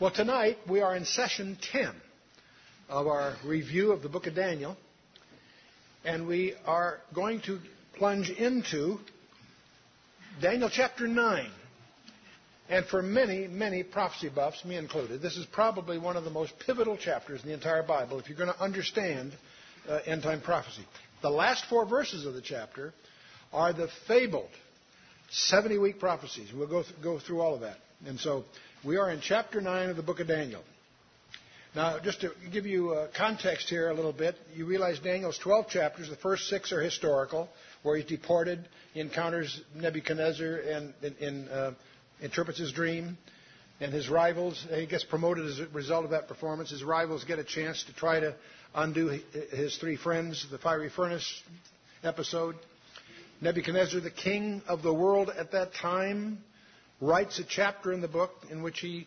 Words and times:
Well, 0.00 0.12
tonight 0.12 0.58
we 0.70 0.80
are 0.80 0.94
in 0.94 1.04
session 1.04 1.58
10 1.72 1.90
of 2.88 3.08
our 3.08 3.34
review 3.44 3.90
of 3.90 4.00
the 4.00 4.08
book 4.08 4.28
of 4.28 4.36
Daniel, 4.36 4.76
and 6.04 6.28
we 6.28 6.54
are 6.66 7.00
going 7.12 7.40
to 7.46 7.58
plunge 7.96 8.30
into 8.30 8.98
Daniel 10.40 10.70
chapter 10.72 11.08
9. 11.08 11.50
And 12.68 12.86
for 12.86 13.02
many, 13.02 13.48
many 13.48 13.82
prophecy 13.82 14.28
buffs, 14.28 14.64
me 14.64 14.76
included, 14.76 15.20
this 15.20 15.36
is 15.36 15.46
probably 15.46 15.98
one 15.98 16.16
of 16.16 16.22
the 16.22 16.30
most 16.30 16.52
pivotal 16.64 16.96
chapters 16.96 17.42
in 17.42 17.48
the 17.48 17.54
entire 17.54 17.82
Bible 17.82 18.20
if 18.20 18.28
you're 18.28 18.38
going 18.38 18.52
to 18.52 18.62
understand 18.62 19.32
uh, 19.88 19.98
end 20.06 20.22
time 20.22 20.40
prophecy. 20.40 20.86
The 21.22 21.30
last 21.30 21.64
four 21.64 21.84
verses 21.84 22.24
of 22.24 22.34
the 22.34 22.42
chapter 22.42 22.94
are 23.52 23.72
the 23.72 23.88
fabled 24.06 24.50
70 25.32 25.76
week 25.78 25.98
prophecies. 25.98 26.52
We'll 26.54 26.68
go, 26.68 26.84
th- 26.84 26.94
go 27.02 27.18
through 27.18 27.40
all 27.40 27.54
of 27.56 27.62
that. 27.62 27.78
And 28.06 28.20
so 28.20 28.44
we 28.84 28.96
are 28.96 29.10
in 29.10 29.20
chapter 29.20 29.60
9 29.60 29.90
of 29.90 29.96
the 29.96 30.02
book 30.02 30.20
of 30.20 30.28
Daniel. 30.28 30.62
Now, 31.74 31.98
just 31.98 32.20
to 32.20 32.30
give 32.52 32.64
you 32.64 32.92
uh, 32.92 33.08
context 33.16 33.68
here 33.68 33.90
a 33.90 33.94
little 33.94 34.12
bit, 34.12 34.36
you 34.54 34.66
realize 34.66 34.98
Daniel's 35.00 35.38
12 35.38 35.68
chapters. 35.68 36.08
The 36.08 36.16
first 36.16 36.48
six 36.48 36.72
are 36.72 36.80
historical, 36.80 37.48
where 37.82 37.96
he's 37.96 38.06
deported, 38.06 38.68
he 38.94 39.00
encounters 39.00 39.60
Nebuchadnezzar 39.74 40.56
and, 40.56 40.94
and, 41.02 41.16
and 41.16 41.48
uh, 41.50 41.70
interprets 42.20 42.58
his 42.58 42.72
dream. 42.72 43.18
And 43.80 43.92
his 43.92 44.08
rivals, 44.08 44.64
he 44.72 44.86
gets 44.86 45.04
promoted 45.04 45.46
as 45.46 45.60
a 45.60 45.66
result 45.68 46.04
of 46.04 46.10
that 46.10 46.26
performance. 46.26 46.70
His 46.70 46.82
rivals 46.82 47.24
get 47.24 47.38
a 47.38 47.44
chance 47.44 47.84
to 47.84 47.92
try 47.94 48.18
to 48.20 48.34
undo 48.74 49.20
his 49.50 49.76
three 49.78 49.96
friends, 49.96 50.46
the 50.50 50.58
fiery 50.58 50.90
furnace 50.90 51.42
episode. 52.02 52.56
Nebuchadnezzar, 53.40 54.00
the 54.00 54.10
king 54.10 54.62
of 54.66 54.82
the 54.82 54.92
world 54.92 55.30
at 55.30 55.52
that 55.52 55.74
time, 55.74 56.38
writes 57.00 57.38
a 57.38 57.44
chapter 57.44 57.92
in 57.92 58.00
the 58.00 58.08
book 58.08 58.30
in 58.50 58.62
which 58.62 58.80
he 58.80 59.06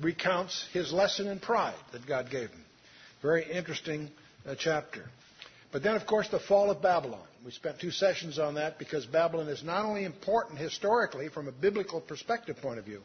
recounts 0.00 0.66
his 0.72 0.92
lesson 0.92 1.28
in 1.28 1.38
pride 1.38 1.74
that 1.92 2.06
God 2.06 2.30
gave 2.30 2.50
him. 2.50 2.64
Very 3.20 3.50
interesting 3.50 4.10
uh, 4.46 4.54
chapter. 4.58 5.04
But 5.70 5.82
then, 5.82 5.94
of 5.94 6.06
course, 6.06 6.28
the 6.28 6.40
fall 6.40 6.70
of 6.70 6.82
Babylon. 6.82 7.26
We 7.44 7.50
spent 7.50 7.80
two 7.80 7.90
sessions 7.90 8.38
on 8.38 8.54
that 8.54 8.78
because 8.78 9.06
Babylon 9.06 9.48
is 9.48 9.64
not 9.64 9.84
only 9.84 10.04
important 10.04 10.58
historically 10.58 11.28
from 11.28 11.48
a 11.48 11.52
biblical 11.52 12.00
perspective 12.00 12.56
point 12.58 12.78
of 12.78 12.84
view, 12.84 13.00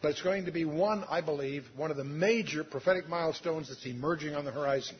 but 0.00 0.10
it's 0.10 0.22
going 0.22 0.46
to 0.46 0.52
be 0.52 0.64
one, 0.64 1.04
I 1.08 1.20
believe, 1.20 1.64
one 1.76 1.90
of 1.90 1.96
the 1.96 2.04
major 2.04 2.64
prophetic 2.64 3.08
milestones 3.08 3.68
that's 3.68 3.86
emerging 3.86 4.34
on 4.34 4.44
the 4.44 4.50
horizon. 4.50 4.96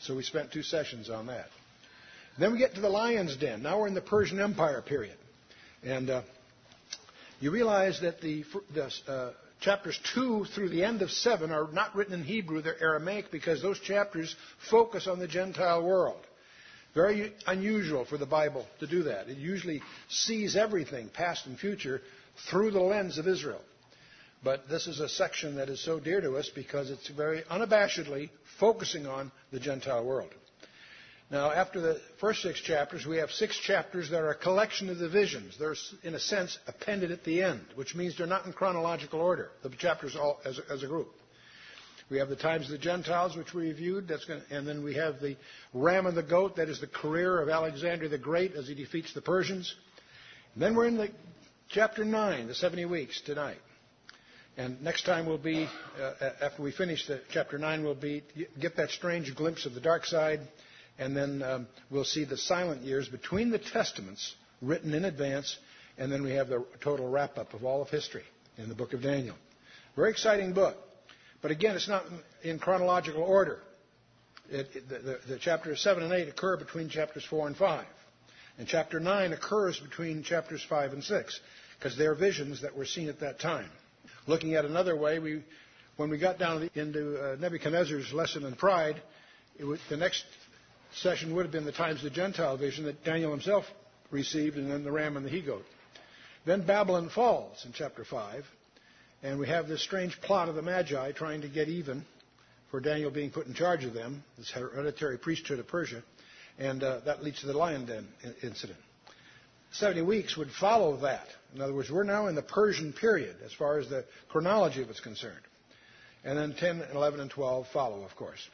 So 0.00 0.14
we 0.14 0.22
spent 0.22 0.52
two 0.52 0.62
sessions 0.62 1.10
on 1.10 1.26
that. 1.26 1.46
Then 2.38 2.52
we 2.52 2.58
get 2.58 2.74
to 2.74 2.80
the 2.80 2.90
lion's 2.90 3.36
den. 3.36 3.62
Now 3.62 3.80
we're 3.80 3.86
in 3.88 3.94
the 3.94 4.02
Persian 4.02 4.40
Empire 4.40 4.82
period. 4.82 5.16
And 5.82 6.10
uh, 6.10 6.22
you 7.40 7.50
realize 7.50 8.00
that 8.00 8.20
the, 8.20 8.44
the 8.74 8.90
uh, 9.08 9.32
chapters 9.60 9.98
2 10.14 10.46
through 10.54 10.70
the 10.70 10.84
end 10.84 11.02
of 11.02 11.10
7 11.10 11.50
are 11.50 11.68
not 11.72 11.94
written 11.94 12.14
in 12.14 12.22
Hebrew, 12.22 12.62
they're 12.62 12.82
Aramaic 12.82 13.30
because 13.30 13.62
those 13.62 13.80
chapters 13.80 14.34
focus 14.70 15.06
on 15.06 15.18
the 15.18 15.28
Gentile 15.28 15.82
world. 15.82 16.20
Very 16.94 17.34
unusual 17.46 18.06
for 18.06 18.16
the 18.16 18.26
Bible 18.26 18.66
to 18.80 18.86
do 18.86 19.02
that. 19.04 19.28
It 19.28 19.36
usually 19.36 19.82
sees 20.08 20.56
everything, 20.56 21.10
past 21.10 21.46
and 21.46 21.58
future, 21.58 22.00
through 22.50 22.70
the 22.70 22.80
lens 22.80 23.18
of 23.18 23.28
Israel. 23.28 23.60
But 24.42 24.68
this 24.68 24.86
is 24.86 25.00
a 25.00 25.08
section 25.08 25.56
that 25.56 25.68
is 25.68 25.84
so 25.84 26.00
dear 26.00 26.20
to 26.20 26.36
us 26.36 26.50
because 26.54 26.90
it's 26.90 27.08
very 27.08 27.42
unabashedly 27.50 28.30
focusing 28.58 29.06
on 29.06 29.30
the 29.50 29.60
Gentile 29.60 30.04
world. 30.04 30.30
Now, 31.28 31.50
after 31.50 31.80
the 31.80 32.00
first 32.20 32.42
six 32.42 32.60
chapters, 32.60 33.04
we 33.04 33.16
have 33.16 33.32
six 33.32 33.58
chapters 33.58 34.10
that 34.10 34.20
are 34.20 34.30
a 34.30 34.34
collection 34.34 34.88
of 34.88 34.98
the 34.98 35.08
visions. 35.08 35.56
They're, 35.58 35.74
in 36.04 36.14
a 36.14 36.20
sense, 36.20 36.56
appended 36.68 37.10
at 37.10 37.24
the 37.24 37.42
end, 37.42 37.64
which 37.74 37.96
means 37.96 38.16
they're 38.16 38.28
not 38.28 38.46
in 38.46 38.52
chronological 38.52 39.20
order, 39.20 39.50
the 39.64 39.70
chapters 39.70 40.14
all 40.14 40.40
as 40.44 40.60
a, 40.60 40.72
as 40.72 40.84
a 40.84 40.86
group. 40.86 41.08
We 42.08 42.18
have 42.18 42.28
the 42.28 42.36
times 42.36 42.66
of 42.66 42.70
the 42.70 42.78
Gentiles, 42.78 43.36
which 43.36 43.52
we 43.52 43.62
reviewed, 43.62 44.06
gonna, 44.06 44.42
and 44.50 44.68
then 44.68 44.84
we 44.84 44.94
have 44.94 45.20
the 45.20 45.36
ram 45.74 46.06
and 46.06 46.16
the 46.16 46.22
goat, 46.22 46.56
that 46.56 46.68
is 46.68 46.80
the 46.80 46.86
career 46.86 47.40
of 47.40 47.48
Alexander 47.48 48.08
the 48.08 48.18
Great 48.18 48.54
as 48.54 48.68
he 48.68 48.74
defeats 48.76 49.12
the 49.12 49.20
Persians. 49.20 49.74
And 50.54 50.62
then 50.62 50.76
we're 50.76 50.86
in 50.86 50.96
the 50.96 51.10
chapter 51.68 52.04
9, 52.04 52.46
the 52.46 52.54
70 52.54 52.84
weeks, 52.84 53.20
tonight. 53.22 53.58
And 54.56 54.80
next 54.80 55.04
time 55.04 55.26
will 55.26 55.38
be, 55.38 55.68
uh, 56.00 56.30
after 56.40 56.62
we 56.62 56.70
finish 56.70 57.04
the 57.08 57.20
chapter 57.32 57.58
9, 57.58 57.82
we'll 57.82 57.96
be 57.96 58.22
get 58.60 58.76
that 58.76 58.90
strange 58.90 59.34
glimpse 59.34 59.66
of 59.66 59.74
the 59.74 59.80
dark 59.80 60.06
side 60.06 60.40
and 60.98 61.16
then 61.16 61.42
um, 61.42 61.66
we'll 61.90 62.04
see 62.04 62.24
the 62.24 62.36
silent 62.36 62.82
years 62.82 63.08
between 63.08 63.50
the 63.50 63.58
testaments 63.58 64.34
written 64.62 64.94
in 64.94 65.04
advance, 65.04 65.56
and 65.98 66.10
then 66.10 66.22
we 66.22 66.32
have 66.32 66.48
the 66.48 66.64
total 66.80 67.08
wrap 67.08 67.38
up 67.38 67.54
of 67.54 67.64
all 67.64 67.82
of 67.82 67.90
history 67.90 68.24
in 68.58 68.68
the 68.68 68.74
book 68.74 68.92
of 68.92 69.02
Daniel. 69.02 69.36
Very 69.94 70.10
exciting 70.10 70.52
book. 70.52 70.76
But 71.42 71.50
again, 71.50 71.76
it's 71.76 71.88
not 71.88 72.04
in 72.42 72.58
chronological 72.58 73.22
order. 73.22 73.60
It, 74.48 74.68
it, 74.74 74.88
the, 74.88 75.18
the, 75.28 75.38
chapters 75.38 75.80
7 75.80 76.02
and 76.02 76.12
8 76.12 76.28
occur 76.28 76.56
between 76.56 76.88
chapters 76.88 77.24
4 77.24 77.48
and 77.48 77.56
5. 77.56 77.84
And 78.58 78.66
chapter 78.66 79.00
9 79.00 79.32
occurs 79.32 79.78
between 79.78 80.22
chapters 80.22 80.64
5 80.68 80.92
and 80.92 81.04
6, 81.04 81.40
because 81.78 81.96
they're 81.96 82.14
visions 82.14 82.62
that 82.62 82.76
were 82.76 82.86
seen 82.86 83.08
at 83.08 83.20
that 83.20 83.38
time. 83.38 83.68
Looking 84.26 84.54
at 84.54 84.64
another 84.64 84.96
way, 84.96 85.18
we, 85.18 85.42
when 85.96 86.10
we 86.10 86.18
got 86.18 86.38
down 86.38 86.70
into 86.74 87.18
uh, 87.20 87.36
Nebuchadnezzar's 87.36 88.12
lesson 88.12 88.44
in 88.44 88.54
pride, 88.54 89.02
was, 89.60 89.80
the 89.88 89.96
next 89.96 90.24
session 91.02 91.34
would 91.34 91.44
have 91.44 91.52
been 91.52 91.64
the 91.64 91.72
times 91.72 91.98
of 91.98 92.04
the 92.04 92.10
Gentile 92.10 92.56
vision 92.56 92.84
that 92.84 93.04
Daniel 93.04 93.30
himself 93.30 93.64
received, 94.10 94.56
and 94.56 94.70
then 94.70 94.84
the 94.84 94.92
ram 94.92 95.16
and 95.16 95.24
the 95.24 95.30
he 95.30 95.42
goat. 95.42 95.64
Then 96.44 96.64
Babylon 96.64 97.08
falls 97.08 97.64
in 97.64 97.72
chapter 97.72 98.04
5, 98.04 98.44
and 99.22 99.38
we 99.38 99.48
have 99.48 99.68
this 99.68 99.82
strange 99.82 100.20
plot 100.20 100.48
of 100.48 100.54
the 100.54 100.62
Magi 100.62 101.12
trying 101.12 101.42
to 101.42 101.48
get 101.48 101.68
even 101.68 102.04
for 102.70 102.80
Daniel 102.80 103.10
being 103.10 103.30
put 103.30 103.46
in 103.46 103.54
charge 103.54 103.84
of 103.84 103.94
them, 103.94 104.22
this 104.38 104.50
hereditary 104.50 105.18
priesthood 105.18 105.58
of 105.58 105.66
Persia, 105.66 106.02
and 106.58 106.82
uh, 106.82 107.00
that 107.04 107.22
leads 107.22 107.40
to 107.40 107.46
the 107.46 107.52
lion 107.52 107.86
den 107.86 108.08
incident. 108.42 108.78
70 109.72 110.02
weeks 110.02 110.36
would 110.36 110.50
follow 110.50 110.96
that. 110.98 111.26
In 111.54 111.60
other 111.60 111.74
words, 111.74 111.90
we're 111.90 112.04
now 112.04 112.28
in 112.28 112.34
the 112.34 112.42
Persian 112.42 112.92
period 112.92 113.36
as 113.44 113.52
far 113.52 113.78
as 113.78 113.88
the 113.88 114.04
chronology 114.28 114.82
of 114.82 114.88
it's 114.88 115.00
concerned. 115.00 115.40
And 116.24 116.38
then 116.38 116.54
10, 116.54 116.82
11, 116.92 117.20
and 117.20 117.30
12 117.30 117.66
follow, 117.72 118.02
of 118.04 118.14
course. 118.16 118.48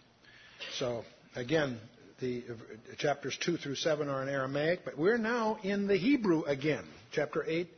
So, 0.79 1.05
again, 1.37 1.79
the 2.23 2.45
uh, 2.49 2.55
chapters 2.99 3.37
2 3.45 3.59
through 3.59 3.75
7 3.75 4.09
are 4.09 4.23
in 4.23 4.29
Aramaic, 4.29 4.85
but 4.85 4.97
we're 4.97 5.19
now 5.19 5.59
in 5.63 5.89
the 5.89 5.97
Hebrew 5.97 6.45
again. 6.45 6.85
Chapter 7.11 7.45
8 7.47 7.69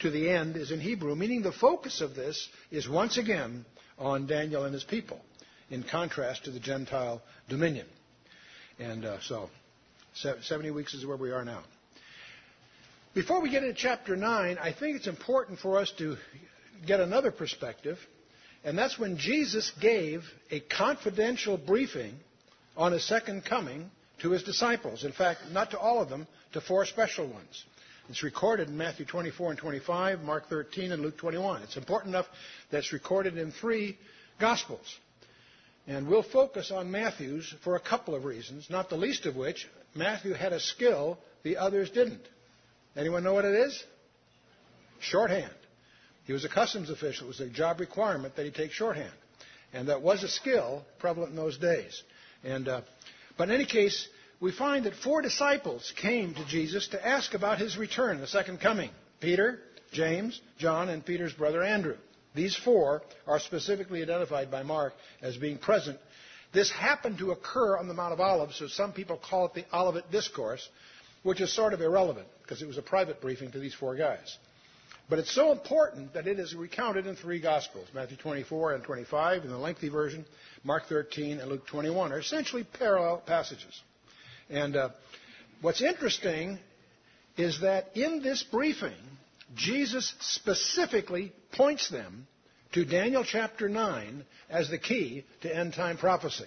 to 0.00 0.10
the 0.10 0.30
end 0.30 0.56
is 0.56 0.72
in 0.72 0.80
Hebrew, 0.80 1.14
meaning 1.14 1.42
the 1.42 1.52
focus 1.52 2.00
of 2.00 2.14
this 2.14 2.48
is 2.70 2.88
once 2.88 3.18
again 3.18 3.66
on 3.98 4.26
Daniel 4.26 4.64
and 4.64 4.72
his 4.72 4.82
people, 4.82 5.20
in 5.68 5.84
contrast 5.84 6.44
to 6.44 6.50
the 6.50 6.58
Gentile 6.58 7.20
dominion. 7.48 7.86
And 8.78 9.04
uh, 9.04 9.18
so, 9.20 9.50
70 10.14 10.70
weeks 10.70 10.94
is 10.94 11.04
where 11.04 11.18
we 11.18 11.30
are 11.30 11.44
now. 11.44 11.62
Before 13.12 13.42
we 13.42 13.50
get 13.50 13.62
into 13.62 13.74
chapter 13.74 14.16
9, 14.16 14.56
I 14.58 14.72
think 14.72 14.96
it's 14.96 15.08
important 15.08 15.58
for 15.58 15.78
us 15.78 15.92
to 15.98 16.16
get 16.86 17.00
another 17.00 17.30
perspective, 17.30 17.98
and 18.64 18.78
that's 18.78 18.98
when 18.98 19.18
Jesus 19.18 19.70
gave 19.78 20.22
a 20.50 20.60
confidential 20.60 21.58
briefing 21.58 22.14
on 22.76 22.92
his 22.92 23.04
second 23.04 23.44
coming 23.44 23.90
to 24.22 24.30
his 24.30 24.42
disciples. 24.42 25.04
In 25.04 25.12
fact, 25.12 25.40
not 25.52 25.70
to 25.72 25.78
all 25.78 26.00
of 26.00 26.08
them, 26.08 26.26
to 26.52 26.60
four 26.60 26.84
special 26.86 27.26
ones. 27.26 27.64
It's 28.08 28.22
recorded 28.22 28.68
in 28.68 28.76
Matthew 28.76 29.06
24 29.06 29.50
and 29.50 29.58
25, 29.58 30.22
Mark 30.22 30.48
13, 30.48 30.92
and 30.92 31.00
Luke 31.02 31.16
21. 31.16 31.62
It's 31.62 31.76
important 31.76 32.14
enough 32.14 32.26
that 32.70 32.78
it's 32.78 32.92
recorded 32.92 33.38
in 33.38 33.52
three 33.52 33.96
Gospels. 34.40 34.98
And 35.86 36.08
we'll 36.08 36.22
focus 36.22 36.70
on 36.70 36.90
Matthew's 36.90 37.54
for 37.62 37.76
a 37.76 37.80
couple 37.80 38.14
of 38.14 38.24
reasons, 38.24 38.68
not 38.70 38.88
the 38.88 38.96
least 38.96 39.26
of 39.26 39.36
which, 39.36 39.68
Matthew 39.94 40.32
had 40.32 40.52
a 40.52 40.60
skill 40.60 41.18
the 41.42 41.58
others 41.58 41.90
didn't. 41.90 42.22
Anyone 42.96 43.22
know 43.22 43.34
what 43.34 43.44
it 43.44 43.54
is? 43.54 43.84
Shorthand. 45.00 45.52
He 46.24 46.32
was 46.32 46.44
a 46.44 46.48
customs 46.48 46.90
official. 46.90 47.26
It 47.26 47.28
was 47.28 47.40
a 47.40 47.48
job 47.48 47.80
requirement 47.80 48.36
that 48.36 48.44
he 48.44 48.50
take 48.50 48.72
shorthand. 48.72 49.12
And 49.72 49.88
that 49.88 50.02
was 50.02 50.22
a 50.22 50.28
skill 50.28 50.84
prevalent 50.98 51.30
in 51.30 51.36
those 51.36 51.58
days. 51.58 52.02
And, 52.44 52.68
uh, 52.68 52.80
but 53.36 53.48
in 53.48 53.54
any 53.54 53.66
case, 53.66 54.08
we 54.40 54.52
find 54.52 54.86
that 54.86 54.94
four 54.94 55.22
disciples 55.22 55.92
came 56.00 56.34
to 56.34 56.46
Jesus 56.46 56.88
to 56.88 57.06
ask 57.06 57.34
about 57.34 57.58
his 57.58 57.76
return, 57.76 58.20
the 58.20 58.26
second 58.26 58.60
coming 58.60 58.90
Peter, 59.20 59.58
James, 59.92 60.40
John, 60.58 60.88
and 60.88 61.04
Peter's 61.04 61.34
brother 61.34 61.62
Andrew. 61.62 61.96
These 62.34 62.56
four 62.56 63.02
are 63.26 63.40
specifically 63.40 64.02
identified 64.02 64.50
by 64.50 64.62
Mark 64.62 64.94
as 65.20 65.36
being 65.36 65.58
present. 65.58 65.98
This 66.52 66.70
happened 66.70 67.18
to 67.18 67.32
occur 67.32 67.76
on 67.76 67.86
the 67.86 67.94
Mount 67.94 68.12
of 68.12 68.20
Olives, 68.20 68.56
so 68.56 68.66
some 68.66 68.92
people 68.92 69.18
call 69.18 69.46
it 69.46 69.54
the 69.54 69.64
Olivet 69.76 70.10
Discourse, 70.10 70.66
which 71.22 71.40
is 71.40 71.54
sort 71.54 71.74
of 71.74 71.80
irrelevant 71.80 72.26
because 72.42 72.62
it 72.62 72.66
was 72.66 72.78
a 72.78 72.82
private 72.82 73.20
briefing 73.20 73.50
to 73.52 73.58
these 73.58 73.74
four 73.74 73.94
guys. 73.94 74.36
But 75.10 75.18
it's 75.18 75.34
so 75.34 75.50
important 75.50 76.14
that 76.14 76.28
it 76.28 76.38
is 76.38 76.54
recounted 76.54 77.08
in 77.08 77.16
three 77.16 77.40
Gospels 77.40 77.88
Matthew 77.92 78.16
24 78.16 78.74
and 78.74 78.84
25 78.84 79.42
in 79.42 79.50
the 79.50 79.58
lengthy 79.58 79.88
version, 79.88 80.24
Mark 80.62 80.84
13 80.88 81.40
and 81.40 81.50
Luke 81.50 81.66
21 81.66 82.12
are 82.12 82.20
essentially 82.20 82.62
parallel 82.62 83.18
passages. 83.18 83.82
And 84.48 84.76
uh, 84.76 84.90
what's 85.62 85.82
interesting 85.82 86.60
is 87.36 87.60
that 87.62 87.96
in 87.96 88.22
this 88.22 88.44
briefing, 88.44 88.94
Jesus 89.56 90.14
specifically 90.20 91.32
points 91.52 91.90
them 91.90 92.28
to 92.72 92.84
Daniel 92.84 93.24
chapter 93.24 93.68
9 93.68 94.24
as 94.48 94.70
the 94.70 94.78
key 94.78 95.24
to 95.40 95.54
end 95.54 95.74
time 95.74 95.98
prophecy. 95.98 96.46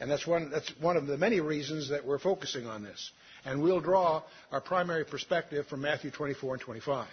And 0.00 0.10
that's 0.10 0.26
one, 0.26 0.50
that's 0.50 0.70
one 0.80 0.98
of 0.98 1.06
the 1.06 1.16
many 1.16 1.40
reasons 1.40 1.88
that 1.88 2.04
we're 2.04 2.18
focusing 2.18 2.66
on 2.66 2.82
this. 2.82 3.10
And 3.46 3.62
we'll 3.62 3.80
draw 3.80 4.22
our 4.52 4.60
primary 4.60 5.06
perspective 5.06 5.66
from 5.68 5.80
Matthew 5.80 6.10
24 6.10 6.54
and 6.54 6.62
25. 6.62 7.06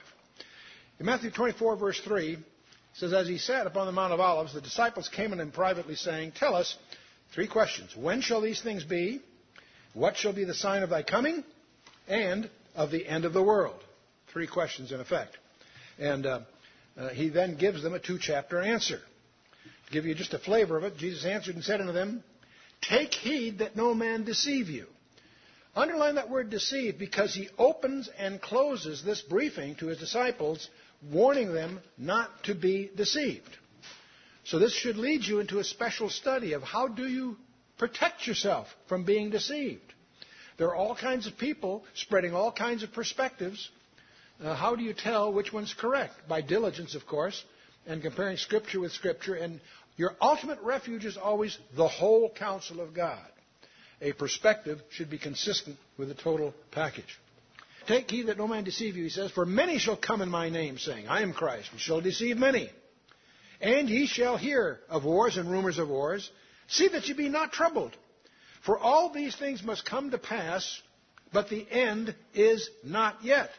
In 1.00 1.06
Matthew 1.06 1.32
24, 1.32 1.76
verse 1.76 2.00
3, 2.02 2.34
it 2.34 2.40
says, 2.94 3.14
As 3.14 3.28
he 3.28 3.38
sat 3.38 3.66
upon 3.66 3.88
the 3.88 3.92
Mount 3.92 4.14
of 4.14 4.20
Olives, 4.20 4.54
the 4.54 4.62
disciples 4.62 5.10
came 5.10 5.32
to 5.32 5.40
him 5.40 5.52
privately, 5.52 5.96
saying, 5.96 6.34
Tell 6.36 6.56
us 6.56 6.78
three 7.34 7.48
questions. 7.48 7.96
When 7.96 8.22
shall 8.22 8.42
these 8.42 8.62
things 8.62 8.84
be? 8.84 9.22
What 9.94 10.18
shall 10.18 10.34
be 10.34 10.44
the 10.44 10.54
sign 10.54 10.84
of 10.84 10.90
thy 10.90 11.04
coming? 11.04 11.44
And 12.08 12.50
of 12.76 12.92
the 12.92 13.08
end 13.08 13.26
of 13.26 13.34
the 13.34 13.42
world? 13.42 13.80
Three 14.32 14.48
questions 14.48 14.92
in 14.92 15.00
effect. 15.00 15.38
And 15.98 16.26
uh, 16.26 16.40
uh, 16.98 17.10
he 17.10 17.30
then 17.30 17.56
gives 17.58 17.82
them 17.82 17.94
a 17.94 18.00
two 18.00 18.20
chapter 18.20 18.62
answer. 18.62 19.00
To 19.88 19.92
give 19.92 20.06
you 20.06 20.14
just 20.14 20.34
a 20.34 20.40
flavor 20.40 20.78
of 20.78 20.84
it, 20.84 20.98
Jesus 20.98 21.26
answered 21.26 21.56
and 21.56 21.64
said 21.64 21.82
unto 21.82 21.94
them, 21.94 22.24
Take 22.82 23.14
heed 23.14 23.60
that 23.60 23.76
no 23.76 23.94
man 23.94 24.26
deceive 24.26 24.70
you. 24.70 24.88
Underline 25.76 26.16
that 26.16 26.30
word 26.30 26.50
deceive 26.50 27.00
because 27.00 27.34
he 27.34 27.50
opens 27.58 28.10
and 28.18 28.42
closes 28.42 29.04
this 29.04 29.22
briefing 29.22 29.76
to 29.76 29.88
his 29.88 29.98
disciples, 29.98 30.70
warning 31.12 31.52
them 31.54 31.80
not 31.98 32.44
to 32.44 32.54
be 32.54 32.92
deceived. 32.96 33.50
So 34.46 34.60
this 34.60 34.74
should 34.74 34.98
lead 34.98 35.24
you 35.24 35.40
into 35.40 35.60
a 35.60 35.64
special 35.64 36.10
study 36.10 36.54
of 36.54 36.62
how 36.62 36.88
do 36.88 37.08
you 37.08 37.38
protect 37.78 38.28
yourself 38.28 38.68
from 38.88 39.04
being 39.04 39.32
deceived. 39.32 39.94
There 40.58 40.68
are 40.68 40.76
all 40.76 40.96
kinds 40.96 41.26
of 41.26 41.38
people 41.38 41.84
spreading 41.96 42.36
all 42.36 42.52
kinds 42.52 42.84
of 42.84 42.94
perspectives. 42.94 43.70
Uh, 44.44 44.54
how 44.56 44.76
do 44.76 44.84
you 44.84 44.94
tell 44.94 45.34
which 45.34 45.52
one's 45.52 45.74
correct? 45.74 46.14
By 46.28 46.42
diligence, 46.42 46.94
of 46.94 47.08
course, 47.08 47.44
and 47.88 48.02
comparing 48.02 48.38
Scripture 48.38 48.80
with 48.80 48.92
Scripture. 48.92 49.34
And 49.34 49.60
your 49.98 50.16
ultimate 50.22 50.60
refuge 50.62 51.06
is 51.06 51.18
always 51.18 51.58
the 51.76 51.88
whole 51.88 52.30
counsel 52.30 52.80
of 52.80 52.94
God. 52.94 53.26
A 54.04 54.12
perspective 54.12 54.82
should 54.92 55.10
be 55.10 55.18
consistent 55.18 55.78
with 55.98 56.10
the 56.10 56.14
total 56.14 56.54
package. 56.72 57.18
Take 57.88 58.12
heed 58.12 58.28
that 58.28 58.38
no 58.38 58.48
man 58.48 58.66
deceive 58.66 58.98
you, 58.98 59.04
he 59.04 59.10
says, 59.10 59.32
for 59.32 59.46
many 59.46 59.80
shall 59.80 59.96
come 59.96 60.22
in 60.22 60.30
my 60.30 60.50
name, 60.50 60.78
saying, 60.78 61.08
I 61.08 61.22
am 61.22 61.34
Christ, 61.34 61.70
and 61.72 61.80
shall 61.80 62.02
deceive 62.02 62.38
many. 62.38 62.70
And 63.62 63.90
ye 63.90 64.06
shall 64.06 64.36
hear 64.36 64.80
of 64.90 65.06
wars 65.06 65.38
and 65.38 65.50
rumors 65.50 65.80
of 65.80 65.88
wars. 65.88 66.30
See 66.68 66.90
that 66.90 67.08
ye 67.08 67.14
be 67.14 67.30
not 67.30 67.54
troubled. 67.54 67.96
For 68.66 68.78
all 68.78 69.10
these 69.12 69.38
things 69.38 69.64
must 69.64 69.86
come 69.86 70.12
to 70.12 70.18
pass, 70.18 70.82
but 71.32 71.50
the 71.50 71.66
end 71.72 72.14
is 72.34 72.70
not 72.84 73.24
yet. 73.24 73.52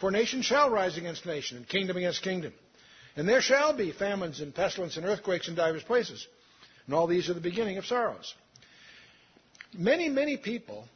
For 0.00 0.10
nation 0.10 0.40
shall 0.40 0.70
rise 0.70 0.96
against 0.96 1.26
nation, 1.26 1.58
and 1.58 1.68
kingdom 1.68 1.98
against 1.98 2.22
kingdom. 2.22 2.54
And 3.14 3.28
there 3.28 3.42
shall 3.42 3.74
be 3.76 3.92
famines 3.92 4.40
and 4.40 4.54
pestilence 4.54 4.96
and 4.96 5.04
earthquakes 5.04 5.48
in 5.48 5.54
divers 5.54 5.82
places. 5.82 6.26
And 6.86 6.94
all 6.94 7.06
these 7.06 7.28
are 7.28 7.34
the 7.34 7.40
beginning 7.40 7.76
of 7.76 7.84
sorrows. 7.84 8.34
Many, 9.76 10.08
many 10.08 10.36
people 10.36 10.86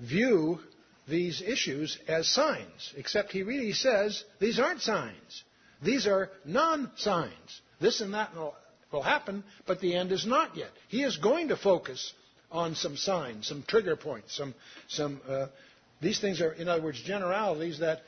view 0.00 0.60
these 1.08 1.42
issues 1.42 1.98
as 2.08 2.28
signs, 2.28 2.92
except 2.96 3.32
he 3.32 3.42
really 3.42 3.72
says 3.72 4.24
these 4.40 4.58
aren't 4.58 4.82
signs. 4.82 5.44
These 5.82 6.06
are 6.06 6.30
non 6.44 6.90
signs. 6.96 7.60
This 7.80 8.00
and 8.00 8.14
that 8.14 8.34
will 8.34 9.02
happen, 9.02 9.42
but 9.66 9.80
the 9.80 9.96
end 9.96 10.12
is 10.12 10.24
not 10.24 10.56
yet. 10.56 10.70
He 10.88 11.02
is 11.02 11.16
going 11.16 11.48
to 11.48 11.56
focus 11.56 12.12
on 12.50 12.74
some 12.74 12.96
signs, 12.96 13.48
some 13.48 13.64
trigger 13.66 13.96
points, 13.96 14.36
some, 14.36 14.54
some 14.88 15.20
uh, 15.28 15.46
these 16.00 16.20
things 16.20 16.40
are, 16.40 16.52
in 16.52 16.68
other 16.68 16.82
words, 16.82 17.00
generalities 17.02 17.78
that 17.78 18.00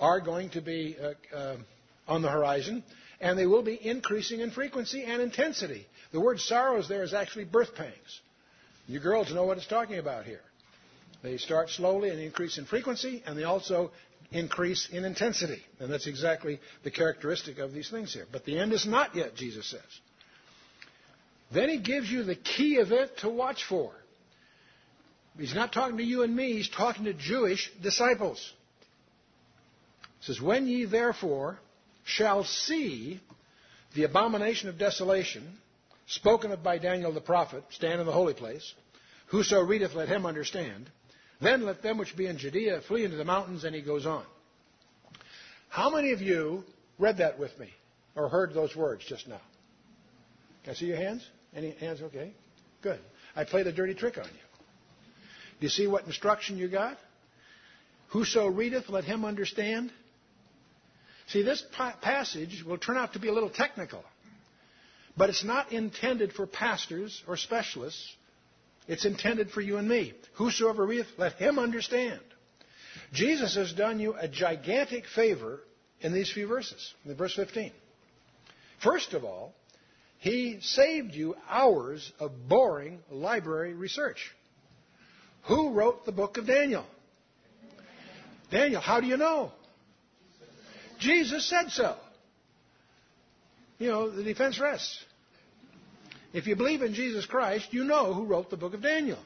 are 0.00 0.20
going 0.20 0.50
to 0.50 0.60
be 0.60 0.96
uh, 1.00 1.36
uh, 1.36 1.56
on 2.08 2.22
the 2.22 2.28
horizon, 2.28 2.82
and 3.20 3.38
they 3.38 3.46
will 3.46 3.62
be 3.62 3.78
increasing 3.80 4.40
in 4.40 4.50
frequency 4.50 5.04
and 5.04 5.22
intensity. 5.22 5.86
The 6.12 6.20
word 6.20 6.40
sorrows 6.40 6.88
there 6.88 7.04
is 7.04 7.14
actually 7.14 7.44
birth 7.44 7.74
pangs. 7.74 8.20
You 8.86 9.00
girls 9.00 9.32
know 9.32 9.44
what 9.44 9.58
it's 9.58 9.66
talking 9.66 9.98
about 9.98 10.24
here. 10.24 10.40
They 11.22 11.36
start 11.36 11.70
slowly 11.70 12.10
and 12.10 12.18
increase 12.20 12.58
in 12.58 12.64
frequency, 12.64 13.22
and 13.26 13.38
they 13.38 13.44
also 13.44 13.92
increase 14.32 14.88
in 14.90 15.04
intensity. 15.04 15.62
And 15.78 15.92
that's 15.92 16.06
exactly 16.06 16.60
the 16.82 16.90
characteristic 16.90 17.58
of 17.58 17.72
these 17.72 17.90
things 17.90 18.12
here. 18.12 18.26
But 18.30 18.44
the 18.44 18.58
end 18.58 18.72
is 18.72 18.86
not 18.86 19.14
yet, 19.14 19.34
Jesus 19.36 19.70
says. 19.70 19.80
Then 21.52 21.68
he 21.68 21.78
gives 21.78 22.10
you 22.10 22.24
the 22.24 22.34
key 22.34 22.78
of 22.78 22.92
it 22.92 23.18
to 23.18 23.28
watch 23.28 23.64
for. 23.64 23.92
He's 25.38 25.54
not 25.54 25.72
talking 25.72 25.98
to 25.98 26.02
you 26.02 26.22
and 26.22 26.34
me, 26.34 26.52
he's 26.54 26.68
talking 26.68 27.04
to 27.04 27.14
Jewish 27.14 27.70
disciples. 27.82 28.52
He 30.20 30.26
says, 30.26 30.40
When 30.40 30.66
ye 30.66 30.84
therefore 30.84 31.58
shall 32.04 32.44
see 32.44 33.20
the 33.94 34.04
abomination 34.04 34.68
of 34.68 34.78
desolation, 34.78 35.58
spoken 36.14 36.52
of 36.52 36.62
by 36.62 36.78
Daniel 36.78 37.12
the 37.12 37.20
prophet, 37.20 37.64
stand 37.70 38.00
in 38.00 38.06
the 38.06 38.12
holy 38.12 38.34
place, 38.34 38.74
whoso 39.26 39.60
readeth, 39.60 39.94
let 39.94 40.08
him 40.08 40.26
understand. 40.26 40.90
Then 41.40 41.64
let 41.64 41.82
them 41.82 41.98
which 41.98 42.16
be 42.16 42.26
in 42.26 42.38
Judea 42.38 42.82
flee 42.86 43.04
into 43.04 43.16
the 43.16 43.24
mountains, 43.24 43.64
and 43.64 43.74
he 43.74 43.82
goes 43.82 44.06
on. 44.06 44.24
How 45.68 45.90
many 45.90 46.12
of 46.12 46.20
you 46.20 46.64
read 46.98 47.18
that 47.18 47.38
with 47.38 47.58
me 47.58 47.70
or 48.14 48.28
heard 48.28 48.54
those 48.54 48.76
words 48.76 49.04
just 49.08 49.26
now? 49.26 49.40
Can 50.64 50.72
I 50.72 50.76
see 50.76 50.86
your 50.86 50.98
hands? 50.98 51.26
Any 51.54 51.72
hands 51.72 52.00
okay? 52.02 52.32
Good. 52.82 53.00
I 53.34 53.44
played 53.44 53.66
a 53.66 53.72
dirty 53.72 53.94
trick 53.94 54.18
on 54.18 54.24
you. 54.24 54.30
Do 54.30 55.66
you 55.66 55.68
see 55.68 55.86
what 55.86 56.04
instruction 56.06 56.58
you 56.58 56.68
got? 56.68 56.98
Whoso 58.08 58.46
readeth, 58.46 58.88
let 58.88 59.04
him 59.04 59.24
understand. 59.24 59.90
See, 61.28 61.42
this 61.42 61.64
passage 62.02 62.62
will 62.66 62.78
turn 62.78 62.96
out 62.96 63.14
to 63.14 63.18
be 63.18 63.28
a 63.28 63.32
little 63.32 63.50
technical, 63.50 64.04
but 65.16 65.28
it's 65.28 65.44
not 65.44 65.72
intended 65.72 66.32
for 66.32 66.46
pastors 66.46 67.22
or 67.26 67.36
specialists. 67.36 68.16
It's 68.88 69.04
intended 69.04 69.50
for 69.50 69.60
you 69.60 69.76
and 69.76 69.88
me. 69.88 70.12
Whosoever 70.34 70.84
readeth, 70.84 71.08
let 71.18 71.34
him 71.34 71.58
understand. 71.58 72.20
Jesus 73.12 73.54
has 73.56 73.72
done 73.72 74.00
you 74.00 74.14
a 74.14 74.26
gigantic 74.26 75.06
favor 75.06 75.60
in 76.00 76.12
these 76.12 76.30
few 76.32 76.46
verses, 76.46 76.94
in 77.04 77.14
verse 77.14 77.34
15. 77.34 77.72
First 78.82 79.12
of 79.12 79.24
all, 79.24 79.54
he 80.18 80.58
saved 80.60 81.14
you 81.14 81.36
hours 81.48 82.12
of 82.18 82.48
boring 82.48 83.00
library 83.10 83.74
research. 83.74 84.32
Who 85.44 85.72
wrote 85.72 86.06
the 86.06 86.12
book 86.12 86.36
of 86.38 86.46
Daniel? 86.46 86.86
Daniel, 88.50 88.80
how 88.80 89.00
do 89.00 89.06
you 89.06 89.16
know? 89.16 89.52
Jesus 90.98 91.48
said 91.48 91.70
so. 91.70 91.96
You 93.82 93.88
know, 93.88 94.10
the 94.10 94.22
defense 94.22 94.60
rests. 94.60 95.04
If 96.32 96.46
you 96.46 96.54
believe 96.54 96.82
in 96.82 96.94
Jesus 96.94 97.26
Christ, 97.26 97.72
you 97.72 97.82
know 97.82 98.14
who 98.14 98.26
wrote 98.26 98.48
the 98.48 98.56
book 98.56 98.74
of 98.74 98.80
Daniel. 98.80 99.18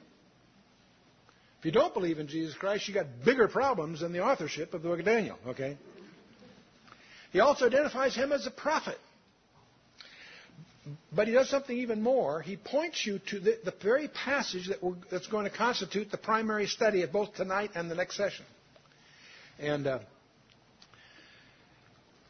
If 1.59 1.67
you 1.67 1.73
don't 1.73 1.93
believe 1.93 2.19
in 2.19 2.27
Jesus 2.27 2.55
Christ, 2.55 2.89
you 2.89 2.95
got 2.95 3.05
bigger 3.23 3.49
problems 3.49 4.01
than 4.01 4.15
the 4.15 4.25
authorship 4.25 4.73
of 4.73 4.81
the 4.81 4.89
book 4.89 5.01
of 5.01 5.05
Daniel, 5.05 5.37
okay? 5.49 5.77
He 7.33 7.41
also 7.41 7.67
identifies 7.67 8.17
him 8.17 8.33
as 8.33 8.47
a 8.47 8.51
prophet. 8.51 8.99
But 11.13 11.27
he 11.27 11.35
does 11.35 11.51
something 11.51 11.77
even 11.77 12.01
more. 12.01 12.41
He 12.41 12.57
points 12.57 13.05
you 13.05 13.21
to 13.29 13.39
the, 13.39 13.59
the 13.63 13.75
very 13.83 14.09
passage 14.09 14.69
that 14.69 14.79
that's 15.11 15.27
going 15.27 15.45
to 15.45 15.55
constitute 15.55 16.11
the 16.11 16.17
primary 16.17 16.67
study 16.67 17.03
of 17.03 17.13
both 17.13 17.35
tonight 17.35 17.73
and 17.75 17.91
the 17.91 17.95
next 17.95 18.17
session. 18.17 18.47
And 19.59 19.87
uh, 19.87 19.99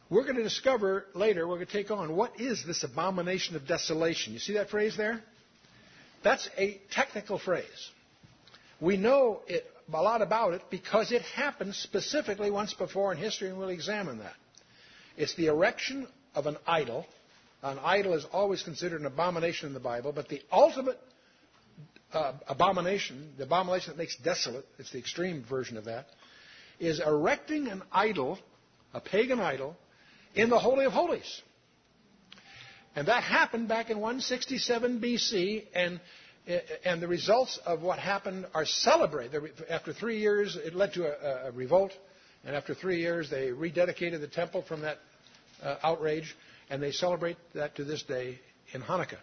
we're 0.09 0.23
going 0.23 0.35
to 0.35 0.43
discover 0.43 1.05
later, 1.13 1.47
we're 1.47 1.55
going 1.55 1.67
to 1.67 1.73
take 1.73 1.91
on 1.91 2.15
what 2.15 2.39
is 2.39 2.63
this 2.65 2.83
abomination 2.83 3.55
of 3.55 3.67
desolation. 3.67 4.33
You 4.33 4.39
see 4.39 4.53
that 4.53 4.69
phrase 4.69 4.95
there? 4.95 5.21
That's 6.23 6.49
a 6.57 6.79
technical 6.91 7.39
phrase. 7.39 7.89
We 8.79 8.97
know 8.97 9.41
it, 9.47 9.65
a 9.91 10.01
lot 10.01 10.21
about 10.21 10.53
it 10.53 10.61
because 10.69 11.11
it 11.11 11.21
happened 11.21 11.75
specifically 11.75 12.51
once 12.51 12.73
before 12.73 13.11
in 13.11 13.17
history, 13.17 13.49
and 13.49 13.57
we'll 13.57 13.69
examine 13.69 14.19
that. 14.19 14.33
It's 15.17 15.35
the 15.35 15.47
erection 15.47 16.07
of 16.35 16.45
an 16.45 16.57
idol 16.67 17.05
an 17.63 17.79
idol 17.83 18.13
is 18.13 18.25
always 18.31 18.61
considered 18.63 19.01
an 19.01 19.07
abomination 19.07 19.67
in 19.67 19.73
the 19.73 19.79
Bible, 19.79 20.11
but 20.11 20.29
the 20.29 20.41
ultimate 20.51 20.99
uh, 22.13 22.33
abomination, 22.47 23.33
the 23.37 23.43
abomination 23.43 23.91
that 23.91 23.97
makes 23.97 24.15
desolate, 24.17 24.65
it's 24.77 24.91
the 24.91 24.99
extreme 24.99 25.43
version 25.49 25.77
of 25.77 25.85
that, 25.85 26.07
is 26.79 26.99
erecting 26.99 27.67
an 27.67 27.81
idol, 27.91 28.37
a 28.93 29.01
pagan 29.01 29.39
idol, 29.39 29.75
in 30.37 30.49
the 30.49 30.59
Holy 30.59 30.85
of 30.85 30.93
Holies. 30.93 31.41
And 32.95 33.07
that 33.07 33.23
happened 33.23 33.67
back 33.67 33.89
in 33.89 33.99
167 33.99 34.99
BC, 34.99 35.65
and, 35.73 35.99
and 36.83 37.01
the 37.01 37.07
results 37.07 37.59
of 37.65 37.81
what 37.81 37.99
happened 37.99 38.47
are 38.53 38.65
celebrated. 38.65 39.51
After 39.69 39.93
three 39.93 40.19
years, 40.19 40.55
it 40.55 40.73
led 40.73 40.93
to 40.93 41.05
a, 41.05 41.49
a 41.49 41.51
revolt, 41.51 41.91
and 42.43 42.55
after 42.55 42.73
three 42.73 42.99
years, 42.99 43.29
they 43.29 43.49
rededicated 43.49 44.19
the 44.21 44.27
temple 44.27 44.63
from 44.67 44.81
that 44.81 44.97
uh, 45.61 45.75
outrage 45.83 46.35
and 46.69 46.81
they 46.81 46.91
celebrate 46.91 47.37
that 47.53 47.75
to 47.75 47.83
this 47.83 48.03
day 48.03 48.39
in 48.73 48.81
Hanukkah. 48.81 49.17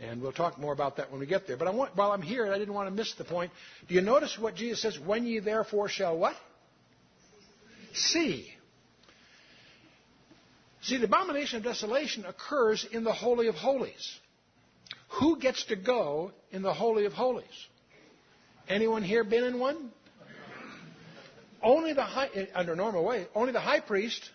And 0.00 0.20
we'll 0.20 0.32
talk 0.32 0.58
more 0.58 0.72
about 0.72 0.96
that 0.96 1.10
when 1.10 1.20
we 1.20 1.26
get 1.26 1.46
there. 1.46 1.56
But 1.56 1.72
want, 1.74 1.96
while 1.96 2.12
I'm 2.12 2.22
here, 2.22 2.52
I 2.52 2.58
didn't 2.58 2.74
want 2.74 2.88
to 2.88 2.94
miss 2.94 3.14
the 3.14 3.24
point. 3.24 3.52
Do 3.88 3.94
you 3.94 4.00
notice 4.00 4.38
what 4.38 4.54
Jesus 4.56 4.82
says? 4.82 4.98
When 4.98 5.26
ye 5.26 5.38
therefore 5.38 5.88
shall 5.88 6.18
what? 6.18 6.34
See. 7.94 8.51
See, 10.82 10.96
the 10.96 11.04
abomination 11.04 11.58
of 11.58 11.64
desolation 11.64 12.24
occurs 12.26 12.84
in 12.84 13.04
the 13.04 13.12
Holy 13.12 13.46
of 13.46 13.54
Holies. 13.54 14.18
Who 15.20 15.38
gets 15.38 15.64
to 15.66 15.76
go 15.76 16.32
in 16.50 16.62
the 16.62 16.74
Holy 16.74 17.04
of 17.04 17.12
Holies? 17.12 17.46
Anyone 18.68 19.02
here 19.02 19.22
been 19.22 19.44
in 19.44 19.60
one? 19.60 19.90
Only 21.62 21.92
the 21.92 22.02
high, 22.02 22.28
eh, 22.34 22.46
under 22.54 22.74
normal 22.74 23.04
way, 23.04 23.26
only 23.34 23.52
the 23.52 23.60
high 23.60 23.78
priest, 23.78 24.28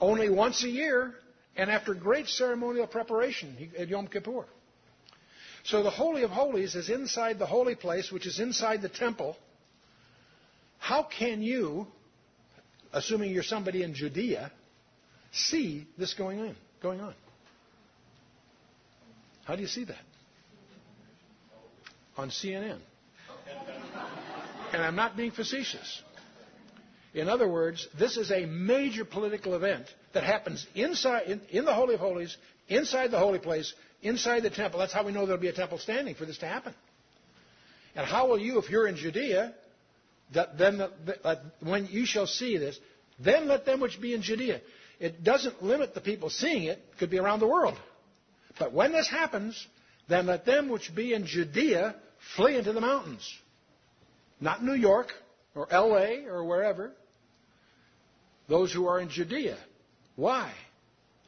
only 0.00 0.28
once 0.28 0.64
a 0.64 0.68
year, 0.68 1.14
and 1.56 1.70
after 1.70 1.94
great 1.94 2.26
ceremonial 2.28 2.88
preparation 2.88 3.70
at 3.78 3.88
Yom 3.88 4.08
Kippur. 4.08 4.46
So 5.62 5.84
the 5.84 5.90
Holy 5.90 6.22
of 6.22 6.30
Holies 6.30 6.74
is 6.74 6.90
inside 6.90 7.38
the 7.38 7.46
holy 7.46 7.76
place, 7.76 8.10
which 8.10 8.26
is 8.26 8.40
inside 8.40 8.82
the 8.82 8.88
temple. 8.88 9.36
How 10.78 11.04
can 11.04 11.42
you, 11.42 11.86
assuming 12.92 13.30
you're 13.30 13.42
somebody 13.44 13.82
in 13.82 13.94
Judea, 13.94 14.50
see 15.32 15.86
this 15.96 16.14
going 16.14 16.40
on? 16.40 16.56
Going 16.82 17.00
on? 17.00 17.14
How 19.44 19.56
do 19.56 19.62
you 19.62 19.68
see 19.68 19.84
that? 19.84 19.96
On 22.16 22.30
CNN. 22.30 22.78
And 24.72 24.82
I'm 24.82 24.96
not 24.96 25.16
being 25.16 25.30
facetious. 25.30 26.02
In 27.14 27.28
other 27.28 27.48
words, 27.48 27.88
this 27.98 28.16
is 28.16 28.30
a 28.30 28.44
major 28.44 29.04
political 29.04 29.54
event 29.54 29.86
that 30.12 30.24
happens 30.24 30.66
inside, 30.74 31.26
in, 31.26 31.40
in, 31.50 31.64
the 31.64 31.72
Holy 31.72 31.94
of 31.94 32.00
Holies, 32.00 32.36
inside 32.68 33.10
the 33.10 33.18
holy 33.18 33.38
place, 33.38 33.72
inside 34.02 34.42
the 34.42 34.50
temple. 34.50 34.80
That's 34.80 34.92
how 34.92 35.04
we 35.04 35.12
know 35.12 35.24
there'll 35.24 35.40
be 35.40 35.48
a 35.48 35.52
temple 35.52 35.78
standing 35.78 36.14
for 36.14 36.26
this 36.26 36.38
to 36.38 36.46
happen. 36.46 36.74
And 37.96 38.06
how 38.06 38.28
will 38.28 38.38
you, 38.38 38.58
if 38.58 38.68
you're 38.68 38.86
in 38.86 38.96
Judea, 38.96 39.54
that 40.34 40.58
then 40.58 40.78
the, 40.78 40.90
the, 41.06 41.40
when 41.60 41.86
you 41.86 42.04
shall 42.04 42.26
see 42.26 42.58
this, 42.58 42.78
then 43.18 43.48
let 43.48 43.64
them 43.64 43.80
which 43.80 44.00
be 44.00 44.14
in 44.14 44.22
Judea. 44.22 44.60
It 45.00 45.22
doesn't 45.22 45.62
limit 45.62 45.94
the 45.94 46.00
people 46.00 46.30
seeing 46.30 46.64
it; 46.64 46.78
it 46.78 46.98
could 46.98 47.10
be 47.10 47.18
around 47.18 47.40
the 47.40 47.46
world. 47.46 47.78
But 48.58 48.72
when 48.72 48.92
this 48.92 49.08
happens, 49.08 49.66
then 50.08 50.26
let 50.26 50.44
them 50.44 50.68
which 50.68 50.94
be 50.94 51.12
in 51.12 51.26
Judea 51.26 51.94
flee 52.36 52.56
into 52.56 52.72
the 52.72 52.80
mountains. 52.80 53.32
Not 54.40 54.64
New 54.64 54.74
York 54.74 55.12
or 55.54 55.72
L.A. 55.72 56.26
or 56.26 56.44
wherever. 56.44 56.92
Those 58.48 58.72
who 58.72 58.86
are 58.86 58.98
in 58.98 59.10
Judea. 59.10 59.58
Why? 60.16 60.52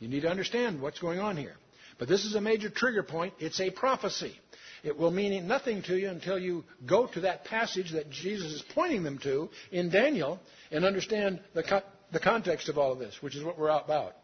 You 0.00 0.08
need 0.08 0.22
to 0.22 0.30
understand 0.30 0.80
what's 0.80 0.98
going 0.98 1.20
on 1.20 1.36
here. 1.36 1.54
But 1.98 2.08
this 2.08 2.24
is 2.24 2.34
a 2.34 2.40
major 2.40 2.70
trigger 2.70 3.02
point. 3.02 3.34
It's 3.38 3.60
a 3.60 3.70
prophecy. 3.70 4.34
It 4.82 4.96
will 4.96 5.10
mean 5.10 5.46
nothing 5.46 5.82
to 5.82 5.96
you 5.96 6.08
until 6.08 6.38
you 6.38 6.64
go 6.86 7.06
to 7.08 7.20
that 7.20 7.44
passage 7.44 7.92
that 7.92 8.10
Jesus 8.10 8.52
is 8.52 8.64
pointing 8.74 9.02
them 9.02 9.18
to 9.18 9.50
in 9.70 9.90
Daniel 9.90 10.40
and 10.72 10.86
understand 10.86 11.40
the, 11.52 11.82
the 12.12 12.20
context 12.20 12.68
of 12.68 12.78
all 12.78 12.92
of 12.92 12.98
this, 12.98 13.16
which 13.20 13.36
is 13.36 13.44
what 13.44 13.58
we're 13.58 13.70
out 13.70 13.84
about. 13.84 14.14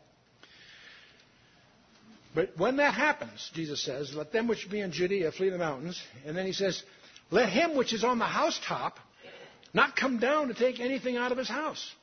But 2.34 2.50
when 2.58 2.76
that 2.76 2.92
happens, 2.92 3.50
Jesus 3.54 3.82
says, 3.82 4.14
let 4.14 4.30
them 4.30 4.46
which 4.46 4.70
be 4.70 4.80
in 4.80 4.92
Judea 4.92 5.32
flee 5.32 5.48
the 5.48 5.58
mountains. 5.58 6.00
And 6.26 6.36
then 6.36 6.44
he 6.44 6.52
says, 6.52 6.82
let 7.30 7.48
him 7.48 7.76
which 7.76 7.94
is 7.94 8.04
on 8.04 8.18
the 8.18 8.26
housetop 8.26 8.98
not 9.72 9.96
come 9.96 10.18
down 10.18 10.48
to 10.48 10.54
take 10.54 10.78
anything 10.78 11.16
out 11.16 11.32
of 11.32 11.38
his 11.38 11.48
house. 11.48 11.94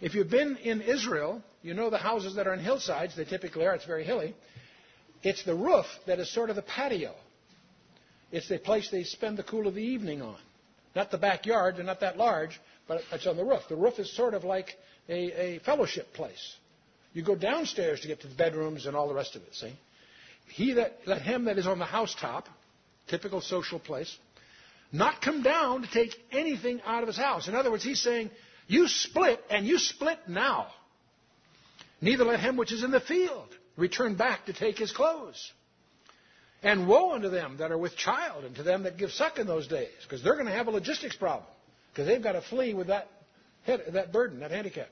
If 0.00 0.14
you've 0.14 0.30
been 0.30 0.56
in 0.56 0.80
Israel, 0.80 1.42
you 1.62 1.74
know 1.74 1.90
the 1.90 1.98
houses 1.98 2.36
that 2.36 2.46
are 2.46 2.52
on 2.52 2.60
hillsides, 2.60 3.16
they 3.16 3.24
typically 3.24 3.66
are, 3.66 3.74
it's 3.74 3.84
very 3.84 4.04
hilly. 4.04 4.34
It's 5.22 5.44
the 5.44 5.54
roof 5.54 5.86
that 6.06 6.20
is 6.20 6.32
sort 6.32 6.50
of 6.50 6.56
the 6.56 6.62
patio. 6.62 7.14
It's 8.30 8.48
the 8.48 8.58
place 8.58 8.90
they 8.90 9.04
spend 9.04 9.36
the 9.36 9.42
cool 9.42 9.66
of 9.66 9.74
the 9.74 9.82
evening 9.82 10.22
on. 10.22 10.36
Not 10.94 11.10
the 11.10 11.18
backyard, 11.18 11.76
they're 11.76 11.84
not 11.84 12.00
that 12.00 12.16
large, 12.16 12.60
but 12.88 13.02
it's 13.12 13.26
on 13.26 13.36
the 13.36 13.44
roof. 13.44 13.62
The 13.68 13.76
roof 13.76 13.98
is 13.98 14.14
sort 14.16 14.34
of 14.34 14.44
like 14.44 14.74
a, 15.08 15.40
a 15.40 15.58
fellowship 15.60 16.12
place. 16.14 16.56
You 17.12 17.22
go 17.22 17.36
downstairs 17.36 18.00
to 18.00 18.08
get 18.08 18.20
to 18.22 18.28
the 18.28 18.34
bedrooms 18.34 18.86
and 18.86 18.96
all 18.96 19.08
the 19.08 19.14
rest 19.14 19.36
of 19.36 19.42
it, 19.42 19.54
see? 19.54 19.72
He 20.48 20.72
that, 20.74 20.98
let 21.06 21.22
him 21.22 21.44
that 21.44 21.58
is 21.58 21.66
on 21.66 21.78
the 21.78 21.84
housetop, 21.84 22.48
typical 23.08 23.40
social 23.40 23.78
place, 23.78 24.16
not 24.92 25.20
come 25.20 25.42
down 25.42 25.82
to 25.82 25.88
take 25.90 26.14
anything 26.32 26.80
out 26.86 27.02
of 27.02 27.06
his 27.06 27.16
house. 27.16 27.48
In 27.48 27.54
other 27.54 27.70
words, 27.70 27.84
he's 27.84 28.00
saying, 28.00 28.30
you 28.66 28.88
split, 28.88 29.42
and 29.50 29.66
you 29.66 29.78
split 29.78 30.18
now. 30.26 30.68
Neither 32.00 32.24
let 32.24 32.40
him 32.40 32.56
which 32.56 32.72
is 32.72 32.82
in 32.82 32.90
the 32.90 33.00
field 33.00 33.48
return 33.76 34.14
back 34.14 34.46
to 34.46 34.52
take 34.52 34.78
his 34.78 34.92
clothes. 34.92 35.52
And 36.62 36.88
woe 36.88 37.12
unto 37.14 37.28
them 37.30 37.58
that 37.58 37.70
are 37.70 37.78
with 37.78 37.96
child, 37.96 38.44
and 38.44 38.56
to 38.56 38.62
them 38.62 38.82
that 38.82 38.96
give 38.96 39.10
suck 39.10 39.38
in 39.38 39.46
those 39.46 39.68
days, 39.68 39.92
because 40.02 40.22
they're 40.22 40.34
going 40.34 40.46
to 40.46 40.52
have 40.52 40.66
a 40.66 40.72
logistics 40.72 41.16
problem, 41.16 41.46
because 41.98 42.06
they've 42.06 42.22
got 42.22 42.32
to 42.32 42.42
flee 42.42 42.74
with 42.74 42.86
that, 42.86 43.08
head, 43.64 43.82
that 43.92 44.12
burden, 44.12 44.38
that 44.38 44.52
handicap. 44.52 44.86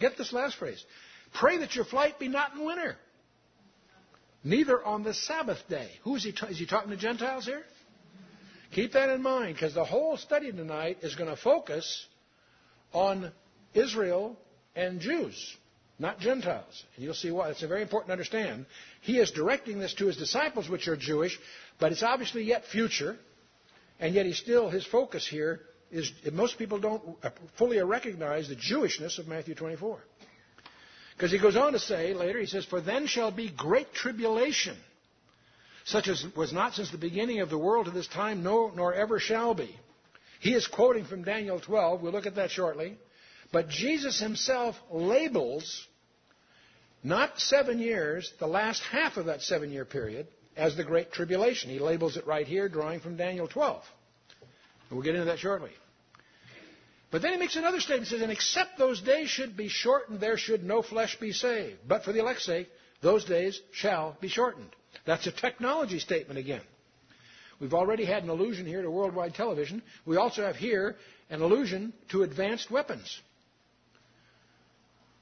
Get 0.00 0.16
this 0.16 0.32
last 0.32 0.56
phrase. 0.56 0.82
Pray 1.34 1.58
that 1.58 1.74
your 1.74 1.84
flight 1.84 2.18
be 2.18 2.28
not 2.28 2.54
in 2.54 2.64
winter, 2.64 2.96
neither 4.42 4.82
on 4.82 5.02
the 5.02 5.12
Sabbath 5.12 5.58
day. 5.68 5.90
Who 6.04 6.16
is 6.16 6.24
he? 6.24 6.30
Is 6.48 6.58
he 6.58 6.64
talking 6.64 6.88
to 6.92 6.96
Gentiles 6.96 7.44
here? 7.44 7.62
Keep 8.72 8.94
that 8.94 9.10
in 9.10 9.20
mind, 9.20 9.52
because 9.52 9.74
the 9.74 9.84
whole 9.84 10.16
study 10.16 10.50
tonight 10.50 11.00
is 11.02 11.14
going 11.14 11.28
to 11.28 11.36
focus 11.36 12.06
on 12.94 13.30
Israel 13.74 14.34
and 14.74 14.98
Jews, 14.98 15.36
not 15.98 16.20
Gentiles. 16.20 16.84
And 16.96 17.04
you'll 17.04 17.12
see 17.12 17.30
why. 17.30 17.50
It's 17.50 17.60
very 17.60 17.82
important 17.82 18.08
to 18.08 18.12
understand. 18.12 18.64
He 19.02 19.18
is 19.18 19.30
directing 19.30 19.78
this 19.78 19.92
to 19.96 20.06
his 20.06 20.16
disciples, 20.16 20.70
which 20.70 20.88
are 20.88 20.96
Jewish, 20.96 21.38
but 21.78 21.92
it's 21.92 22.02
obviously 22.02 22.44
yet 22.44 22.64
future, 22.64 23.18
and 23.98 24.14
yet 24.14 24.24
he's 24.24 24.38
still 24.38 24.70
his 24.70 24.86
focus 24.86 25.28
here 25.28 25.60
is 25.90 26.12
most 26.32 26.58
people 26.58 26.78
don't 26.78 27.02
fully 27.58 27.82
recognize 27.82 28.48
the 28.48 28.56
Jewishness 28.56 29.18
of 29.18 29.26
Matthew 29.26 29.54
24. 29.54 29.98
Because 31.16 31.32
he 31.32 31.38
goes 31.38 31.56
on 31.56 31.72
to 31.72 31.78
say 31.78 32.14
later, 32.14 32.38
he 32.38 32.46
says, 32.46 32.64
For 32.64 32.80
then 32.80 33.06
shall 33.06 33.30
be 33.30 33.50
great 33.50 33.92
tribulation 33.92 34.76
such 35.84 36.08
as 36.08 36.24
was 36.36 36.52
not 36.52 36.74
since 36.74 36.90
the 36.90 36.98
beginning 36.98 37.40
of 37.40 37.50
the 37.50 37.58
world 37.58 37.86
to 37.86 37.90
this 37.90 38.06
time, 38.06 38.42
no, 38.42 38.70
nor 38.74 38.94
ever 38.94 39.18
shall 39.18 39.54
be. 39.54 39.74
He 40.40 40.54
is 40.54 40.66
quoting 40.66 41.04
from 41.04 41.24
Daniel 41.24 41.60
12. 41.60 42.00
We'll 42.00 42.12
look 42.12 42.26
at 42.26 42.36
that 42.36 42.50
shortly. 42.50 42.96
But 43.52 43.68
Jesus 43.68 44.20
himself 44.20 44.76
labels 44.90 45.86
not 47.02 47.40
seven 47.40 47.78
years, 47.78 48.32
the 48.38 48.46
last 48.46 48.82
half 48.90 49.16
of 49.16 49.26
that 49.26 49.42
seven 49.42 49.72
year 49.72 49.84
period, 49.84 50.28
as 50.56 50.76
the 50.76 50.84
Great 50.84 51.12
Tribulation. 51.12 51.70
He 51.70 51.78
labels 51.78 52.16
it 52.16 52.26
right 52.26 52.46
here, 52.46 52.68
drawing 52.68 53.00
from 53.00 53.16
Daniel 53.16 53.48
12. 53.48 53.82
And 54.88 54.96
we'll 54.96 55.04
get 55.04 55.14
into 55.14 55.26
that 55.26 55.38
shortly. 55.38 55.70
But 57.10 57.22
then 57.22 57.32
he 57.32 57.38
makes 57.38 57.56
another 57.56 57.80
statement. 57.80 58.08
He 58.08 58.14
says, 58.14 58.22
And 58.22 58.30
except 58.32 58.78
those 58.78 59.00
days 59.00 59.28
should 59.28 59.56
be 59.56 59.68
shortened, 59.68 60.20
there 60.20 60.38
should 60.38 60.64
no 60.64 60.82
flesh 60.82 61.18
be 61.18 61.32
saved. 61.32 61.78
But 61.86 62.04
for 62.04 62.12
the 62.12 62.20
elect's 62.20 62.44
sake, 62.44 62.68
those 63.02 63.24
days 63.24 63.60
shall 63.72 64.16
be 64.20 64.28
shortened. 64.28 64.70
That's 65.06 65.26
a 65.26 65.32
technology 65.32 65.98
statement 65.98 66.38
again. 66.38 66.62
We've 67.60 67.74
already 67.74 68.04
had 68.04 68.22
an 68.22 68.30
allusion 68.30 68.64
here 68.64 68.82
to 68.82 68.90
worldwide 68.90 69.34
television. 69.34 69.82
We 70.06 70.16
also 70.16 70.42
have 70.42 70.56
here 70.56 70.96
an 71.28 71.42
allusion 71.42 71.92
to 72.10 72.22
advanced 72.22 72.70
weapons. 72.70 73.20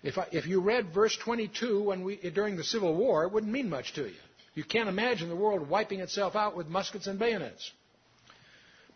If, 0.03 0.19
I, 0.19 0.29
if 0.31 0.47
you 0.47 0.61
read 0.61 0.95
verse 0.95 1.17
22 1.17 1.83
when 1.83 2.05
we, 2.05 2.17
during 2.17 2.57
the 2.57 2.65
Civil 2.65 2.95
War, 2.95 3.25
it 3.25 3.33
wouldn't 3.33 3.53
mean 3.53 3.69
much 3.69 3.95
to 3.95 4.03
you. 4.03 4.15
You 4.55 4.63
can't 4.63 4.89
imagine 4.89 5.29
the 5.29 5.37
world 5.37 5.69
wiping 5.69 6.01
itself 6.01 6.37
out 6.37 6.57
with 6.57 6.69
muskets 6.69 7.07
and 7.07 7.19
bayonets. 7.19 7.73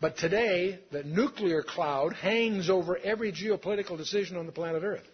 But 0.03 0.17
today, 0.17 0.79
the 0.91 1.03
nuclear 1.03 1.63
cloud 1.63 2.11
hangs 2.11 2.69
over 2.69 2.97
every 2.97 3.31
geopolitical 3.31 3.95
decision 3.97 4.35
on 4.35 4.45
the 4.45 4.51
planet 4.51 4.83
Earth. 4.83 5.07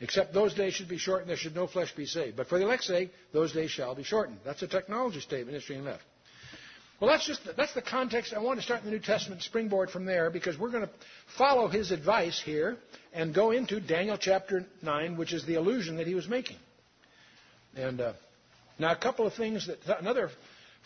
Except 0.00 0.34
those 0.34 0.52
days 0.52 0.74
should 0.74 0.88
be 0.88 0.98
shortened, 0.98 1.30
there 1.30 1.36
should 1.36 1.54
no 1.54 1.68
flesh 1.68 1.94
be 1.94 2.06
saved. 2.06 2.36
But 2.36 2.48
for 2.48 2.58
the 2.58 2.64
elect's 2.64 2.88
sake, 2.88 3.12
those 3.32 3.52
days 3.52 3.70
shall 3.70 3.94
be 3.94 4.02
shortened. 4.02 4.38
That's 4.44 4.62
a 4.62 4.66
technology 4.66 5.20
statement, 5.20 5.54
history 5.54 5.76
and 5.76 5.84
left. 5.84 6.02
Well, 6.98 7.08
that's 7.08 7.24
just 7.24 7.42
that's 7.56 7.72
the 7.72 7.82
context. 7.82 8.34
I 8.34 8.40
want 8.40 8.58
to 8.58 8.64
start 8.64 8.80
in 8.80 8.86
the 8.86 8.90
New 8.90 8.98
Testament, 8.98 9.42
springboard 9.42 9.90
from 9.90 10.06
there, 10.06 10.28
because 10.28 10.58
we're 10.58 10.72
going 10.72 10.86
to 10.88 10.90
follow 11.38 11.68
his 11.68 11.92
advice 11.92 12.42
here 12.44 12.78
and 13.12 13.32
go 13.32 13.52
into 13.52 13.78
Daniel 13.78 14.18
chapter 14.18 14.66
nine, 14.82 15.18
which 15.18 15.32
is 15.32 15.46
the 15.46 15.54
allusion 15.54 15.98
that 15.98 16.08
he 16.08 16.16
was 16.16 16.26
making. 16.26 16.56
And 17.76 18.00
uh, 18.00 18.14
now, 18.76 18.90
a 18.90 18.96
couple 18.96 19.24
of 19.24 19.34
things 19.34 19.68
that 19.68 20.00
another 20.00 20.30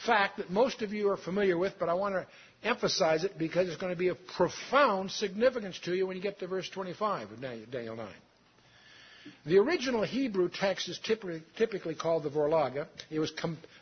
fact 0.04 0.38
that 0.38 0.50
most 0.50 0.82
of 0.82 0.92
you 0.92 1.08
are 1.08 1.16
familiar 1.16 1.56
with, 1.56 1.74
but 1.78 1.88
I 1.88 1.94
want 1.94 2.14
to 2.14 2.26
emphasize 2.64 3.24
it 3.24 3.38
because 3.38 3.68
it's 3.68 3.76
going 3.76 3.92
to 3.92 3.98
be 3.98 4.08
of 4.08 4.18
profound 4.36 5.10
significance 5.10 5.78
to 5.84 5.94
you 5.94 6.06
when 6.06 6.16
you 6.16 6.22
get 6.22 6.38
to 6.40 6.46
verse 6.46 6.68
25 6.70 7.30
of 7.30 7.40
Daniel 7.70 7.96
9. 7.96 8.06
The 9.46 9.58
original 9.58 10.02
Hebrew 10.02 10.48
text 10.48 10.88
is 10.88 10.98
typically 10.98 11.94
called 11.94 12.24
the 12.24 12.30
Vorlage. 12.30 12.86
It 13.10 13.18
was 13.18 13.32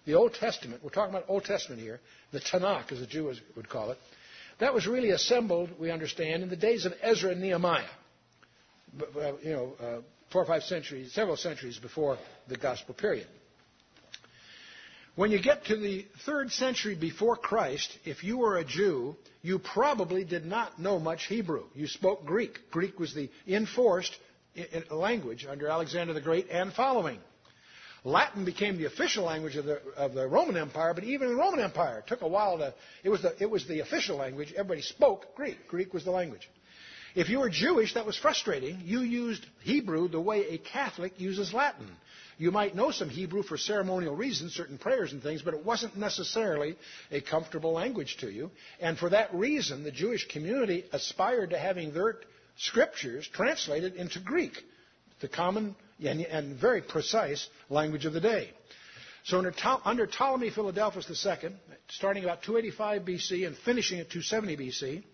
the 0.05 0.15
Old 0.15 0.35
Testament. 0.35 0.83
We're 0.85 0.91
talking 0.91 1.15
about 1.15 1.29
Old 1.29 1.45
Testament 1.45 1.81
here. 1.81 2.01
The 2.33 2.41
Tanakh, 2.41 2.93
as 2.93 3.01
the 3.01 3.07
Jews 3.07 3.41
would 3.57 3.69
call 3.69 3.91
it. 3.91 3.99
That 4.61 4.75
was 4.75 4.87
really 4.87 5.11
assembled, 5.11 5.71
we 5.81 5.91
understand, 5.91 6.43
in 6.43 6.49
the 6.49 6.57
days 6.57 6.87
of 6.87 6.93
Ezra 7.03 7.33
and 7.33 7.41
Nehemiah. 7.41 7.85
You 9.43 9.53
know, 9.53 9.73
uh, 9.81 10.01
four 10.31 10.43
or 10.43 10.47
five 10.47 10.62
centuries, 10.62 11.12
several 11.12 11.37
centuries 11.37 11.79
before 11.79 12.19
the 12.49 12.57
Gospel 12.57 12.95
period. 12.95 13.27
When 15.14 15.31
you 15.31 15.42
get 15.42 15.66
to 15.66 15.76
the 15.76 16.07
third 16.25 16.50
century 16.52 16.95
before 16.95 17.37
Christ, 17.37 17.99
if 18.07 18.25
you 18.25 18.38
were 18.38 18.57
a 18.57 18.64
Jew, 18.64 19.14
you 19.42 19.59
probably 19.59 20.25
did 20.25 20.47
not 20.47 20.78
know 20.78 20.99
much 20.99 21.26
Hebrew. 21.26 21.64
You 21.75 21.87
spoke 21.87 22.25
Greek. 22.25 22.59
Greek 22.71 22.99
was 22.99 23.14
the 23.14 23.31
enforced 23.47 24.16
language 24.90 25.47
under 25.49 25.69
Alexander 25.69 26.14
the 26.14 26.23
Great 26.23 26.49
and 26.50 26.73
following. 26.73 27.19
Latin 28.04 28.47
became 28.47 28.78
the 28.78 28.87
official 28.87 29.25
language 29.25 29.57
of 29.57 29.66
the, 29.66 29.81
of 29.97 30.14
the 30.14 30.26
Roman 30.26 30.57
Empire, 30.57 30.95
but 30.95 31.04
even 31.04 31.28
in 31.28 31.35
the 31.35 31.40
Roman 31.40 31.61
Empire, 31.61 32.02
took 32.07 32.23
a 32.23 32.28
while 32.28 32.59
to. 32.59 32.75
It 33.04 33.11
was, 33.11 33.21
the, 33.23 33.35
it 33.40 33.50
was 33.50 33.69
the 33.69 33.81
official 33.81 34.16
language. 34.16 34.52
Everybody 34.57 34.81
spoke 34.81 35.37
Greek. 35.37 35.69
Greek 35.69 35.92
was 35.92 36.04
the 36.04 36.11
language. 36.11 36.49
If 37.14 37.28
you 37.28 37.40
were 37.40 37.50
Jewish, 37.50 37.95
that 37.95 38.07
was 38.07 38.16
frustrating. 38.16 38.81
You 38.85 39.00
used 39.00 39.45
Hebrew 39.62 40.09
the 40.09 40.21
way 40.21 40.49
a 40.49 40.59
Catholic 40.59 41.21
uses 41.21 41.52
Latin. 41.52 41.90
You 42.38 42.50
might 42.50 42.75
know 42.75 42.90
some 42.90 43.11
Hebrew 43.11 43.42
for 43.42 43.59
ceremonial 43.59 44.16
reasons, 44.16 44.54
certain 44.54 44.78
prayers 44.78 45.12
and 45.12 45.23
things, 45.23 45.42
but 45.42 45.54
it 45.54 45.64
wasn't 45.64 45.97
necessarily 45.97 46.76
a 47.11 47.21
comfortable 47.21 47.73
language 47.73 48.16
to 48.21 48.31
you. 48.31 48.50
And 48.81 48.99
for 48.99 49.11
that 49.11 49.35
reason, 49.35 49.85
the 49.85 49.92
Jewish 49.92 50.26
community 50.28 50.85
aspired 50.92 51.50
to 51.50 51.59
having 51.59 51.92
their 51.92 52.16
scriptures 52.57 53.28
translated 53.33 53.95
into 53.95 54.19
Greek, 54.19 54.54
the 55.21 55.28
common 55.28 55.76
and, 56.04 56.57
very 56.57 56.81
precise 56.81 57.49
language 57.69 58.07
of 58.07 58.12
the 58.12 58.21
day. 58.21 58.50
So 59.25 59.38
under, 59.38 59.54
under 59.85 60.07
Ptolemy 60.07 60.50
Philadelphus 60.50 61.09
II, 61.25 61.50
starting 61.90 62.25
about 62.25 62.42
285 62.42 63.02
BC 63.02 63.47
and 63.47 63.57
finishing 63.57 64.00
at 64.00 64.11
270 64.11 64.57
BC, 64.57 65.04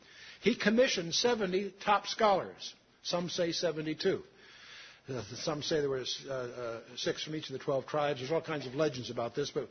he 0.41 0.55
commissioned 0.55 1.15
70 1.15 1.75
top 1.85 2.07
scholars. 2.07 2.75
Some 3.03 3.29
say 3.29 3.53
72. 3.53 4.23
Uh, 5.09 5.23
some 5.37 5.63
say 5.63 5.81
there 5.81 5.89
were 5.89 6.05
uh, 6.29 6.33
uh, 6.33 6.81
six 6.97 7.25
from 7.25 7.35
each 7.35 7.49
of 7.49 7.55
the 7.55 7.59
12 7.59 7.87
tribes. 7.87 8.21
There's 8.21 8.31
all 8.31 8.43
kinds 8.43 8.67
of 8.67 8.75
legends 8.75 9.11
about 9.11 9.35
this, 9.35 9.51
but 9.51 9.69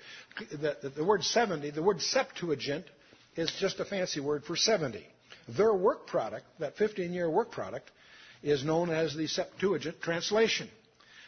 the, 0.51 0.91
the 0.95 1.05
word 1.05 1.23
70, 1.23 1.69
the 1.71 1.83
word 1.83 2.01
Septuagint, 2.01 2.85
is 3.35 3.51
just 3.59 3.79
a 3.79 3.85
fancy 3.85 4.19
word 4.19 4.43
for 4.45 4.55
70. 4.55 5.05
Their 5.55 5.73
work 5.73 6.07
product, 6.07 6.45
that 6.59 6.75
15 6.77 7.13
year 7.13 7.29
work 7.29 7.51
product, 7.51 7.91
is 8.41 8.65
known 8.65 8.89
as 8.89 9.15
the 9.15 9.27
Septuagint 9.27 10.01
translation. 10.01 10.69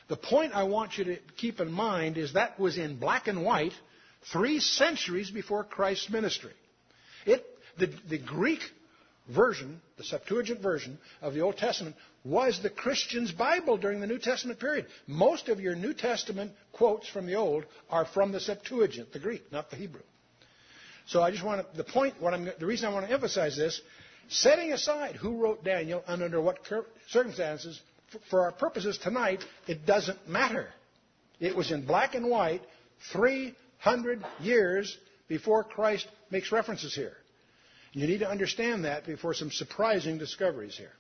The 0.08 0.18
point 0.18 0.54
I 0.54 0.64
want 0.64 0.98
you 0.98 1.04
to 1.06 1.18
keep 1.38 1.60
in 1.60 1.72
mind 1.72 2.18
is 2.18 2.34
that 2.34 2.60
was 2.60 2.80
in 2.80 2.98
black 2.98 3.28
and 3.28 3.46
white 3.46 3.74
three 4.34 4.60
centuries 4.60 5.30
before 5.30 5.64
Christ's 5.64 6.10
ministry. 6.10 6.54
It, 7.28 7.46
the, 7.78 7.94
the 8.10 8.18
Greek 8.18 8.62
version, 9.30 9.82
the 9.98 10.04
Septuagint 10.04 10.62
version 10.62 10.98
of 11.22 11.34
the 11.34 11.42
Old 11.42 11.58
Testament, 11.58 11.96
was 12.24 12.62
the 12.62 12.70
Christian's 12.70 13.32
Bible 13.32 13.78
during 13.78 14.02
the 14.02 14.08
New 14.08 14.20
Testament 14.20 14.60
period. 14.60 14.88
Most 15.08 15.50
of 15.50 15.60
your 15.60 15.76
New 15.76 15.94
Testament 15.94 16.52
quotes 16.74 17.08
from 17.08 17.26
the 17.26 17.36
Old 17.36 17.66
are 17.90 18.06
from 18.06 18.32
the 18.32 18.40
Septuagint, 18.40 19.14
the 19.14 19.20
Greek, 19.20 19.52
not 19.52 19.70
the 19.70 19.76
Hebrew. 19.76 20.02
So 21.08 21.22
I 21.22 21.32
just 21.32 21.44
want 21.44 21.62
to, 21.62 21.78
the 21.78 21.84
point, 21.84 22.16
what 22.20 22.34
I'm, 22.34 22.50
the 22.60 22.66
reason 22.66 22.88
I 22.88 22.94
want 22.94 23.08
to 23.08 23.14
emphasize 23.14 23.56
this, 23.56 23.82
setting 24.30 24.74
aside 24.74 25.16
who 25.16 25.38
wrote 25.38 25.64
Daniel 25.64 26.04
and 26.08 26.22
under 26.22 26.42
what 26.42 26.60
circumstances, 27.08 27.80
for 28.30 28.42
our 28.42 28.52
purposes 28.52 28.98
tonight, 28.98 29.44
it 29.68 29.86
doesn't 29.86 30.28
matter. 30.28 30.68
It 31.40 31.56
was 31.56 31.72
in 31.72 31.86
black 31.86 32.16
and 32.16 32.30
white 32.30 32.62
300 33.14 34.24
years 34.42 34.98
before 35.28 35.64
Christ 35.64 36.08
makes 36.32 36.52
references 36.52 36.94
here. 36.94 37.16
You 37.94 38.08
need 38.08 38.20
to 38.20 38.30
understand 38.30 38.86
that 38.86 39.06
before 39.06 39.34
some 39.34 39.52
surprising 39.52 40.18
discoveries 40.18 40.78
here. 40.78 40.92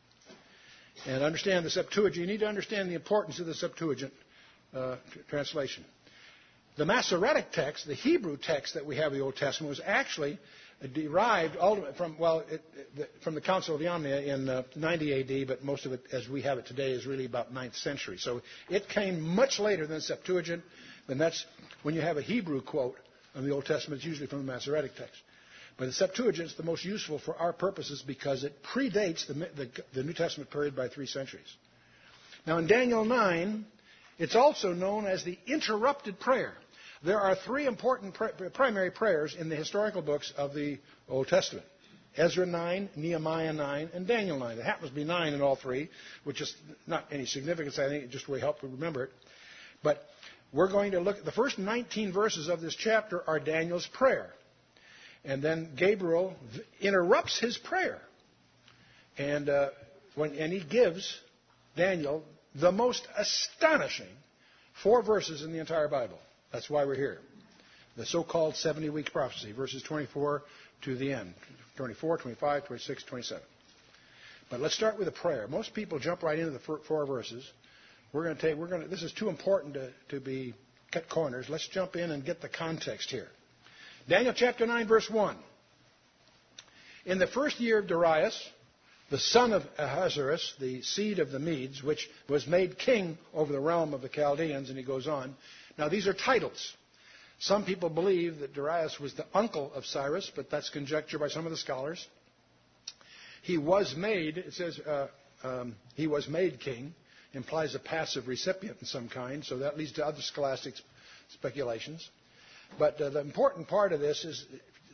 And 1.07 1.23
understand 1.23 1.65
the 1.65 1.69
Septuagint. 1.69 2.17
You 2.17 2.27
need 2.27 2.41
to 2.41 2.47
understand 2.47 2.89
the 2.89 2.95
importance 2.95 3.39
of 3.39 3.45
the 3.45 3.53
Septuagint 3.53 4.11
uh, 4.73 4.97
translation. 5.29 5.85
The 6.77 6.85
Masoretic 6.85 7.51
text, 7.51 7.87
the 7.87 7.93
Hebrew 7.93 8.37
text 8.37 8.73
that 8.73 8.85
we 8.85 8.95
have 8.97 9.11
in 9.11 9.19
the 9.19 9.23
Old 9.23 9.35
Testament, 9.35 9.69
was 9.69 9.81
actually 9.85 10.39
derived 10.93 11.57
from 11.97 12.17
well 12.17 12.39
it, 12.49 12.61
it, 12.95 13.09
from 13.21 13.35
the 13.35 13.41
Council 13.41 13.75
of 13.75 13.81
Yamnia 13.81 14.25
in 14.25 14.47
uh, 14.47 14.63
90 14.75 15.41
AD, 15.41 15.47
but 15.47 15.63
most 15.63 15.85
of 15.85 15.91
it, 15.91 16.01
as 16.13 16.29
we 16.29 16.41
have 16.41 16.57
it 16.57 16.65
today, 16.65 16.91
is 16.91 17.05
really 17.05 17.25
about 17.25 17.53
9th 17.53 17.75
century. 17.75 18.17
So 18.17 18.41
it 18.69 18.87
came 18.87 19.19
much 19.19 19.59
later 19.59 19.85
than 19.87 19.99
Septuagint, 19.99 20.63
and 21.09 21.19
that's 21.19 21.45
when 21.83 21.95
you 21.95 22.01
have 22.01 22.17
a 22.17 22.21
Hebrew 22.21 22.61
quote 22.61 22.95
in 23.35 23.45
the 23.45 23.51
Old 23.51 23.65
Testament. 23.65 23.99
It's 23.99 24.05
usually 24.05 24.27
from 24.27 24.45
the 24.45 24.51
Masoretic 24.51 24.95
text. 24.95 25.21
But 25.79 25.85
the 25.85 25.93
Septuagint 25.93 26.49
is 26.49 26.55
the 26.55 26.63
most 26.63 26.83
useful 26.83 27.19
for 27.19 27.37
our 27.37 27.53
purposes 27.53 28.03
because 28.05 28.43
it 28.43 28.53
predates 28.63 29.25
the, 29.25 29.33
the, 29.33 29.69
the 29.93 30.03
New 30.03 30.13
Testament 30.13 30.51
period 30.51 30.75
by 30.75 30.89
three 30.89 31.07
centuries. 31.07 31.47
Now, 32.45 32.57
in 32.57 32.67
Daniel 32.67 33.05
9, 33.05 33.65
it's 34.17 34.35
also 34.35 34.73
known 34.73 35.05
as 35.05 35.23
the 35.23 35.39
interrupted 35.47 36.19
prayer. 36.19 36.53
There 37.01 37.21
are 37.21 37.33
three 37.33 37.65
important 37.65 38.13
primary 38.53 38.91
prayers 38.91 39.35
in 39.39 39.47
the 39.47 39.55
historical 39.55 40.01
books 40.01 40.33
of 40.37 40.53
the 40.53 40.79
Old 41.07 41.29
Testament 41.29 41.65
Ezra 42.17 42.45
9, 42.45 42.89
Nehemiah 42.97 43.53
9, 43.53 43.91
and 43.93 44.05
Daniel 44.05 44.37
9. 44.37 44.57
There 44.57 44.65
happens 44.65 44.89
to 44.89 44.95
be 44.95 45.05
nine 45.05 45.33
in 45.33 45.41
all 45.41 45.55
three, 45.55 45.89
which 46.25 46.41
is 46.41 46.53
not 46.87 47.05
any 47.11 47.25
significance, 47.25 47.79
I 47.79 47.87
think, 47.87 48.03
it 48.03 48.09
just 48.09 48.27
way 48.27 48.41
helpful 48.41 48.67
to 48.67 48.75
remember 48.75 49.05
it. 49.05 49.11
But 49.81 50.03
we're 50.51 50.71
going 50.71 50.91
to 50.91 50.99
look 50.99 51.19
at 51.19 51.25
the 51.25 51.31
first 51.31 51.57
19 51.57 52.11
verses 52.11 52.49
of 52.49 52.59
this 52.59 52.75
chapter 52.75 53.23
are 53.29 53.39
Daniel's 53.39 53.87
prayer. 53.93 54.33
And 55.25 55.41
then 55.41 55.71
Gabriel 55.75 56.35
interrupts 56.79 57.39
his 57.39 57.57
prayer. 57.57 57.99
And, 59.17 59.49
uh, 59.49 59.69
when, 60.15 60.33
and 60.35 60.53
he 60.53 60.63
gives 60.63 61.19
Daniel 61.75 62.23
the 62.55 62.71
most 62.71 63.05
astonishing 63.17 64.07
four 64.81 65.03
verses 65.03 65.43
in 65.43 65.51
the 65.51 65.59
entire 65.59 65.87
Bible. 65.87 66.19
That's 66.51 66.69
why 66.69 66.85
we're 66.85 66.95
here. 66.95 67.19
The 67.97 68.05
so 68.05 68.23
called 68.23 68.55
70 68.55 68.89
week 68.89 69.11
prophecy, 69.11 69.51
verses 69.51 69.83
24 69.83 70.43
to 70.83 70.95
the 70.95 71.13
end 71.13 71.33
24, 71.75 72.17
25, 72.17 72.65
26, 72.65 73.03
27. 73.03 73.43
But 74.49 74.59
let's 74.59 74.73
start 74.73 74.97
with 74.97 75.07
a 75.07 75.11
prayer. 75.11 75.47
Most 75.47 75.73
people 75.73 75.99
jump 75.99 76.23
right 76.23 76.39
into 76.39 76.51
the 76.51 76.59
four 76.59 77.05
verses. 77.05 77.49
We're 78.11 78.23
going 78.23 78.35
to 78.35 78.41
take, 78.41 78.55
we're 78.55 78.67
going 78.67 78.81
to, 78.81 78.87
this 78.87 79.03
is 79.03 79.13
too 79.13 79.29
important 79.29 79.75
to, 79.75 79.91
to 80.09 80.19
be 80.19 80.55
cut 80.91 81.07
corners. 81.07 81.47
Let's 81.49 81.67
jump 81.67 81.95
in 81.95 82.11
and 82.11 82.25
get 82.25 82.41
the 82.41 82.49
context 82.49 83.11
here. 83.11 83.27
Daniel 84.09 84.33
chapter 84.35 84.65
9, 84.65 84.87
verse 84.87 85.07
1. 85.07 85.37
In 87.05 87.19
the 87.19 87.27
first 87.27 87.59
year 87.59 87.77
of 87.77 87.87
Darius, 87.87 88.49
the 89.11 89.19
son 89.19 89.53
of 89.53 89.61
Ahasuerus, 89.77 90.55
the 90.59 90.81
seed 90.81 91.19
of 91.19 91.29
the 91.29 91.37
Medes, 91.37 91.83
which 91.83 92.09
was 92.27 92.47
made 92.47 92.79
king 92.79 93.19
over 93.35 93.53
the 93.53 93.59
realm 93.59 93.93
of 93.93 94.01
the 94.01 94.09
Chaldeans, 94.09 94.69
and 94.69 94.79
he 94.79 94.83
goes 94.83 95.07
on. 95.07 95.35
Now, 95.77 95.89
these 95.89 96.07
are 96.07 96.13
titles. 96.13 96.73
Some 97.37 97.63
people 97.63 97.89
believe 97.89 98.39
that 98.39 98.55
Darius 98.55 98.99
was 98.99 99.13
the 99.13 99.27
uncle 99.31 99.71
of 99.75 99.85
Cyrus, 99.85 100.31
but 100.35 100.49
that's 100.49 100.71
conjecture 100.71 101.19
by 101.19 101.27
some 101.27 101.45
of 101.45 101.51
the 101.51 101.57
scholars. 101.57 102.05
He 103.43 103.59
was 103.59 103.95
made, 103.95 104.39
it 104.39 104.53
says, 104.53 104.79
uh, 104.79 105.07
um, 105.43 105.75
he 105.95 106.07
was 106.07 106.27
made 106.27 106.59
king, 106.59 106.95
implies 107.33 107.75
a 107.75 107.79
passive 107.79 108.27
recipient 108.27 108.77
in 108.81 108.87
some 108.87 109.07
kind, 109.07 109.45
so 109.45 109.59
that 109.59 109.77
leads 109.77 109.91
to 109.93 110.05
other 110.05 110.21
scholastic 110.21 110.73
speculations. 111.31 112.09
But 112.77 113.01
uh, 113.01 113.09
the 113.09 113.19
important 113.19 113.67
part 113.67 113.93
of 113.93 113.99
this 113.99 114.23
is 114.23 114.45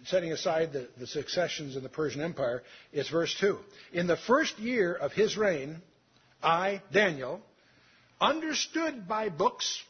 setting 0.06 0.32
aside 0.32 0.72
the, 0.72 0.88
the 1.00 1.08
successions 1.08 1.76
in 1.76 1.84
the 1.84 1.90
Persian 1.90 2.22
Empire, 2.22 2.64
is 2.94 3.10
verse 3.10 3.36
2. 3.40 3.58
In 3.94 4.08
the 4.08 4.18
first 4.18 4.58
year 4.60 4.94
of 4.94 5.12
his 5.12 5.36
reign, 5.36 5.82
I, 6.44 6.82
Daniel, 6.92 7.42
understood 8.22 9.08
by 9.08 9.30
books 9.30 9.82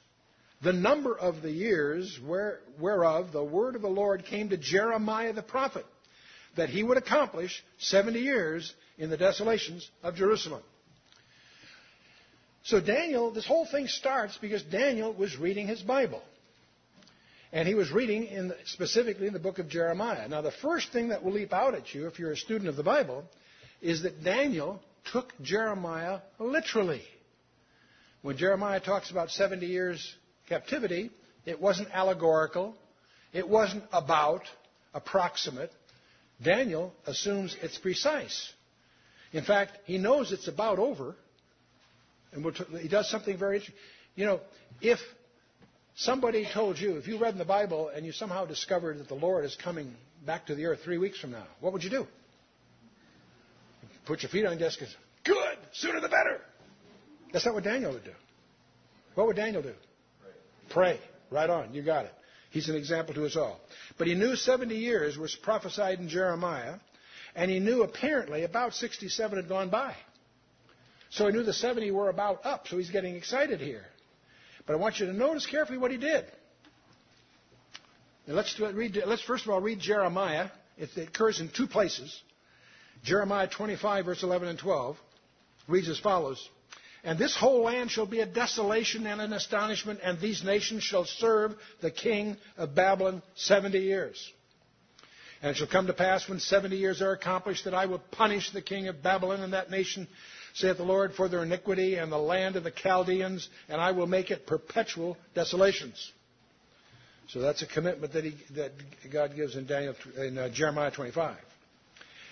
the 0.61 0.73
number 0.73 1.17
of 1.17 1.41
the 1.41 1.51
years 1.51 2.17
where, 2.25 2.59
whereof 2.79 3.31
the 3.31 3.43
word 3.43 3.75
of 3.75 3.81
the 3.81 3.89
Lord 3.89 4.25
came 4.25 4.49
to 4.49 4.57
Jeremiah 4.57 5.33
the 5.33 5.43
prophet, 5.43 5.85
that 6.55 6.69
he 6.69 6.81
would 6.81 6.97
accomplish 6.97 7.63
70 7.79 8.19
years 8.19 8.73
in 8.97 9.09
the 9.09 9.17
desolations 9.17 9.87
of 10.01 10.15
Jerusalem. 10.15 10.63
So 12.63 12.79
Daniel, 12.79 13.31
this 13.31 13.45
whole 13.45 13.67
thing 13.67 13.87
starts 13.87 14.37
because 14.41 14.63
Daniel 14.63 15.13
was 15.13 15.37
reading 15.37 15.67
his 15.67 15.81
Bible. 15.81 16.23
And 17.51 17.67
he 17.67 17.75
was 17.75 17.91
reading 17.91 18.25
in 18.25 18.49
the, 18.49 18.57
specifically 18.65 19.27
in 19.27 19.33
the 19.33 19.39
book 19.39 19.59
of 19.59 19.69
Jeremiah. 19.69 20.27
Now, 20.27 20.41
the 20.41 20.51
first 20.51 20.91
thing 20.91 21.09
that 21.09 21.23
will 21.23 21.33
leap 21.33 21.53
out 21.53 21.75
at 21.75 21.93
you 21.93 22.07
if 22.07 22.19
you're 22.19 22.31
a 22.31 22.37
student 22.37 22.67
of 22.69 22.75
the 22.75 22.83
Bible 22.83 23.23
is 23.81 24.03
that 24.03 24.23
Daniel 24.23 24.81
took 25.11 25.31
Jeremiah 25.41 26.19
literally. 26.39 27.03
When 28.21 28.37
Jeremiah 28.37 28.79
talks 28.79 29.11
about 29.11 29.29
70 29.29 29.65
years 29.65 30.15
captivity, 30.49 31.11
it 31.45 31.61
wasn't 31.61 31.89
allegorical, 31.93 32.75
it 33.33 33.47
wasn't 33.47 33.83
about, 33.91 34.41
approximate. 34.93 35.71
Daniel 36.41 36.93
assumes 37.05 37.55
it's 37.61 37.77
precise. 37.77 38.51
In 39.31 39.43
fact, 39.43 39.77
he 39.85 39.97
knows 39.97 40.31
it's 40.31 40.47
about 40.47 40.79
over, 40.79 41.15
and 42.31 42.43
we'll 42.43 42.53
t- 42.53 42.63
he 42.81 42.87
does 42.87 43.09
something 43.09 43.37
very 43.37 43.57
interesting. 43.57 43.79
You 44.15 44.25
know, 44.25 44.39
if 44.81 44.99
somebody 45.95 46.47
told 46.51 46.79
you, 46.79 46.97
if 46.97 47.07
you 47.07 47.17
read 47.17 47.33
in 47.33 47.39
the 47.39 47.45
Bible 47.45 47.89
and 47.89 48.05
you 48.05 48.11
somehow 48.11 48.45
discovered 48.45 48.99
that 48.99 49.07
the 49.07 49.15
Lord 49.15 49.45
is 49.45 49.57
coming 49.61 49.93
back 50.25 50.47
to 50.47 50.55
the 50.55 50.65
earth 50.65 50.81
three 50.83 50.97
weeks 50.97 51.19
from 51.19 51.31
now, 51.31 51.45
what 51.59 51.73
would 51.73 51.83
you 51.83 51.89
do? 51.89 52.07
Put 54.05 54.21
your 54.21 54.29
feet 54.29 54.45
on 54.45 54.53
the 54.53 54.59
desk 54.59 54.79
and 54.81 54.89
say, 54.89 54.95
Good, 55.23 55.57
sooner 55.73 55.99
the 55.99 56.09
better. 56.09 56.41
That's 57.33 57.45
not 57.45 57.55
what 57.55 57.63
Daniel 57.63 57.93
would 57.93 58.03
do. 58.03 58.11
What 59.15 59.27
would 59.27 59.35
Daniel 59.35 59.63
do? 59.63 59.73
Pray. 60.69 60.95
Pray. 60.95 60.99
Right 61.31 61.49
on. 61.49 61.73
You 61.73 61.81
got 61.81 62.05
it. 62.05 62.13
He's 62.51 62.69
an 62.69 62.75
example 62.75 63.13
to 63.15 63.25
us 63.25 63.35
all. 63.35 63.59
But 63.97 64.07
he 64.07 64.13
knew 64.13 64.35
70 64.35 64.75
years 64.75 65.17
was 65.17 65.35
prophesied 65.35 65.99
in 65.99 66.07
Jeremiah, 66.07 66.75
and 67.35 67.49
he 67.49 67.59
knew 67.59 67.83
apparently 67.83 68.43
about 68.43 68.73
67 68.73 69.37
had 69.37 69.49
gone 69.49 69.69
by. 69.69 69.95
So 71.09 71.25
he 71.27 71.33
knew 71.33 71.43
the 71.43 71.53
70 71.53 71.91
were 71.91 72.09
about 72.09 72.45
up, 72.45 72.67
so 72.67 72.77
he's 72.77 72.91
getting 72.91 73.15
excited 73.15 73.59
here. 73.59 73.85
But 74.65 74.73
I 74.73 74.75
want 74.77 74.99
you 74.99 75.05
to 75.05 75.13
notice 75.13 75.45
carefully 75.45 75.77
what 75.77 75.91
he 75.91 75.97
did. 75.97 76.25
Now 78.27 78.33
let's, 78.33 78.59
read, 78.59 79.01
let's 79.05 79.21
first 79.21 79.45
of 79.45 79.51
all 79.51 79.61
read 79.61 79.79
Jeremiah. 79.79 80.49
It 80.77 80.89
occurs 80.97 81.39
in 81.39 81.49
two 81.49 81.67
places. 81.67 82.21
Jeremiah 83.03 83.47
25, 83.47 84.05
verse 84.05 84.23
11 84.23 84.47
and 84.47 84.59
12 84.59 84.97
reads 85.67 85.89
as 85.89 85.99
follows 85.99 86.49
And 87.03 87.19
this 87.19 87.35
whole 87.35 87.63
land 87.63 87.91
shall 87.91 88.07
be 88.07 88.19
a 88.19 88.25
desolation 88.25 89.05
and 89.05 89.21
an 89.21 89.31
astonishment, 89.31 89.99
and 90.03 90.19
these 90.19 90.43
nations 90.43 90.83
shall 90.83 91.05
serve 91.05 91.53
the 91.81 91.91
king 91.91 92.37
of 92.57 92.73
Babylon 92.73 93.21
70 93.35 93.77
years. 93.77 94.31
And 95.41 95.51
it 95.51 95.57
shall 95.57 95.67
come 95.67 95.85
to 95.87 95.93
pass 95.93 96.27
when 96.27 96.39
70 96.39 96.75
years 96.75 97.01
are 97.03 97.11
accomplished 97.11 97.65
that 97.65 97.75
I 97.75 97.85
will 97.85 98.01
punish 98.11 98.51
the 98.51 98.61
king 98.61 98.87
of 98.87 99.03
Babylon 99.03 99.41
and 99.41 99.53
that 99.53 99.69
nation, 99.69 100.07
saith 100.55 100.77
the 100.77 100.83
Lord, 100.83 101.13
for 101.13 101.27
their 101.29 101.43
iniquity 101.43 101.95
and 101.95 102.11
the 102.11 102.17
land 102.17 102.55
of 102.55 102.63
the 102.63 102.71
Chaldeans, 102.71 103.47
and 103.69 103.79
I 103.79 103.91
will 103.91 104.07
make 104.07 104.31
it 104.31 104.47
perpetual 104.47 105.17
desolations. 105.33 106.11
So 107.27 107.39
that's 107.39 107.61
a 107.61 107.67
commitment 107.67 108.13
that, 108.13 108.23
he, 108.23 108.35
that 108.55 108.71
God 109.11 109.35
gives 109.35 109.55
in, 109.55 109.65
Daniel, 109.65 109.95
in 110.17 110.37
uh, 110.37 110.49
Jeremiah 110.49 110.91
25. 110.91 111.37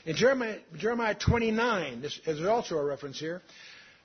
In 0.06 0.16
Jeremiah, 0.16 0.58
Jeremiah 0.78 1.16
29, 1.16 2.02
this 2.02 2.20
is 2.26 2.46
also 2.46 2.76
a 2.76 2.84
reference 2.84 3.20
here. 3.20 3.42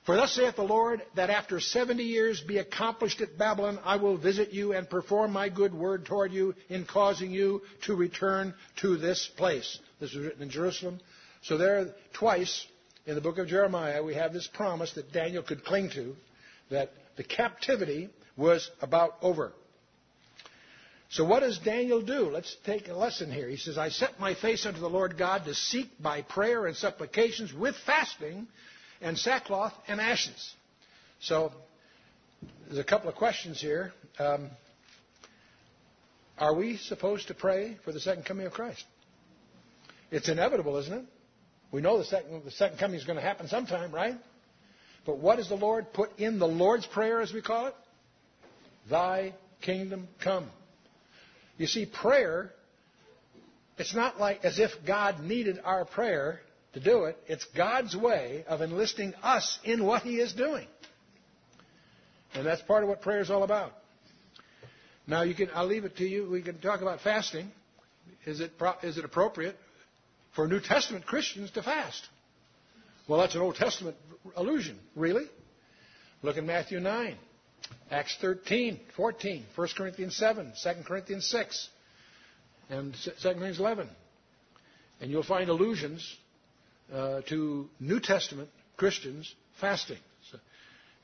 For 0.05 0.15
thus 0.15 0.33
saith 0.33 0.55
the 0.55 0.63
Lord, 0.63 1.01
that 1.15 1.29
after 1.29 1.59
70 1.59 2.03
years 2.03 2.41
be 2.41 2.57
accomplished 2.57 3.21
at 3.21 3.37
Babylon, 3.37 3.79
I 3.83 3.97
will 3.97 4.17
visit 4.17 4.51
you 4.51 4.73
and 4.73 4.89
perform 4.89 5.31
my 5.31 5.49
good 5.49 5.73
word 5.73 6.05
toward 6.05 6.31
you 6.31 6.55
in 6.69 6.85
causing 6.85 7.31
you 7.31 7.61
to 7.85 7.95
return 7.95 8.53
to 8.77 8.97
this 8.97 9.29
place. 9.37 9.79
This 9.99 10.13
was 10.13 10.25
written 10.25 10.41
in 10.41 10.49
Jerusalem. 10.49 10.99
So 11.43 11.57
there, 11.57 11.93
twice 12.13 12.65
in 13.09 13.15
the 13.15 13.21
book 13.21 13.39
of 13.39 13.47
Jeremiah, 13.47 14.03
we 14.03 14.13
have 14.13 14.33
this 14.33 14.47
promise 14.53 14.93
that 14.93 15.11
Daniel 15.11 15.41
could 15.41 15.65
cling 15.65 15.89
to, 15.95 16.15
that 16.69 16.91
the 17.17 17.23
captivity 17.23 18.07
was 18.37 18.69
about 18.83 19.15
over. 19.23 19.51
So 21.09 21.25
what 21.25 21.39
does 21.39 21.57
Daniel 21.57 22.03
do? 22.03 22.29
Let's 22.29 22.55
take 22.67 22.87
a 22.87 22.93
lesson 22.93 23.31
here. 23.31 23.49
He 23.49 23.57
says, 23.57 23.79
I 23.79 23.89
set 23.89 24.19
my 24.19 24.35
face 24.35 24.67
unto 24.67 24.79
the 24.79 24.89
Lord 24.91 25.17
God 25.17 25.45
to 25.45 25.55
seek 25.55 25.89
by 25.99 26.21
prayer 26.21 26.67
and 26.67 26.77
supplications 26.77 27.51
with 27.51 27.75
fasting 27.83 28.47
and 29.01 29.17
sackcloth 29.17 29.73
and 29.87 29.99
ashes. 29.99 30.53
So 31.19 31.51
there's 32.67 32.77
a 32.77 32.83
couple 32.83 33.09
of 33.09 33.15
questions 33.15 33.59
here. 33.59 33.91
Um, 34.19 34.51
are 36.37 36.53
we 36.53 36.77
supposed 36.77 37.29
to 37.29 37.33
pray 37.33 37.75
for 37.83 37.91
the 37.91 37.99
second 37.99 38.25
coming 38.25 38.45
of 38.45 38.53
Christ? 38.53 38.83
It's 40.11 40.29
inevitable, 40.29 40.77
isn't 40.77 40.93
it? 40.93 41.05
We 41.71 41.81
know 41.81 41.97
the 41.97 42.05
second, 42.05 42.43
the 42.45 42.51
second 42.51 42.77
coming 42.79 42.97
is 42.97 43.05
going 43.05 43.17
to 43.17 43.23
happen 43.23 43.47
sometime, 43.47 43.91
right? 43.91 44.15
But 45.05 45.19
what 45.19 45.37
does 45.37 45.49
the 45.49 45.55
Lord 45.55 45.93
put 45.93 46.17
in 46.19 46.39
the 46.39 46.47
Lord's 46.47 46.85
Prayer, 46.85 47.21
as 47.21 47.31
we 47.31 47.41
call 47.41 47.67
it? 47.67 47.75
Thy 48.89 49.33
kingdom 49.61 50.07
come. 50.23 50.49
You 51.57 51.67
see, 51.67 51.85
prayer, 51.85 52.51
it's 53.77 53.93
not 53.93 54.19
like 54.19 54.43
as 54.45 54.59
if 54.59 54.71
God 54.85 55.21
needed 55.21 55.59
our 55.63 55.85
prayer 55.85 56.41
to 56.73 56.79
do 56.79 57.05
it. 57.05 57.17
It's 57.27 57.45
God's 57.55 57.95
way 57.95 58.45
of 58.47 58.61
enlisting 58.61 59.13
us 59.21 59.59
in 59.63 59.85
what 59.85 60.01
He 60.03 60.19
is 60.19 60.33
doing. 60.33 60.67
And 62.33 62.45
that's 62.45 62.61
part 62.61 62.83
of 62.83 62.89
what 62.89 63.01
prayer 63.01 63.21
is 63.21 63.29
all 63.29 63.43
about. 63.43 63.73
Now, 65.07 65.23
you 65.23 65.33
can, 65.33 65.49
I'll 65.53 65.65
leave 65.65 65.85
it 65.85 65.97
to 65.97 66.05
you. 66.05 66.29
We 66.29 66.41
can 66.41 66.59
talk 66.59 66.81
about 66.81 67.01
fasting. 67.01 67.51
Is 68.25 68.39
it, 68.39 68.51
is 68.83 68.97
it 68.97 69.05
appropriate 69.05 69.57
for 70.35 70.47
New 70.47 70.59
Testament 70.59 71.05
Christians 71.05 71.51
to 71.51 71.63
fast? 71.63 72.07
Well, 73.07 73.19
that's 73.19 73.35
an 73.35 73.41
Old 73.41 73.55
Testament 73.55 73.97
allusion. 74.35 74.77
Really? 74.95 75.25
Look 76.21 76.37
in 76.37 76.45
Matthew 76.45 76.79
9. 76.79 77.15
Acts 77.91 78.15
13, 78.21 78.79
14, 78.95 79.45
1 79.55 79.67
Corinthians 79.75 80.15
7, 80.15 80.53
2 80.63 80.69
Corinthians 80.85 81.27
6, 81.27 81.69
and 82.69 82.95
2 83.03 83.11
Corinthians 83.21 83.59
11. 83.59 83.89
And 85.01 85.11
you'll 85.11 85.23
find 85.23 85.49
allusions 85.49 86.15
uh, 86.93 87.21
to 87.29 87.69
New 87.79 87.99
Testament 87.99 88.49
Christians 88.77 89.33
fasting. 89.59 89.97
So, 90.31 90.37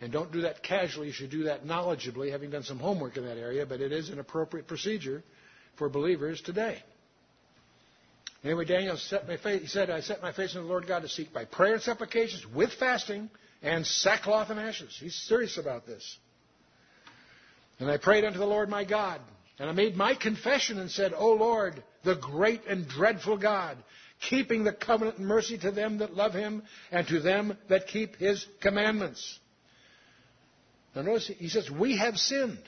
and 0.02 0.12
don't 0.12 0.32
do 0.32 0.42
that 0.42 0.64
casually. 0.64 1.08
You 1.08 1.14
should 1.14 1.32
do 1.32 1.44
that 1.44 1.66
knowledgeably, 1.66 2.32
having 2.32 2.52
done 2.52 2.64
some 2.64 2.80
homework 2.80 3.18
in 3.18 3.26
that 3.26 3.38
area, 3.38 3.66
but 3.66 3.82
it 3.82 3.92
is 3.92 4.10
an 4.10 4.20
appropriate 4.20 4.68
procedure 4.68 5.24
for 5.78 5.90
believers 5.90 6.42
today. 6.42 6.82
Anyway, 8.46 8.64
Daniel 8.64 8.96
set 8.96 9.28
my 9.28 9.38
face, 9.38 9.62
he 9.62 9.68
said, 9.68 9.90
I 9.90 10.02
set 10.02 10.22
my 10.22 10.32
face 10.32 10.56
on 10.56 10.62
the 10.62 10.70
Lord 10.70 10.86
God 10.86 11.02
to 11.02 11.10
seek 11.10 11.34
by 11.34 11.46
prayer 11.46 11.74
and 11.74 11.82
supplications 11.82 12.46
with 12.46 12.72
fasting 12.74 13.32
and 13.64 13.86
sackcloth 13.86 14.52
and 14.52 14.60
ashes. 14.60 14.96
He's 15.00 15.16
serious 15.16 15.58
about 15.58 15.88
this. 15.88 16.18
And 17.80 17.90
I 17.90 17.98
prayed 17.98 18.24
unto 18.24 18.38
the 18.38 18.46
Lord 18.46 18.70
my 18.70 18.86
God. 18.86 19.20
And 19.58 19.68
I 19.68 19.74
made 19.74 19.96
my 19.96 20.14
confession 20.14 20.78
and 20.78 20.92
said, 20.92 21.12
O 21.16 21.32
Lord, 21.34 21.82
the 22.04 22.16
great 22.16 22.62
and 22.68 22.88
dreadful 22.88 23.38
God, 23.38 23.78
keeping 24.30 24.64
the 24.64 24.74
covenant 24.74 25.18
and 25.18 25.28
mercy 25.28 25.58
to 25.58 25.72
them 25.72 25.98
that 25.98 26.14
love 26.14 26.34
him 26.34 26.62
and 26.92 27.08
to 27.08 27.20
them 27.20 27.58
that 27.70 27.88
keep 27.88 28.16
his 28.18 28.46
commandments. 28.62 29.40
Now 30.96 31.02
notice 31.02 31.32
he 31.40 31.50
says, 31.50 31.72
We 31.72 31.98
have 31.98 32.18
sinned. 32.18 32.62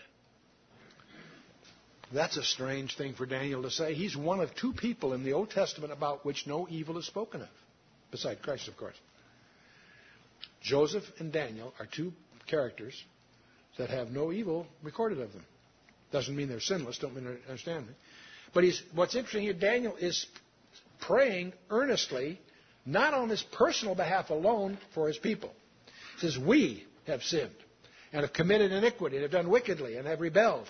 That's 2.13 2.37
a 2.37 2.43
strange 2.43 2.95
thing 2.95 3.13
for 3.13 3.25
Daniel 3.25 3.63
to 3.63 3.71
say. 3.71 3.93
He's 3.93 4.15
one 4.15 4.39
of 4.39 4.55
two 4.55 4.73
people 4.73 5.13
in 5.13 5.23
the 5.23 5.33
Old 5.33 5.49
Testament 5.51 5.91
about 5.91 6.25
which 6.25 6.47
no 6.47 6.67
evil 6.69 6.97
is 6.97 7.05
spoken 7.05 7.41
of, 7.41 7.49
beside 8.11 8.41
Christ, 8.41 8.67
of 8.67 8.77
course. 8.77 8.95
Joseph 10.61 11.03
and 11.19 11.31
Daniel 11.31 11.73
are 11.79 11.85
two 11.85 12.13
characters 12.47 13.01
that 13.77 13.89
have 13.89 14.11
no 14.11 14.31
evil 14.31 14.65
recorded 14.83 15.19
of 15.19 15.33
them. 15.33 15.43
Doesn't 16.11 16.35
mean 16.35 16.47
they're 16.47 16.61
sinless, 16.61 16.97
don't 16.97 17.13
mean 17.13 17.25
they 17.25 17.49
understand 17.49 17.87
me. 17.87 17.93
But 18.53 18.63
he's, 18.63 18.81
what's 18.95 19.15
interesting 19.15 19.43
here, 19.43 19.53
Daniel 19.53 19.95
is 19.97 20.25
praying 21.01 21.53
earnestly, 21.69 22.39
not 22.85 23.13
on 23.13 23.29
his 23.29 23.43
personal 23.51 23.95
behalf 23.95 24.29
alone, 24.29 24.77
for 24.93 25.07
his 25.07 25.17
people. 25.17 25.51
He 26.19 26.27
says, 26.27 26.37
We 26.37 26.85
have 27.05 27.21
sinned 27.23 27.51
and 28.13 28.21
have 28.21 28.31
committed 28.31 28.71
iniquity 28.71 29.17
and 29.17 29.23
have 29.23 29.31
done 29.31 29.49
wickedly 29.49 29.97
and 29.97 30.07
have 30.07 30.21
rebelled. 30.21 30.69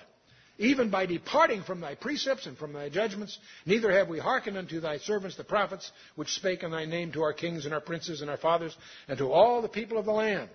Even 0.59 0.89
by 0.89 1.05
departing 1.05 1.61
from 1.61 1.81
thy 1.81 1.93
precepts 1.93 2.47
and 2.47 2.57
from 2.57 2.73
thy 2.73 2.89
judgments, 2.89 3.37
neither 3.65 3.91
have 3.91 4.07
we 4.07 4.17
hearkened 4.17 4.57
unto 4.57 4.79
thy 4.79 4.97
servants 4.97 5.37
the 5.37 5.43
prophets, 5.43 5.91
which 6.15 6.33
spake 6.33 6.63
in 6.63 6.71
thy 6.71 6.85
name 6.85 7.11
to 7.11 7.21
our 7.21 7.33
kings 7.33 7.65
and 7.65 7.73
our 7.73 7.81
princes 7.81 8.21
and 8.21 8.29
our 8.29 8.37
fathers, 8.37 8.75
and 9.07 9.19
to 9.19 9.31
all 9.31 9.61
the 9.61 9.67
people 9.67 9.99
of 9.99 10.05
the 10.05 10.11
land. 10.11 10.49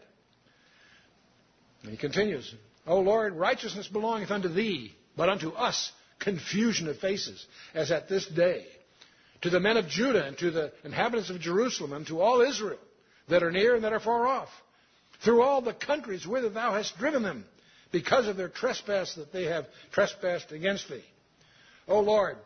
And 1.83 1.93
he 1.93 1.97
continues, 1.97 2.53
O 2.87 2.99
Lord, 2.99 3.35
righteousness 3.35 3.87
belongeth 3.87 4.33
unto 4.33 4.49
thee, 4.49 4.93
but 5.17 5.29
unto 5.29 5.51
us 5.51 5.93
confusion 6.19 6.89
of 6.89 6.99
faces, 6.99 7.45
as 7.75 7.93
at 7.93 8.09
this 8.09 8.27
day. 8.27 8.67
To 9.43 9.51
the 9.51 9.61
men 9.61 9.77
of 9.77 9.89
Judah 9.89 10.25
and 10.25 10.39
to 10.39 10.51
the 10.51 10.73
inhabitants 10.85 11.31
of 11.31 11.41
Jerusalem 11.41 11.93
and 11.93 12.07
to 12.09 12.21
all 12.21 12.41
Israel 12.41 12.79
that 13.29 13.43
are 13.43 13.51
near 13.51 13.75
and 13.75 13.85
that 13.85 13.93
are 13.93 14.01
far 14.01 14.27
off, 14.27 14.49
through 15.25 15.43
all 15.43 15.61
the 15.61 15.75
countries 15.75 16.27
whither 16.27 16.49
thou 16.49 16.75
hast 16.75 16.99
driven 16.99 17.23
them, 17.23 17.45
because 17.93 18.27
of 18.27 18.37
their 18.37 18.49
trespass 18.49 19.15
that 19.15 19.33
they 19.33 19.45
have 19.45 19.67
trespassed 19.93 20.51
against 20.51 20.89
thee. 20.89 21.05
O 21.87 22.01
Lord, 22.01 22.37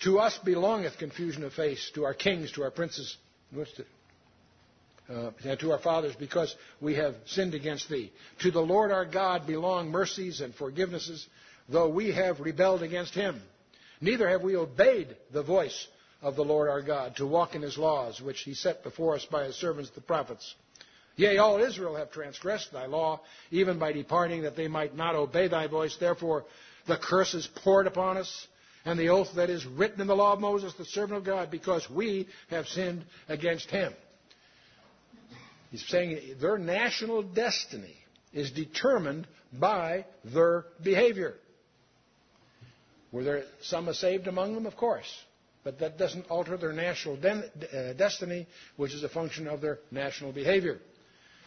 to 0.00 0.18
us 0.18 0.38
belongeth 0.44 0.98
confusion 0.98 1.44
of 1.44 1.52
face, 1.52 1.90
to 1.94 2.04
our 2.04 2.14
kings, 2.14 2.52
to 2.52 2.62
our 2.62 2.70
princes 2.70 3.16
uh, 5.08 5.30
to 5.58 5.72
our 5.72 5.78
fathers 5.78 6.14
because 6.18 6.54
we 6.80 6.94
have 6.94 7.14
sinned 7.26 7.54
against 7.54 7.88
thee. 7.88 8.12
To 8.40 8.50
the 8.50 8.60
Lord 8.60 8.92
our 8.92 9.04
God 9.04 9.46
belong 9.46 9.90
mercies 9.90 10.40
and 10.40 10.54
forgivenesses, 10.54 11.24
though 11.68 11.88
we 11.88 12.12
have 12.12 12.40
rebelled 12.40 12.82
against 12.82 13.14
him. 13.14 13.40
Neither 14.00 14.28
have 14.28 14.42
we 14.42 14.56
obeyed 14.56 15.16
the 15.32 15.42
voice 15.42 15.88
of 16.22 16.36
the 16.36 16.44
Lord 16.44 16.68
our 16.68 16.82
God 16.82 17.16
to 17.16 17.26
walk 17.26 17.54
in 17.54 17.62
his 17.62 17.76
laws, 17.76 18.20
which 18.20 18.40
he 18.40 18.54
set 18.54 18.82
before 18.82 19.14
us 19.14 19.26
by 19.30 19.44
his 19.44 19.56
servants 19.56 19.90
the 19.90 20.00
prophets. 20.00 20.54
Yea, 21.16 21.38
all 21.38 21.60
Israel 21.60 21.96
have 21.96 22.10
transgressed 22.10 22.72
thy 22.72 22.86
law, 22.86 23.20
even 23.50 23.78
by 23.78 23.92
departing 23.92 24.42
that 24.42 24.56
they 24.56 24.68
might 24.68 24.96
not 24.96 25.14
obey 25.14 25.48
thy 25.48 25.66
voice. 25.66 25.96
Therefore, 25.98 26.44
the 26.86 26.96
curse 26.96 27.34
is 27.34 27.48
poured 27.62 27.86
upon 27.86 28.16
us, 28.16 28.46
and 28.84 28.98
the 28.98 29.10
oath 29.10 29.28
that 29.36 29.50
is 29.50 29.66
written 29.66 30.00
in 30.00 30.06
the 30.06 30.16
law 30.16 30.32
of 30.32 30.40
Moses, 30.40 30.72
the 30.74 30.84
servant 30.86 31.18
of 31.18 31.24
God, 31.24 31.50
because 31.50 31.88
we 31.90 32.28
have 32.48 32.66
sinned 32.66 33.04
against 33.28 33.70
him. 33.70 33.92
He's 35.70 35.86
saying 35.88 36.36
their 36.40 36.58
national 36.58 37.22
destiny 37.22 37.96
is 38.32 38.50
determined 38.50 39.26
by 39.52 40.06
their 40.24 40.64
behavior. 40.82 41.34
Were 43.12 43.24
there 43.24 43.42
some 43.62 43.92
saved 43.92 44.26
among 44.26 44.54
them? 44.54 44.66
Of 44.66 44.76
course. 44.76 45.06
But 45.62 45.80
that 45.80 45.98
doesn't 45.98 46.30
alter 46.30 46.56
their 46.56 46.72
national 46.72 47.18
uh, 47.24 47.92
destiny, 47.92 48.46
which 48.76 48.94
is 48.94 49.04
a 49.04 49.08
function 49.08 49.46
of 49.46 49.60
their 49.60 49.78
national 49.90 50.32
behavior. 50.32 50.78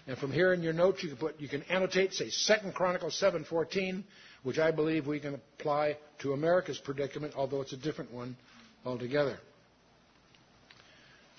And 0.08 0.18
from 0.18 0.32
here 0.32 0.54
in 0.54 0.62
your 0.62 0.74
notes, 0.74 1.02
you 1.02 1.10
can 1.10 1.18
put, 1.18 1.40
you 1.40 1.48
can 1.48 1.64
annotate, 1.64 2.14
say, 2.14 2.30
Second 2.30 2.74
Chronicles 2.76 3.20
7:14, 3.22 4.04
which 4.44 4.60
I 4.60 4.72
believe 4.72 5.08
we 5.08 5.20
can 5.20 5.36
apply 5.36 5.98
to 6.20 6.34
America's 6.34 6.78
predicament, 6.78 7.34
although 7.36 7.62
it's 7.62 7.74
a 7.74 7.78
different 7.78 8.12
one 8.12 8.36
altogether. 8.86 9.38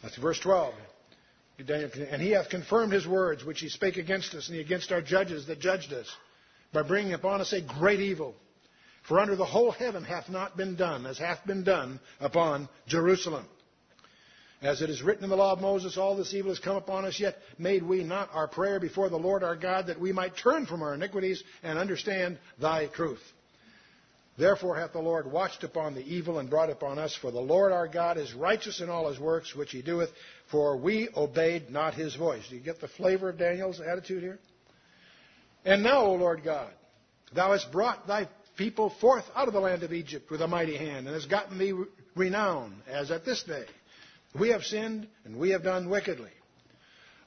That's 0.02 0.16
verse 0.16 0.38
12. 0.40 0.74
and 1.58 2.20
he 2.20 2.30
hath 2.30 2.48
confirmed 2.48 2.92
his 2.92 3.06
words 3.06 3.44
which 3.44 3.60
he 3.60 3.68
spake 3.68 3.96
against 3.96 4.34
us 4.34 4.48
and 4.48 4.58
against 4.58 4.90
our 4.90 5.00
judges 5.00 5.46
that 5.46 5.60
judged 5.60 5.92
us, 5.92 6.10
by 6.72 6.82
bringing 6.82 7.12
upon 7.12 7.40
us 7.40 7.52
a 7.52 7.60
great 7.60 8.00
evil. 8.00 8.34
For 9.06 9.20
under 9.20 9.36
the 9.36 9.44
whole 9.44 9.70
heaven 9.70 10.02
hath 10.02 10.30
not 10.30 10.56
been 10.56 10.76
done 10.76 11.06
as 11.06 11.18
hath 11.18 11.46
been 11.46 11.62
done 11.62 12.00
upon 12.20 12.68
Jerusalem. 12.88 13.46
As 14.64 14.80
it 14.80 14.88
is 14.88 15.02
written 15.02 15.24
in 15.24 15.30
the 15.30 15.36
law 15.36 15.52
of 15.52 15.60
Moses, 15.60 15.98
all 15.98 16.16
this 16.16 16.32
evil 16.32 16.50
has 16.50 16.58
come 16.58 16.76
upon 16.76 17.04
us, 17.04 17.20
yet 17.20 17.36
made 17.58 17.82
we 17.82 18.02
not 18.02 18.30
our 18.32 18.48
prayer 18.48 18.80
before 18.80 19.10
the 19.10 19.18
Lord 19.18 19.44
our 19.44 19.56
God 19.56 19.88
that 19.88 20.00
we 20.00 20.10
might 20.10 20.38
turn 20.38 20.64
from 20.64 20.82
our 20.82 20.94
iniquities 20.94 21.44
and 21.62 21.78
understand 21.78 22.38
thy 22.58 22.86
truth. 22.86 23.20
Therefore 24.38 24.76
hath 24.76 24.94
the 24.94 25.00
Lord 25.00 25.30
watched 25.30 25.64
upon 25.64 25.94
the 25.94 26.02
evil 26.02 26.38
and 26.38 26.48
brought 26.48 26.70
upon 26.70 26.98
us, 26.98 27.14
for 27.14 27.30
the 27.30 27.40
Lord 27.40 27.72
our 27.72 27.86
God 27.86 28.16
is 28.16 28.32
righteous 28.32 28.80
in 28.80 28.88
all 28.88 29.10
his 29.10 29.20
works 29.20 29.54
which 29.54 29.70
he 29.70 29.82
doeth, 29.82 30.08
for 30.50 30.78
we 30.78 31.10
obeyed 31.14 31.68
not 31.68 31.92
his 31.92 32.14
voice. 32.14 32.48
Do 32.48 32.56
you 32.56 32.62
get 32.62 32.80
the 32.80 32.88
flavor 32.88 33.28
of 33.28 33.38
Daniel's 33.38 33.82
attitude 33.82 34.22
here? 34.22 34.38
And 35.66 35.82
now, 35.82 36.06
O 36.06 36.14
Lord 36.14 36.42
God, 36.42 36.72
thou 37.34 37.52
hast 37.52 37.70
brought 37.70 38.06
thy 38.06 38.28
people 38.56 38.94
forth 38.98 39.24
out 39.36 39.46
of 39.46 39.52
the 39.52 39.60
land 39.60 39.82
of 39.82 39.92
Egypt 39.92 40.30
with 40.30 40.40
a 40.40 40.48
mighty 40.48 40.78
hand, 40.78 41.06
and 41.06 41.14
hast 41.14 41.28
gotten 41.28 41.58
thee 41.58 41.74
renown, 42.16 42.82
as 42.88 43.10
at 43.10 43.26
this 43.26 43.42
day. 43.42 43.66
We 44.38 44.48
have 44.50 44.64
sinned, 44.64 45.06
and 45.24 45.36
we 45.36 45.50
have 45.50 45.62
done 45.62 45.88
wickedly. 45.88 46.30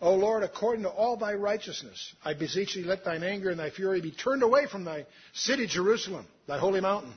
O 0.01 0.13
Lord, 0.13 0.43
according 0.43 0.83
to 0.83 0.89
all 0.89 1.17
thy 1.17 1.33
righteousness, 1.33 2.13
I 2.23 2.33
beseech 2.33 2.75
thee, 2.75 2.83
let 2.83 3.03
thine 3.03 3.23
anger 3.23 3.49
and 3.49 3.59
thy 3.59 3.71
fury 3.71 4.01
be 4.01 4.11
turned 4.11 4.43
away 4.43 4.67
from 4.67 4.83
thy 4.83 5.05
city 5.33 5.65
Jerusalem, 5.65 6.27
thy 6.47 6.59
holy 6.59 6.81
mountain. 6.81 7.13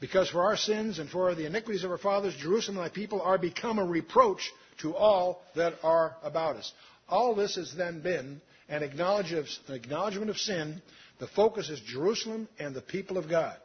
Because 0.00 0.30
for 0.30 0.44
our 0.44 0.56
sins 0.56 0.98
and 0.98 1.10
for 1.10 1.34
the 1.34 1.46
iniquities 1.46 1.84
of 1.84 1.90
our 1.90 1.98
fathers, 1.98 2.34
Jerusalem 2.36 2.78
and 2.78 2.86
thy 2.86 2.94
people 2.94 3.20
are 3.20 3.38
become 3.38 3.78
a 3.78 3.84
reproach 3.84 4.52
to 4.78 4.94
all 4.94 5.42
that 5.56 5.74
are 5.82 6.16
about 6.22 6.56
us. 6.56 6.72
All 7.08 7.34
this 7.34 7.56
has 7.56 7.74
then 7.74 8.00
been 8.00 8.40
an 8.68 8.82
acknowledgement 8.82 10.30
of 10.30 10.38
sin. 10.38 10.82
The 11.18 11.26
focus 11.28 11.68
is 11.68 11.80
Jerusalem 11.80 12.48
and 12.58 12.74
the 12.74 12.80
people 12.80 13.18
of 13.18 13.28
God. 13.28 13.56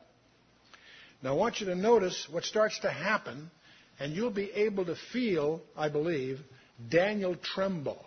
Now 1.24 1.32
I 1.32 1.38
want 1.38 1.60
you 1.60 1.68
to 1.68 1.76
notice 1.76 2.28
what 2.30 2.44
starts 2.44 2.80
to 2.80 2.92
happen, 2.92 3.50
and 4.00 4.16
you'll 4.16 4.32
be 4.32 4.52
able 4.52 4.86
to 4.86 4.96
feel, 5.12 5.62
I 5.76 5.90
believe, 5.90 6.40
Daniel 6.90 7.36
tremble, 7.36 8.04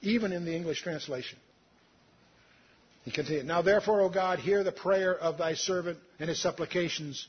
even 0.00 0.32
in 0.32 0.44
the 0.44 0.54
English 0.54 0.82
translation. 0.82 1.38
He 3.04 3.10
continued, 3.10 3.46
Now 3.46 3.62
therefore, 3.62 4.00
O 4.00 4.08
God, 4.08 4.38
hear 4.38 4.64
the 4.64 4.72
prayer 4.72 5.16
of 5.16 5.38
thy 5.38 5.54
servant 5.54 5.98
and 6.18 6.28
his 6.28 6.40
supplications, 6.40 7.26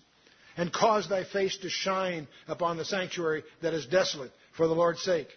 and 0.58 0.71
cause 0.71 1.08
thy 1.08 1.23
face 1.23 1.58
to 1.58 1.69
shine 1.69 2.27
upon 2.47 2.77
the 2.77 2.86
sanctuary 2.86 3.43
that 3.62 3.73
is 3.73 3.86
desolate 3.86 4.32
for 4.56 4.67
the 4.67 4.75
Lord's 4.75 5.01
sake. 5.01 5.30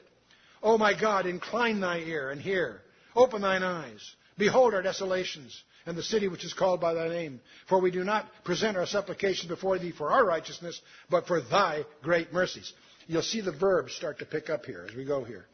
O 0.63 0.79
my 0.79 0.99
God, 0.99 1.27
incline 1.27 1.81
thy 1.81 1.99
ear 1.99 2.31
and 2.31 2.41
hear. 2.41 2.81
Open 3.15 3.43
thine 3.43 3.63
eyes. 3.63 4.01
Behold 4.39 4.75
our 4.75 4.83
desolations 4.83 5.63
and 5.87 5.97
the 5.97 6.03
city 6.03 6.29
which 6.29 6.45
is 6.45 6.55
called 6.55 6.81
by 6.81 6.95
thy 6.95 7.09
name. 7.09 7.41
For 7.69 7.81
we 7.81 7.91
do 7.91 8.05
not 8.05 8.27
present 8.45 8.77
our 8.77 8.87
supplications 8.87 9.49
before 9.49 9.79
thee 9.79 9.93
for 9.93 10.11
our 10.11 10.25
righteousness, 10.25 10.81
but 11.11 11.27
for 11.27 11.41
thy 11.41 11.85
great 12.03 12.33
mercies. 12.33 12.73
You'll 13.07 13.23
see 13.23 13.41
the 13.41 13.53
verbs 13.53 13.95
start 13.95 14.19
to 14.21 14.25
pick 14.25 14.49
up 14.49 14.65
here 14.65 14.87
as 14.89 14.97
we 14.97 15.05
go 15.05 15.25
here. 15.25 15.47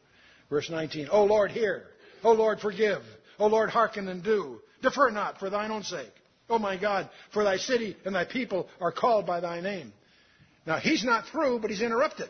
Verse 0.49 0.69
19. 0.69 1.09
O 1.11 1.25
Lord, 1.25 1.51
hear. 1.51 1.83
O 2.23 2.31
Lord, 2.31 2.59
forgive. 2.59 3.01
O 3.39 3.47
Lord, 3.47 3.69
hearken 3.69 4.07
and 4.07 4.23
do. 4.23 4.59
Defer 4.81 5.09
not 5.09 5.39
for 5.39 5.49
thine 5.49 5.71
own 5.71 5.83
sake. 5.83 6.11
O 6.49 6.59
my 6.59 6.77
God, 6.77 7.09
for 7.31 7.43
thy 7.43 7.57
city 7.57 7.95
and 8.05 8.13
thy 8.13 8.25
people 8.25 8.67
are 8.79 8.91
called 8.91 9.25
by 9.25 9.39
thy 9.39 9.61
name. 9.61 9.93
Now, 10.65 10.77
he's 10.77 11.03
not 11.03 11.25
through, 11.27 11.59
but 11.59 11.71
he's 11.71 11.81
interrupted. 11.81 12.29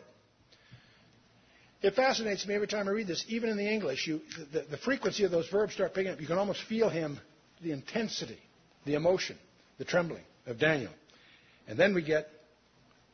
It 1.82 1.94
fascinates 1.94 2.46
me 2.46 2.54
every 2.54 2.68
time 2.68 2.86
I 2.86 2.92
read 2.92 3.08
this, 3.08 3.24
even 3.28 3.50
in 3.50 3.56
the 3.56 3.68
English. 3.68 4.06
You, 4.06 4.20
the, 4.52 4.64
the 4.70 4.76
frequency 4.78 5.24
of 5.24 5.32
those 5.32 5.48
verbs 5.48 5.74
start 5.74 5.94
picking 5.94 6.12
up. 6.12 6.20
You 6.20 6.28
can 6.28 6.38
almost 6.38 6.62
feel 6.68 6.88
him, 6.88 7.18
the 7.62 7.72
intensity, 7.72 8.38
the 8.84 8.94
emotion, 8.94 9.36
the 9.78 9.84
trembling 9.84 10.24
of 10.46 10.58
Daniel. 10.58 10.92
And 11.66 11.78
then 11.78 11.94
we 11.94 12.02
get 12.02 12.28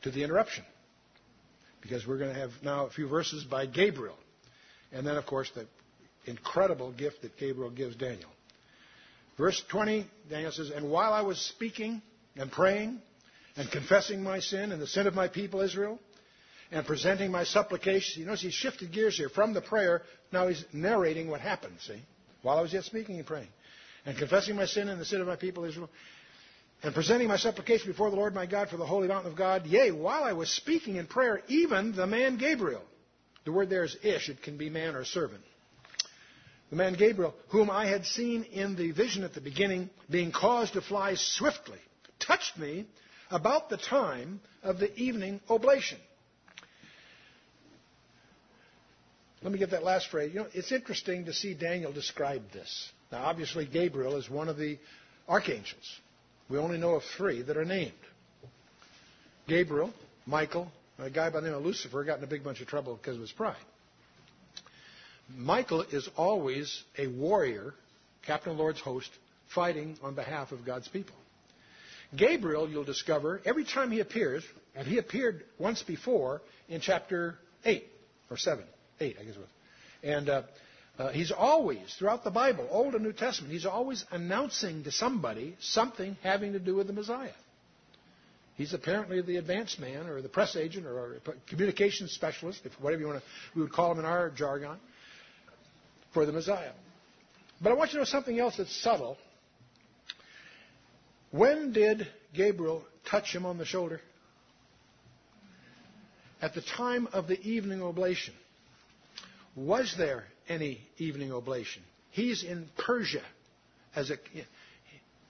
to 0.03 0.11
the 0.11 0.23
interruption 0.23 0.63
because 1.81 2.05
we're 2.05 2.17
going 2.17 2.33
to 2.33 2.39
have 2.39 2.51
now 2.63 2.85
a 2.87 2.89
few 2.89 3.07
verses 3.07 3.43
by 3.43 3.65
Gabriel. 3.65 4.17
And 4.91 5.05
then, 5.05 5.15
of 5.15 5.25
course, 5.25 5.51
the 5.53 5.67
incredible 6.25 6.91
gift 6.91 7.21
that 7.21 7.37
Gabriel 7.37 7.69
gives 7.69 7.95
Daniel. 7.95 8.29
Verse 9.37 9.63
20, 9.69 10.05
Daniel 10.29 10.51
says, 10.51 10.71
And 10.71 10.89
while 10.89 11.13
I 11.13 11.21
was 11.21 11.39
speaking 11.39 12.01
and 12.35 12.51
praying 12.51 12.99
and 13.55 13.71
confessing 13.71 14.21
my 14.21 14.39
sin 14.39 14.71
and 14.71 14.81
the 14.81 14.87
sin 14.87 15.07
of 15.07 15.13
my 15.13 15.27
people 15.27 15.61
Israel, 15.61 15.99
and 16.71 16.85
presenting 16.85 17.31
my 17.31 17.43
supplications, 17.43 18.17
you 18.17 18.25
notice 18.25 18.41
he 18.41 18.51
shifted 18.51 18.91
gears 18.91 19.17
here 19.17 19.29
from 19.29 19.53
the 19.53 19.61
prayer, 19.61 20.03
now 20.31 20.47
he's 20.47 20.63
narrating 20.71 21.29
what 21.29 21.41
happened, 21.41 21.73
see? 21.81 22.01
While 22.41 22.57
I 22.57 22.61
was 22.61 22.73
yet 22.73 22.83
speaking 22.83 23.17
and 23.17 23.25
praying. 23.25 23.47
And 24.05 24.17
confessing 24.17 24.55
my 24.55 24.65
sin 24.65 24.89
and 24.89 24.99
the 24.99 25.05
sin 25.05 25.21
of 25.21 25.27
my 25.27 25.35
people 25.35 25.65
Israel, 25.65 25.89
and 26.81 26.93
presenting 26.93 27.27
my 27.27 27.37
supplication 27.37 27.91
before 27.91 28.09
the 28.09 28.15
Lord 28.15 28.33
my 28.33 28.45
God 28.45 28.69
for 28.69 28.77
the 28.77 28.85
holy 28.85 29.07
mountain 29.07 29.31
of 29.31 29.37
God. 29.37 29.65
Yea, 29.65 29.91
while 29.91 30.23
I 30.23 30.33
was 30.33 30.49
speaking 30.49 30.95
in 30.95 31.07
prayer, 31.07 31.41
even 31.47 31.93
the 31.93 32.07
man 32.07 32.37
Gabriel. 32.37 32.83
The 33.45 33.51
word 33.51 33.69
there 33.69 33.83
is 33.83 33.97
ish. 34.03 34.29
It 34.29 34.41
can 34.41 34.57
be 34.57 34.69
man 34.69 34.95
or 34.95 35.03
servant. 35.03 35.43
The 36.69 36.75
man 36.75 36.93
Gabriel, 36.93 37.33
whom 37.49 37.69
I 37.69 37.87
had 37.87 38.05
seen 38.05 38.43
in 38.43 38.75
the 38.75 38.91
vision 38.91 39.23
at 39.23 39.33
the 39.33 39.41
beginning, 39.41 39.89
being 40.09 40.31
caused 40.31 40.73
to 40.73 40.81
fly 40.81 41.15
swiftly, 41.15 41.79
touched 42.19 42.57
me 42.57 42.85
about 43.31 43.69
the 43.69 43.77
time 43.77 44.39
of 44.63 44.79
the 44.79 44.93
evening 44.95 45.41
oblation. 45.49 45.97
Let 49.41 49.51
me 49.51 49.57
get 49.57 49.71
that 49.71 49.83
last 49.83 50.09
phrase. 50.09 50.31
You 50.33 50.41
know, 50.41 50.47
it's 50.53 50.71
interesting 50.71 51.25
to 51.25 51.33
see 51.33 51.53
Daniel 51.53 51.91
describe 51.91 52.51
this. 52.51 52.91
Now, 53.11 53.23
obviously, 53.25 53.65
Gabriel 53.65 54.15
is 54.17 54.29
one 54.29 54.49
of 54.49 54.57
the 54.57 54.77
archangels. 55.27 55.99
We 56.49 56.57
only 56.57 56.77
know 56.77 56.95
of 56.95 57.03
three 57.17 57.41
that 57.43 57.57
are 57.57 57.65
named 57.65 57.93
Gabriel, 59.47 59.91
Michael, 60.25 60.71
a 60.99 61.09
guy 61.09 61.29
by 61.29 61.39
the 61.39 61.47
name 61.47 61.55
of 61.55 61.63
Lucifer 61.63 62.03
got 62.03 62.19
in 62.19 62.23
a 62.23 62.27
big 62.27 62.43
bunch 62.43 62.61
of 62.61 62.67
trouble 62.67 62.95
because 62.95 63.15
of 63.15 63.21
his 63.21 63.31
pride. 63.31 63.55
Michael 65.35 65.81
is 65.81 66.07
always 66.17 66.83
a 66.97 67.07
warrior, 67.07 67.73
captain 68.25 68.53
of 68.53 68.57
Lord's 68.57 68.79
host, 68.79 69.09
fighting 69.53 69.97
on 70.03 70.15
behalf 70.15 70.51
of 70.51 70.65
God's 70.65 70.87
people. 70.87 71.15
Gabriel, 72.15 72.69
you'll 72.69 72.83
discover, 72.83 73.41
every 73.45 73.63
time 73.63 73.91
he 73.91 73.99
appears, 73.99 74.43
and 74.75 74.87
he 74.87 74.97
appeared 74.97 75.43
once 75.59 75.83
before 75.83 76.41
in 76.67 76.81
chapter 76.81 77.37
8 77.65 77.85
or 78.29 78.37
7, 78.37 78.63
8, 78.99 79.17
I 79.19 79.23
guess 79.23 79.35
it 79.35 79.39
was. 79.39 79.47
And 80.03 80.29
uh, 80.29 80.41
uh, 80.99 81.09
he's 81.09 81.31
always, 81.31 81.95
throughout 81.97 82.25
the 82.25 82.29
Bible, 82.29 82.67
Old 82.69 82.93
and 82.93 83.03
New 83.03 83.13
Testament, 83.13 83.53
he's 83.53 83.65
always 83.65 84.03
announcing 84.11 84.83
to 84.83 84.91
somebody 84.91 85.55
something 85.61 86.17
having 86.21 86.51
to 86.51 86.59
do 86.59 86.75
with 86.75 86.87
the 86.87 86.93
Messiah. 86.93 87.31
He's 88.57 88.73
apparently 88.73 89.21
the 89.21 89.37
advance 89.37 89.79
man 89.79 90.07
or 90.07 90.21
the 90.21 90.27
press 90.27 90.57
agent 90.57 90.85
or 90.85 91.21
communications 91.47 92.11
specialist, 92.11 92.59
if 92.65 92.73
whatever 92.81 93.01
you 93.01 93.07
want 93.07 93.19
to, 93.19 93.25
we 93.55 93.61
would 93.61 93.71
call 93.71 93.93
him 93.93 93.99
in 93.99 94.05
our 94.05 94.29
jargon, 94.29 94.75
for 96.13 96.25
the 96.25 96.33
Messiah. 96.33 96.73
But 97.61 97.71
I 97.71 97.75
want 97.75 97.91
you 97.91 97.93
to 97.93 97.99
know 97.99 98.05
something 98.05 98.37
else 98.37 98.57
that's 98.57 98.83
subtle. 98.83 99.15
When 101.31 101.71
did 101.71 102.07
Gabriel 102.33 102.83
touch 103.09 103.33
him 103.33 103.45
on 103.45 103.57
the 103.57 103.65
shoulder? 103.65 104.01
At 106.41 106.53
the 106.53 106.61
time 106.61 107.07
of 107.13 107.27
the 107.27 107.39
evening 107.41 107.81
oblation. 107.81 108.33
Was 109.55 109.95
there 109.97 110.25
any 110.49 110.81
evening 110.97 111.31
oblation? 111.31 111.83
He's 112.11 112.43
in 112.43 112.67
Persia. 112.77 113.23
As 113.95 114.09
a, 114.09 114.17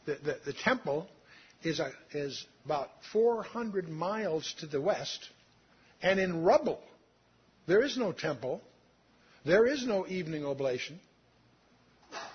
the, 0.06 0.16
the, 0.24 0.38
the 0.48 0.54
temple 0.64 1.08
is, 1.64 1.80
a, 1.80 1.92
is 2.14 2.46
about 2.66 2.90
400 3.12 3.90
miles 3.90 4.54
to 4.60 4.66
the 4.66 4.82
west 4.82 5.30
and 6.02 6.20
in 6.20 6.44
rubble. 6.44 6.80
There 7.68 7.84
is 7.84 7.98
no 7.98 8.12
temple. 8.12 8.62
There 9.46 9.66
is 9.66 9.86
no 9.86 10.08
evening 10.08 10.46
oblation. 10.46 11.00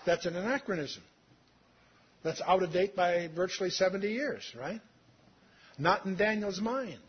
That's 0.06 0.26
an 0.26 0.36
anachronism. 0.36 1.02
That's 2.22 2.40
out 2.46 2.62
of 2.62 2.72
date 2.72 2.96
by 2.96 3.28
virtually 3.34 3.70
70 3.70 4.08
years, 4.08 4.42
right? 4.58 4.80
Not 5.78 6.06
in 6.06 6.16
Daniel's 6.16 6.60
mind. 6.60 7.00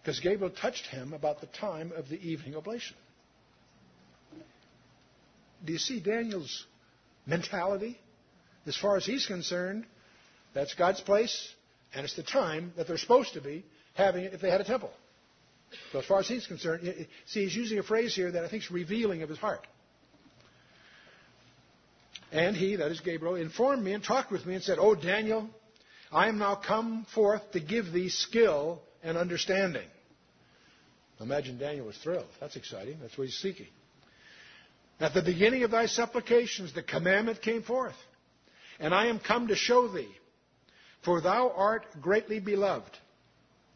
Because 0.00 0.20
Gabriel 0.20 0.52
touched 0.54 0.86
him 0.86 1.12
about 1.12 1.40
the 1.40 1.46
time 1.46 1.92
of 1.96 2.08
the 2.08 2.20
evening 2.20 2.54
oblation. 2.54 2.96
Do 5.64 5.72
you 5.72 5.78
see 5.78 6.00
Daniel's 6.00 6.66
mentality? 7.26 7.98
As 8.66 8.76
far 8.76 8.96
as 8.96 9.06
he's 9.06 9.26
concerned, 9.26 9.86
that's 10.54 10.74
God's 10.74 11.00
place, 11.00 11.54
and 11.94 12.04
it's 12.04 12.16
the 12.16 12.22
time 12.22 12.72
that 12.76 12.86
they're 12.86 12.98
supposed 12.98 13.34
to 13.34 13.40
be 13.40 13.64
having 13.94 14.24
it 14.24 14.34
if 14.34 14.40
they 14.40 14.50
had 14.50 14.60
a 14.60 14.64
temple. 14.64 14.90
So 15.92 15.98
as 15.98 16.06
far 16.06 16.20
as 16.20 16.28
he's 16.28 16.46
concerned, 16.46 17.06
see, 17.26 17.44
he's 17.44 17.54
using 17.54 17.78
a 17.78 17.82
phrase 17.82 18.14
here 18.14 18.30
that 18.30 18.44
I 18.44 18.48
think 18.48 18.64
is 18.64 18.70
revealing 18.70 19.22
of 19.22 19.28
his 19.28 19.38
heart. 19.38 19.66
And 22.30 22.54
he, 22.56 22.76
that 22.76 22.90
is 22.90 23.00
Gabriel, 23.00 23.36
informed 23.36 23.82
me 23.82 23.92
and 23.94 24.04
talked 24.04 24.30
with 24.30 24.44
me 24.44 24.54
and 24.54 24.62
said, 24.62 24.78
Oh, 24.78 24.94
Daniel, 24.94 25.48
I 26.12 26.28
am 26.28 26.38
now 26.38 26.54
come 26.54 27.06
forth 27.14 27.52
to 27.52 27.60
give 27.60 27.92
thee 27.92 28.10
skill 28.10 28.82
and 29.02 29.16
understanding. 29.16 29.86
Imagine 31.20 31.58
Daniel 31.58 31.86
was 31.86 31.96
thrilled. 31.96 32.28
That's 32.40 32.56
exciting. 32.56 32.98
That's 33.00 33.16
what 33.16 33.24
he's 33.24 33.38
seeking. 33.38 33.66
At 35.00 35.14
the 35.14 35.22
beginning 35.22 35.62
of 35.62 35.70
thy 35.70 35.86
supplications, 35.86 36.72
the 36.72 36.82
commandment 36.82 37.40
came 37.40 37.62
forth. 37.62 37.94
And 38.80 38.94
I 38.94 39.06
am 39.06 39.18
come 39.18 39.48
to 39.48 39.56
show 39.56 39.88
thee, 39.88 40.08
for 41.04 41.20
thou 41.20 41.50
art 41.54 41.84
greatly 42.00 42.40
beloved. 42.40 42.90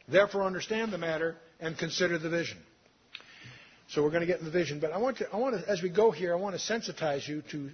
Therefore, 0.08 0.44
understand 0.44 0.92
the 0.92 0.98
matter 0.98 1.36
and 1.60 1.78
consider 1.78 2.18
the 2.18 2.28
vision. 2.28 2.58
So 3.88 4.02
we're 4.02 4.10
going 4.10 4.22
to 4.22 4.26
get 4.26 4.38
in 4.38 4.44
the 4.44 4.50
vision. 4.50 4.80
But 4.80 4.92
I 4.92 4.98
want 4.98 5.18
to, 5.18 5.28
I 5.32 5.36
want 5.36 5.60
to, 5.60 5.68
as 5.68 5.82
we 5.82 5.90
go 5.90 6.10
here, 6.10 6.32
I 6.32 6.36
want 6.36 6.58
to 6.58 6.60
sensitize 6.60 7.26
you 7.26 7.42
to 7.50 7.70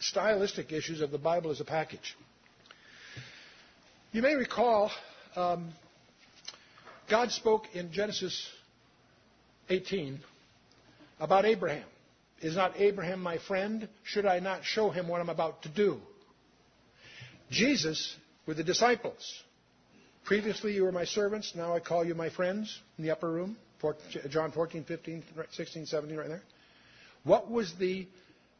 stylistic 0.00 0.72
issues 0.72 1.00
of 1.00 1.10
the 1.10 1.18
Bible 1.18 1.50
as 1.50 1.60
a 1.60 1.64
package. 1.64 2.16
You 4.12 4.22
may 4.22 4.34
recall 4.34 4.90
um, 5.36 5.68
God 7.10 7.30
spoke 7.30 7.64
in 7.74 7.92
Genesis 7.92 8.48
18 9.68 10.20
about 11.20 11.44
Abraham. 11.44 11.84
Is 12.40 12.56
not 12.56 12.78
Abraham 12.78 13.20
my 13.20 13.38
friend? 13.38 13.88
Should 14.04 14.26
I 14.26 14.38
not 14.38 14.64
show 14.64 14.90
him 14.90 15.08
what 15.08 15.20
I'm 15.20 15.28
about 15.28 15.62
to 15.62 15.68
do? 15.68 16.00
Jesus 17.50 18.16
with 18.46 18.56
the 18.56 18.64
disciples. 18.64 19.42
Previously 20.24 20.74
you 20.74 20.84
were 20.84 20.92
my 20.92 21.04
servants, 21.04 21.54
now 21.54 21.74
I 21.74 21.80
call 21.80 22.04
you 22.04 22.14
my 22.14 22.28
friends 22.28 22.78
in 22.98 23.04
the 23.04 23.10
upper 23.10 23.30
room. 23.30 23.56
John 24.28 24.52
14, 24.52 24.84
15, 24.84 25.24
16, 25.52 25.86
17, 25.86 26.16
right 26.16 26.28
there. 26.28 26.42
What 27.24 27.50
was 27.50 27.72
the, 27.78 28.06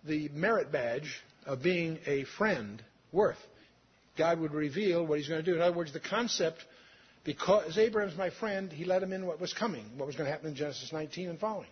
the 0.04 0.28
merit 0.32 0.72
badge 0.72 1.22
of 1.44 1.62
being 1.62 1.98
a 2.06 2.24
friend 2.36 2.82
worth? 3.12 3.38
God 4.16 4.40
would 4.40 4.52
reveal 4.52 5.06
what 5.06 5.18
he's 5.18 5.28
going 5.28 5.44
to 5.44 5.50
do. 5.50 5.56
In 5.56 5.62
other 5.62 5.76
words, 5.76 5.92
the 5.92 6.00
concept, 6.00 6.64
because 7.24 7.78
Abraham's 7.78 8.16
my 8.16 8.30
friend, 8.30 8.72
he 8.72 8.84
let 8.84 9.02
him 9.02 9.12
in 9.12 9.26
what 9.26 9.40
was 9.40 9.52
coming, 9.52 9.84
what 9.96 10.06
was 10.06 10.16
going 10.16 10.26
to 10.26 10.32
happen 10.32 10.48
in 10.48 10.54
Genesis 10.54 10.92
19 10.92 11.28
and 11.28 11.38
following. 11.38 11.68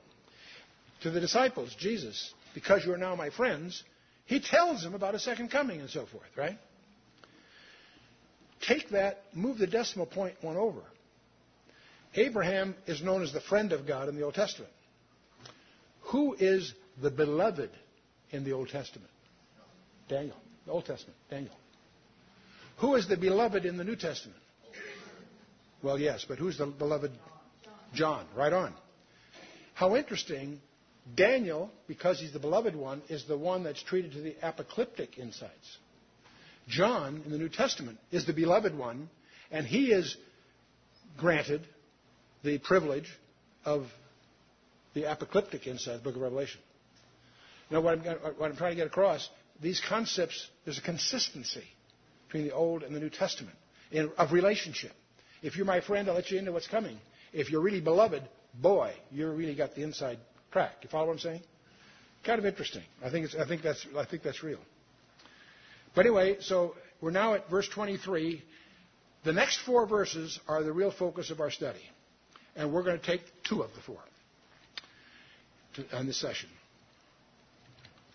To 1.03 1.11
the 1.11 1.21
disciples, 1.21 1.75
Jesus, 1.79 2.33
because 2.55 2.85
you 2.85 2.93
are 2.93 2.99
now 2.99 3.15
my 3.15 3.31
friends, 3.31 3.83
he 4.25 4.41
tells 4.41 4.83
them 4.83 4.95
about 4.95 5.15
a 5.15 5.19
second 5.19 5.51
coming 5.51 5.81
and 5.81 5.91
so 5.91 6.07
forth, 6.07 6.29
right? 6.37 6.59
Take 8.61 8.91
that, 8.91 9.23
move 9.35 9.59
the 9.59 9.67
decimal 9.67 10.07
point 10.07 10.35
one 10.41 10.57
over. 10.57 10.81
Abraham 12.15 12.75
is 12.87 13.03
known 13.03 13.23
as 13.23 13.33
the 13.33 13.41
friend 13.41 13.73
of 13.73 13.87
God 13.87 14.09
in 14.09 14.17
the 14.17 14.23
Old 14.23 14.35
Testament. 14.35 14.73
Who 16.13 16.35
is 16.35 16.73
the 17.01 17.11
beloved 17.11 17.71
in 18.31 18.45
the 18.45 18.53
Old 18.53 18.69
Testament? 18.71 19.11
Daniel. 20.09 20.37
The 20.65 20.73
Old 20.73 20.87
Testament. 20.87 21.17
Daniel. 21.31 21.55
Who 22.79 22.95
is 22.95 23.09
the 23.09 23.17
beloved 23.17 23.65
in 23.65 23.77
the 23.77 23.85
New 23.85 23.97
Testament? 23.97 24.39
Well, 25.83 25.99
yes, 25.99 26.25
but 26.27 26.39
who's 26.39 26.59
the 26.59 26.67
beloved? 26.67 27.13
John. 27.95 28.27
Right 28.35 28.53
on. 28.53 28.75
How 29.75 29.95
interesting. 29.97 30.61
Daniel, 31.15 31.71
because 31.87 32.19
he's 32.19 32.33
the 32.33 32.41
beloved 32.41 32.75
one, 32.75 33.03
is 33.09 33.25
the 33.27 33.39
one 33.39 33.63
that's 33.63 33.83
treated 33.83 34.13
to 34.13 34.21
the 34.21 34.37
apocalyptic 34.43 35.19
insights. 35.19 35.79
John, 36.69 37.23
in 37.25 37.31
the 37.31 37.39
New 37.39 37.49
Testament, 37.49 37.99
is 38.11 38.27
the 38.27 38.33
beloved 38.33 38.77
one, 38.77 39.09
and 39.51 39.67
he 39.67 39.93
is 39.93 40.17
granted 41.17 41.67
the 42.43 42.59
privilege 42.59 43.09
of 43.65 43.87
the 44.95 45.05
apocalyptic 45.05 45.67
insight 45.67 45.99
the 45.99 46.03
book 46.03 46.17
of 46.17 46.23
Revelation. 46.23 46.61
Now, 47.71 47.81
what 47.81 47.99
I'm, 47.99 48.17
what 48.39 48.51
I'm 48.51 48.57
trying 48.57 48.73
to 48.73 48.77
get 48.77 48.87
across, 48.87 49.29
these 49.61 49.81
concepts, 49.89 50.49
there's 50.65 50.79
a 50.79 50.83
consistency 50.83 51.65
between 52.27 52.45
the 52.45 52.55
Old 52.55 52.83
and 52.83 52.95
the 52.95 53.01
New 53.01 53.11
Testament 53.11 53.57
in, 53.91 54.11
of 54.19 54.33
relationship. 54.33 54.93
If 55.43 55.57
you're 55.57 55.67
my 55.67 55.81
friend, 55.81 56.09
I'll 56.09 56.15
let 56.15 56.31
you 56.31 56.39
into 56.39 56.53
what's 56.53 56.67
coming. 56.67 56.99
If 57.33 57.51
you're 57.51 57.61
really 57.61 57.81
beloved, 57.81 58.23
boy, 58.61 58.93
you've 59.11 59.37
really 59.37 59.55
got 59.55 59.75
the 59.75 59.83
inside 59.83 60.19
track. 60.53 60.73
You 60.83 60.89
follow 60.89 61.07
what 61.07 61.15
I'm 61.15 61.19
saying? 61.19 61.43
Kind 62.25 62.39
of 62.39 62.47
interesting. 62.47 62.83
I 63.05 63.11
think, 63.11 63.29
I 63.39 63.47
think, 63.47 63.63
that's, 63.63 63.87
I 63.97 64.05
think 64.05 64.23
that's 64.23 64.43
real. 64.43 64.59
But 65.95 66.07
anyway, 66.07 66.39
so 66.41 66.75
we're 67.01 67.11
now 67.11 67.35
at 67.35 67.49
verse 67.49 67.69
23. 67.69 68.43
The 69.25 69.33
next 69.33 69.59
four 69.59 69.87
verses 69.87 70.39
are 70.49 70.63
the 70.63 70.73
real 70.73 70.91
focus 70.91 71.31
of 71.31 71.41
our 71.41 71.51
study. 71.51 71.83
And 72.55 72.73
we're 72.73 72.83
going 72.83 72.99
to 72.99 73.05
take 73.05 73.23
two 73.45 73.63
of 73.63 73.73
the 73.75 73.81
four 73.81 73.99
on 75.93 76.07
this 76.07 76.19
session. 76.21 76.49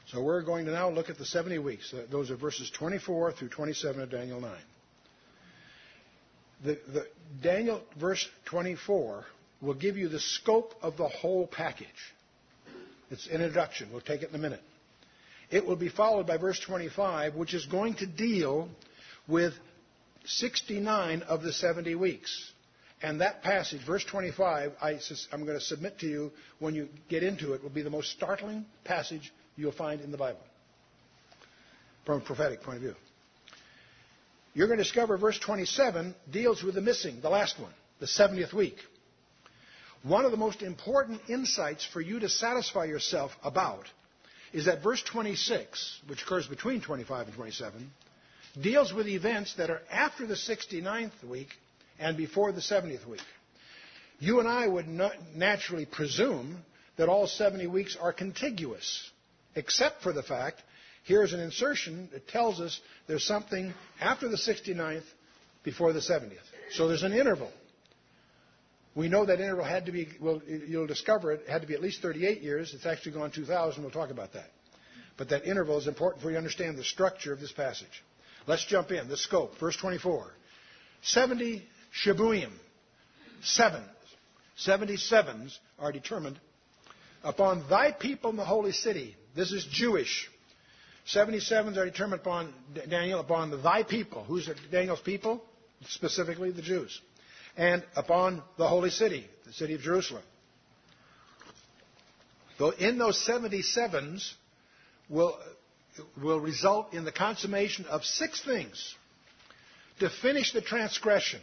So 0.07 0.21
we're 0.21 0.41
going 0.41 0.65
to 0.65 0.71
now 0.71 0.89
look 0.89 1.09
at 1.09 1.17
the 1.17 1.25
70 1.25 1.59
weeks. 1.59 1.93
Those 2.11 2.31
are 2.31 2.35
verses 2.35 2.69
24 2.71 3.31
through 3.33 3.49
27 3.49 4.01
of 4.01 4.11
Daniel 4.11 4.41
9. 4.41 4.51
The, 6.65 6.79
the 6.93 7.07
Daniel 7.41 7.81
verse 7.99 8.27
24 8.45 9.25
will 9.61 9.73
give 9.73 9.97
you 9.97 10.09
the 10.09 10.19
scope 10.19 10.73
of 10.81 10.97
the 10.97 11.07
whole 11.07 11.47
package. 11.47 11.87
It's 13.11 13.27
an 13.27 13.41
introduction. 13.41 13.89
We'll 13.91 14.01
take 14.01 14.23
it 14.23 14.29
in 14.29 14.35
a 14.35 14.39
minute. 14.39 14.61
It 15.51 15.67
will 15.67 15.75
be 15.75 15.89
followed 15.89 16.25
by 16.25 16.37
verse 16.37 16.59
25, 16.61 17.35
which 17.35 17.53
is 17.53 17.65
going 17.65 17.95
to 17.95 18.07
deal 18.07 18.69
with 19.27 19.53
69 20.25 21.21
of 21.23 21.43
the 21.43 21.51
70 21.51 21.93
weeks. 21.95 22.51
And 23.03 23.19
that 23.19 23.43
passage, 23.43 23.81
verse 23.85 24.05
25, 24.05 24.71
I, 24.81 24.91
am 25.33 25.45
going 25.45 25.57
to 25.57 25.63
submit 25.63 25.99
to 25.99 26.07
you 26.07 26.31
when 26.59 26.73
you 26.73 26.87
get 27.09 27.21
into 27.21 27.53
it, 27.53 27.61
will 27.61 27.69
be 27.69 27.81
the 27.81 27.89
most 27.89 28.11
startling 28.11 28.65
passage 28.85 29.33
you'll 29.57 29.73
find 29.73 29.99
in 29.99 30.11
the 30.11 30.17
Bible 30.17 30.39
from 32.05 32.21
a 32.21 32.23
prophetic 32.23 32.61
point 32.61 32.77
of 32.77 32.83
view. 32.83 32.95
You're 34.53 34.67
going 34.67 34.77
to 34.77 34.83
discover 34.83 35.17
verse 35.17 35.39
27 35.39 36.15
deals 36.31 36.63
with 36.63 36.75
the 36.75 36.81
missing, 36.81 37.19
the 37.21 37.29
last 37.29 37.59
one, 37.59 37.73
the 37.99 38.05
70th 38.05 38.53
week. 38.53 38.77
One 40.03 40.25
of 40.25 40.31
the 40.31 40.37
most 40.37 40.61
important 40.63 41.21
insights 41.29 41.85
for 41.85 42.01
you 42.01 42.19
to 42.19 42.29
satisfy 42.29 42.85
yourself 42.85 43.31
about 43.43 43.85
is 44.51 44.65
that 44.65 44.83
verse 44.83 45.01
26, 45.03 46.01
which 46.07 46.23
occurs 46.23 46.47
between 46.47 46.81
25 46.81 47.27
and 47.27 47.35
27, 47.35 47.91
deals 48.59 48.91
with 48.91 49.07
events 49.07 49.53
that 49.55 49.69
are 49.69 49.81
after 49.91 50.25
the 50.25 50.33
69th 50.33 51.23
week 51.29 51.49
and 51.99 52.17
before 52.17 52.51
the 52.51 52.61
70th 52.61 53.05
week. 53.07 53.21
You 54.19 54.39
and 54.39 54.47
I 54.49 54.67
would 54.67 54.87
naturally 55.35 55.85
presume 55.85 56.57
that 56.97 57.07
all 57.07 57.27
70 57.27 57.67
weeks 57.67 57.95
are 57.99 58.11
contiguous 58.11 59.09
except 59.55 60.01
for 60.01 60.13
the 60.13 60.23
fact 60.23 60.61
here's 61.03 61.33
an 61.33 61.39
insertion 61.39 62.09
that 62.11 62.27
tells 62.27 62.59
us 62.59 62.79
there's 63.07 63.25
something 63.25 63.73
after 63.99 64.27
the 64.27 64.37
69th 64.37 65.03
before 65.63 65.93
the 65.93 65.99
70th. 65.99 66.37
So 66.71 66.87
there's 66.87 67.03
an 67.03 67.13
interval. 67.13 67.51
We 68.93 69.07
know 69.07 69.25
that 69.25 69.39
interval 69.39 69.63
had 69.63 69.85
to 69.85 69.91
be, 69.91 70.09
well, 70.19 70.41
you'll 70.45 70.87
discover 70.87 71.31
it 71.31 71.47
had 71.47 71.61
to 71.61 71.67
be 71.67 71.73
at 71.73 71.81
least 71.81 72.01
38 72.01 72.41
years. 72.41 72.73
It's 72.73 72.85
actually 72.85 73.13
gone 73.13 73.31
2,000. 73.31 73.81
We'll 73.81 73.91
talk 73.91 74.09
about 74.09 74.33
that. 74.33 74.49
But 75.17 75.29
that 75.29 75.45
interval 75.45 75.77
is 75.77 75.87
important 75.87 76.21
for 76.21 76.29
you 76.29 76.33
to 76.33 76.37
understand 76.39 76.77
the 76.77 76.83
structure 76.83 77.31
of 77.31 77.39
this 77.39 77.51
passage. 77.51 78.03
Let's 78.47 78.65
jump 78.65 78.91
in. 78.91 79.07
The 79.07 79.17
scope. 79.17 79.57
Verse 79.59 79.77
24. 79.77 80.31
70 81.03 81.63
Shabuim. 82.03 82.51
Seven. 83.43 83.83
77s 84.65 85.55
are 85.79 85.91
determined 85.91 86.39
upon 87.23 87.63
thy 87.69 87.91
people 87.91 88.29
in 88.29 88.35
the 88.35 88.45
holy 88.45 88.73
city 88.73 89.15
this 89.35 89.51
is 89.51 89.65
Jewish. 89.71 90.29
77s 91.07 91.77
are 91.77 91.85
determined 91.85 92.21
upon 92.21 92.53
Daniel, 92.89 93.19
upon 93.19 93.61
thy 93.63 93.83
people. 93.83 94.23
Who's 94.23 94.49
Daniel's 94.71 94.99
people? 94.99 95.41
Specifically 95.87 96.51
the 96.51 96.61
Jews. 96.61 96.99
And 97.57 97.83
upon 97.95 98.41
the 98.57 98.67
holy 98.67 98.89
city, 98.89 99.27
the 99.45 99.53
city 99.53 99.73
of 99.73 99.81
Jerusalem. 99.81 100.23
Though 102.57 102.71
in 102.71 102.97
those 102.97 103.25
77s 103.27 104.33
will, 105.09 105.37
will 106.21 106.39
result 106.39 106.93
in 106.93 107.03
the 107.03 107.11
consummation 107.11 107.85
of 107.85 108.03
six 108.05 108.43
things. 108.43 108.95
To 109.99 110.09
finish 110.09 110.53
the 110.53 110.61
transgression. 110.61 111.41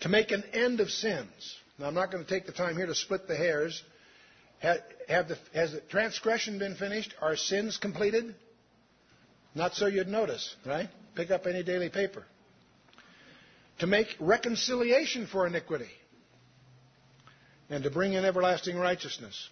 To 0.00 0.08
make 0.08 0.30
an 0.30 0.44
end 0.52 0.80
of 0.80 0.90
sins. 0.90 1.56
Now 1.78 1.86
I'm 1.86 1.94
not 1.94 2.10
going 2.10 2.24
to 2.24 2.30
take 2.30 2.46
the 2.46 2.52
time 2.52 2.76
here 2.76 2.86
to 2.86 2.94
split 2.94 3.28
the 3.28 3.36
hairs 3.36 3.82
have 4.60 5.28
the, 5.28 5.38
has 5.54 5.72
the 5.72 5.80
transgression 5.80 6.58
been 6.58 6.74
finished? 6.76 7.14
Are 7.20 7.36
sins 7.36 7.76
completed? 7.76 8.34
Not 9.54 9.74
so 9.74 9.86
you'd 9.86 10.08
notice, 10.08 10.54
right? 10.64 10.88
Pick 11.14 11.30
up 11.30 11.46
any 11.46 11.62
daily 11.62 11.88
paper. 11.88 12.24
To 13.80 13.86
make 13.86 14.08
reconciliation 14.20 15.26
for 15.26 15.46
iniquity 15.46 15.90
and 17.68 17.84
to 17.84 17.90
bring 17.90 18.14
in 18.14 18.24
everlasting 18.24 18.76
righteousness. 18.76 19.50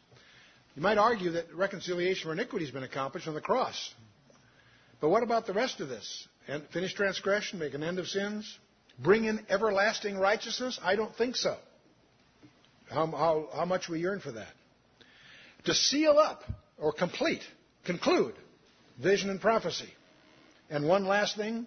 You 0.77 0.83
might 0.83 0.99
argue 0.99 1.33
that 1.33 1.55
reconciliation 1.55 2.29
for 2.29 2.33
iniquity 2.33 2.65
has 2.65 2.73
been 2.73 2.85
accomplished 2.85 3.29
on 3.29 3.35
the 3.35 3.41
cross. 3.41 3.95
But 5.01 5.11
what 5.11 5.23
about 5.23 5.47
the 5.47 5.53
rest 5.53 5.81
of 5.81 5.89
this? 5.89 6.27
And 6.49 6.63
finish 6.73 6.95
transgression, 6.95 7.59
make 7.59 7.75
an 7.75 7.83
end 7.83 7.99
of 7.99 8.07
sins, 8.07 8.59
bring 8.99 9.25
in 9.25 9.45
everlasting 9.49 10.17
righteousness? 10.17 10.79
I 10.83 10.97
don't 10.97 11.15
think 11.17 11.37
so. 11.37 11.57
How, 12.91 13.07
how, 13.07 13.49
how 13.55 13.65
much 13.65 13.89
we 13.89 14.01
yearn 14.01 14.21
for 14.21 14.33
that 14.33 14.53
to 15.65 15.75
seal 15.75 16.19
up 16.19 16.43
or 16.79 16.93
complete, 16.93 17.43
conclude 17.85 18.35
vision 19.03 19.31
and 19.31 19.41
prophecy. 19.41 19.93
And 20.71 20.87
one 20.87 21.07
last 21.07 21.37
thing, 21.37 21.67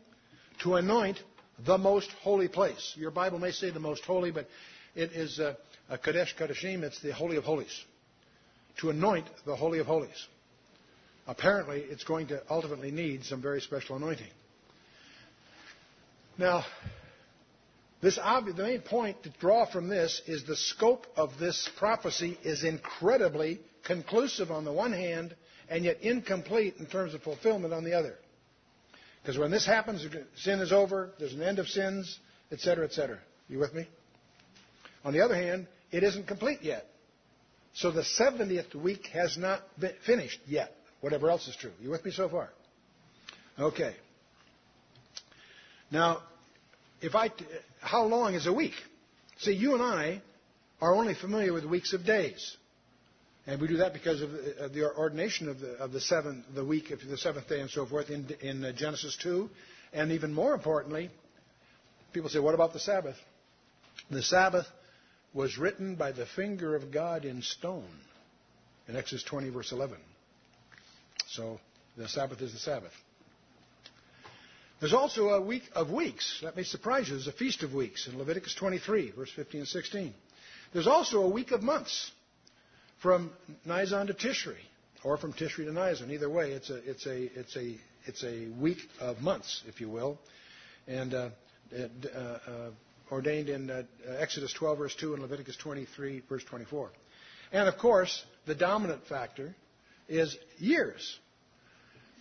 to 0.64 0.76
anoint 0.76 1.20
the 1.66 1.78
most 1.78 2.12
holy 2.22 2.48
place. 2.48 2.94
Your 2.98 3.12
Bible 3.12 3.40
may 3.40 3.52
say 3.52 3.70
the 3.72 3.80
most 3.80 4.04
holy, 4.04 4.32
but 4.32 4.48
it 4.96 5.12
is 5.12 5.40
a, 5.40 5.58
a 5.90 5.98
Kadesh 5.98 6.36
Kadeshim, 6.38 6.84
it's 6.84 7.02
the 7.02 7.14
Holy 7.14 7.38
of 7.38 7.44
Holies. 7.44 7.84
to 8.80 8.90
anoint 8.90 9.28
the 9.46 9.56
Holy 9.56 9.80
of 9.80 9.88
Holies. 9.88 10.28
Apparently, 11.28 11.80
it's 11.80 12.04
going 12.04 12.28
to 12.28 12.42
ultimately 12.50 12.92
need 12.92 13.26
some 13.26 13.42
very 13.42 13.60
special 13.60 13.98
anointing. 13.98 14.28
Now, 16.38 16.64
the 18.02 18.54
main 18.58 18.82
point 18.82 19.24
to 19.24 19.30
draw 19.40 19.66
from 19.66 19.90
this 19.90 20.22
is 20.28 20.46
the 20.46 20.56
scope 20.56 21.08
of 21.16 21.38
this 21.40 21.70
prophecy 21.78 22.38
is 22.44 22.64
incredibly 22.64 23.60
conclusive 23.84 24.52
on 24.52 24.64
the 24.64 24.72
one 24.72 24.94
hand, 24.94 25.36
and 25.70 25.84
yet 25.84 26.02
incomplete 26.02 26.76
in 26.80 26.86
terms 26.86 27.14
of 27.14 27.24
fulfillment 27.24 27.74
on 27.74 27.84
the 27.84 27.94
other. 27.94 28.16
Because 29.22 29.38
when 29.38 29.52
this 29.52 29.66
happens, 29.66 30.06
sin 30.36 30.60
is 30.60 30.72
over, 30.72 31.12
there's 31.20 31.34
an 31.34 31.42
end 31.42 31.60
of 31.60 31.68
sins, 31.68 32.20
etc., 32.52 32.86
etc. 32.86 33.20
You 33.50 33.60
with 33.60 33.74
me? 33.74 33.88
On 35.04 35.14
the 35.14 35.22
other 35.22 35.36
hand, 35.36 35.68
it 35.92 36.04
isn't 36.04 36.28
complete 36.28 36.62
yet. 36.62 36.86
So 37.74 37.92
the 37.92 38.02
70th 38.02 38.74
week 38.76 39.08
has 39.08 39.38
not 39.38 39.62
been 39.80 39.94
finished 40.06 40.40
yet, 40.48 40.74
whatever 41.02 41.30
else 41.30 41.48
is 41.48 41.56
true. 41.56 41.72
You 41.82 41.92
with 41.92 42.04
me 42.04 42.12
so 42.12 42.28
far? 42.28 42.50
Okay. 43.60 43.96
Now, 45.92 46.24
if 47.02 47.16
I, 47.16 47.32
how 47.80 48.06
long 48.06 48.34
is 48.34 48.48
a 48.48 48.54
week? 48.54 48.74
See, 49.40 49.54
you 49.54 49.74
and 49.74 49.84
I 49.84 50.22
are 50.82 50.96
only 50.96 51.14
familiar 51.14 51.54
with 51.54 51.66
weeks 51.66 51.94
of 51.94 52.06
days. 52.06 52.58
And 53.48 53.62
we 53.62 53.70
do 53.70 53.78
that 53.78 53.94
because 53.94 54.22
of 54.22 54.32
the, 54.32 54.66
of 54.66 54.74
the 54.74 54.94
ordination 54.94 55.48
of 55.48 55.62
the, 55.62 55.72
of 55.76 55.94
the 55.94 56.02
seventh, 56.02 56.46
the 56.54 56.66
week 56.66 56.92
of 56.92 57.00
the 57.08 57.18
seventh 57.18 57.48
day 57.48 57.62
and 57.62 57.70
so 57.70 57.86
forth 57.86 58.10
in, 58.10 58.28
in 58.42 58.64
uh, 58.64 58.74
Genesis 58.74 59.18
2. 59.24 59.50
And 59.94 60.12
even 60.12 60.34
more 60.34 60.54
importantly, 60.54 61.10
people 62.12 62.30
say, 62.30 62.40
what 62.40 62.54
about 62.54 62.74
the 62.74 62.80
Sabbath? 62.80 63.16
The 64.12 64.22
Sabbath 64.22 64.68
was 65.34 65.58
written 65.58 65.96
by 65.96 66.12
the 66.12 66.26
finger 66.26 66.76
of 66.76 66.92
God 66.92 67.24
in 67.24 67.42
stone 67.42 67.88
in 68.90 68.98
Exodus 68.98 69.24
20, 69.24 69.50
verse 69.50 69.72
11. 69.72 69.98
So 71.30 71.60
the 71.96 72.10
Sabbath 72.10 72.42
is 72.42 72.52
the 72.52 72.60
Sabbath. 72.60 72.92
There's 74.82 74.94
also 74.94 75.30
a 75.30 75.42
week 75.42 75.64
of 75.74 75.90
weeks. 75.90 76.42
That 76.44 76.58
may 76.58 76.64
surprise 76.64 77.08
you. 77.08 77.16
There's 77.16 77.28
a 77.28 77.32
feast 77.32 77.64
of 77.64 77.74
weeks 77.74 78.08
in 78.08 78.18
Leviticus 78.18 78.56
23, 78.56 79.12
verse 79.12 79.32
15 79.34 79.62
and 79.62 79.68
16. 79.68 80.14
There's 80.74 80.88
also 80.88 81.22
a 81.22 81.30
week 81.30 81.52
of 81.52 81.64
months 81.64 82.12
from 83.02 83.32
Nisan 83.66 84.08
to 84.08 84.14
Tishri, 84.14 84.58
or 85.04 85.18
from 85.18 85.34
Tishri 85.34 85.66
to 85.66 85.72
Nisan. 85.72 86.12
Either 86.12 86.30
way, 86.30 86.52
it's 86.52 86.70
a, 86.70 86.78
it's 86.90 87.06
a, 87.06 87.40
it's 87.40 87.56
a, 87.56 87.76
it's 88.06 88.24
a 88.24 88.48
week 88.60 88.80
of 89.00 89.22
months, 89.22 89.64
if 89.68 89.80
you 89.82 89.90
will. 89.90 90.18
And 90.88 91.14
uh, 91.14 91.30
uh, 91.74 92.18
uh, 92.18 92.70
ordained 93.12 93.50
in 93.50 93.70
uh, 93.70 93.84
Exodus 94.20 94.54
12, 94.54 94.78
verse 94.78 94.96
2, 94.96 95.14
and 95.14 95.22
Leviticus 95.22 95.58
23, 95.58 96.24
verse 96.28 96.44
24. 96.46 96.90
And 97.52 97.68
of 97.68 97.78
course, 97.78 98.26
the 98.46 98.56
dominant 98.56 99.06
factor 99.08 99.56
is 100.08 100.38
years. 100.58 101.20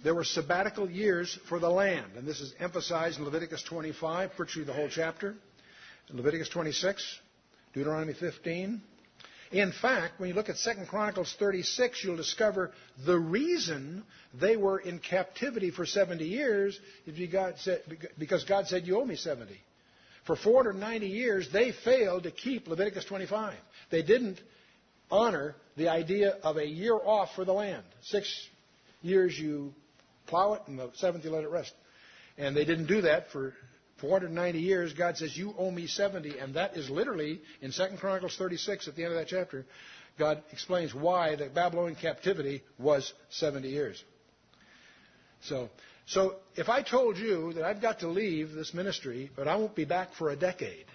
There 0.05 0.15
were 0.15 0.25
sabbatical 0.25 0.91
years 0.91 1.39
for 1.49 1.59
the 1.59 1.71
land, 1.71 2.13
and 2.17 2.27
this 2.27 2.41
is 2.41 2.55
emphasized 2.61 3.19
in 3.19 3.25
Leviticus 3.25 3.63
25, 3.63 4.33
virtually 4.37 4.65
the 4.67 4.73
whole 4.73 4.89
chapter, 4.91 5.35
Leviticus 6.11 6.49
26, 6.51 7.19
Deuteronomy 7.73 8.13
15. 8.13 8.81
In 9.53 9.73
fact, 9.73 10.19
when 10.19 10.29
you 10.29 10.35
look 10.35 10.49
at 10.49 10.57
2 10.57 10.87
Chronicles 10.89 11.35
36, 11.39 12.03
you'll 12.03 12.17
discover 12.17 12.73
the 13.05 13.19
reason 13.19 14.03
they 14.39 14.57
were 14.57 14.79
in 14.79 14.99
captivity 14.99 15.71
for 15.71 15.87
70 15.87 16.25
years 16.25 16.79
is 17.07 17.15
because 18.19 18.45
God 18.45 18.67
said, 18.67 18.87
You 18.87 19.01
owe 19.01 19.05
me 19.05 19.17
70. 19.17 19.57
For 20.27 20.35
490 20.35 21.07
years, 21.07 21.49
they 21.53 21.73
failed 21.85 22.25
to 22.25 22.33
keep 22.33 22.67
Leviticus 22.67 23.05
25. 23.05 23.55
They 23.91 24.03
didn't 24.03 24.41
honor 25.11 25.55
the 25.77 25.89
idea 25.89 26.31
of 26.43 26.57
a 26.57 26.67
year 26.67 26.95
off 26.95 27.31
for 27.37 27.45
the 27.45 27.53
land. 27.53 27.85
Six 28.03 28.29
years 29.03 29.39
you 29.39 29.73
plow 30.27 30.55
it, 30.55 30.63
and 30.67 30.79
the 30.79 30.91
seventh 30.95 31.25
you 31.25 31.31
let 31.31 31.45
it 31.45 31.51
rest. 31.51 31.73
And 32.37 32.57
they 32.57 32.65
didn't 32.65 32.87
do 32.87 33.03
that 33.03 33.31
for 33.31 33.55
490 34.01 34.59
years. 34.59 34.93
God 34.93 35.17
says, 35.17 35.37
You 35.37 35.55
owe 35.59 35.71
me 35.71 35.87
70. 35.87 36.39
And 36.39 36.55
that 36.55 36.77
is 36.77 36.91
literally 36.91 37.41
in 37.61 37.73
2 37.73 37.83
Chronicles 37.99 38.37
36 38.37 38.89
at 38.89 38.97
the 38.97 39.05
end 39.05 39.13
of 39.13 39.19
that 39.19 39.29
chapter. 39.29 39.65
God 40.19 40.43
explains 40.53 40.95
why 40.95 41.37
the 41.37 41.47
Babylonian 41.47 41.97
captivity 41.97 42.63
was 42.79 43.13
70 43.31 43.69
years. 43.69 44.03
So 45.43 45.69
so 46.07 46.37
if 46.55 46.69
I 46.69 46.83
told 46.83 47.19
you 47.19 47.53
that 47.55 47.65
I've 47.65 47.83
got 47.83 48.01
to 48.01 48.09
leave 48.09 48.53
this 48.53 48.73
ministry, 48.73 49.31
but 49.35 49.49
I 49.49 49.57
won't 49.57 49.75
be 49.75 49.85
back 49.85 50.15
for 50.15 50.31
a 50.31 50.37
decade, 50.37 50.87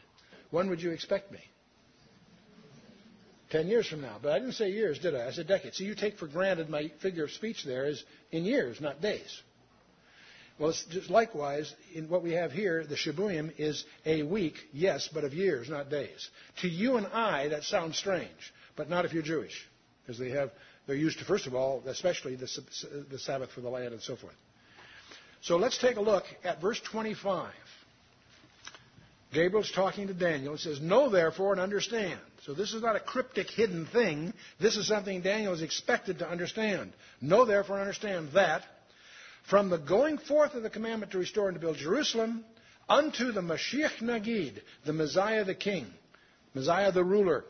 when 0.51 0.69
would 0.69 0.81
you 0.81 0.91
expect 0.91 1.31
me? 1.31 1.39
Ten 3.49 3.67
years 3.67 3.87
from 3.87 4.01
now. 4.01 4.17
But 4.21 4.31
I 4.31 4.39
didn't 4.39 4.53
say 4.53 4.69
years, 4.71 4.99
did 4.99 5.13
I? 5.13 5.27
I 5.27 5.31
said 5.31 5.47
decades. 5.47 5.77
So 5.77 5.83
you 5.83 5.95
take 5.95 6.17
for 6.17 6.27
granted 6.27 6.69
my 6.69 6.89
figure 7.01 7.25
of 7.25 7.31
speech 7.31 7.65
there 7.65 7.85
is 7.87 8.01
in 8.31 8.45
years, 8.45 8.79
not 8.79 9.01
days. 9.01 9.41
Well, 10.61 10.75
likewise, 11.09 11.73
in 11.95 12.07
what 12.07 12.21
we 12.21 12.33
have 12.33 12.51
here, 12.51 12.85
the 12.85 12.93
Shibuim 12.93 13.51
is 13.57 13.83
a 14.05 14.21
week, 14.21 14.53
yes, 14.71 15.09
but 15.11 15.23
of 15.23 15.33
years, 15.33 15.67
not 15.71 15.89
days. 15.89 16.29
To 16.61 16.69
you 16.69 16.97
and 16.97 17.07
I, 17.07 17.47
that 17.47 17.63
sounds 17.63 17.97
strange, 17.97 18.29
but 18.75 18.87
not 18.87 19.03
if 19.03 19.11
you're 19.11 19.23
Jewish, 19.23 19.67
because 20.03 20.19
they 20.19 20.29
have, 20.29 20.51
they're 20.85 20.95
used 20.95 21.17
to, 21.17 21.25
first 21.25 21.47
of 21.47 21.55
all, 21.55 21.81
especially 21.87 22.35
the, 22.35 22.47
the 23.09 23.17
Sabbath 23.17 23.49
for 23.49 23.61
the 23.61 23.69
land 23.69 23.93
and 23.93 24.03
so 24.03 24.15
forth. 24.15 24.35
So 25.41 25.57
let's 25.57 25.79
take 25.79 25.95
a 25.95 26.01
look 26.01 26.25
at 26.43 26.61
verse 26.61 26.79
25. 26.91 27.51
Gabriel's 29.33 29.71
talking 29.71 30.09
to 30.09 30.13
Daniel. 30.13 30.53
He 30.53 30.59
says, 30.59 30.79
Know 30.79 31.09
therefore 31.09 31.53
and 31.53 31.61
understand. 31.61 32.19
So 32.45 32.53
this 32.53 32.75
is 32.75 32.83
not 32.83 32.95
a 32.95 32.99
cryptic 32.99 33.49
hidden 33.49 33.87
thing. 33.87 34.31
This 34.59 34.77
is 34.77 34.87
something 34.87 35.21
Daniel 35.21 35.53
is 35.53 35.63
expected 35.63 36.19
to 36.19 36.29
understand. 36.29 36.93
Know 37.19 37.45
therefore 37.45 37.77
and 37.77 37.81
understand 37.81 38.29
that 38.35 38.61
from 39.49 39.69
the 39.69 39.77
going 39.77 40.17
forth 40.17 40.53
of 40.53 40.63
the 40.63 40.69
commandment 40.69 41.11
to 41.11 41.17
restore 41.17 41.49
and 41.49 41.55
to 41.55 41.61
build 41.61 41.77
Jerusalem 41.77 42.45
unto 42.87 43.31
the 43.31 43.41
Mashiach 43.41 44.01
Nagid, 44.01 44.61
the 44.85 44.93
Messiah 44.93 45.43
the 45.43 45.55
King, 45.55 45.87
Messiah 46.53 46.91
the 46.91 47.03
ruler, 47.03 47.45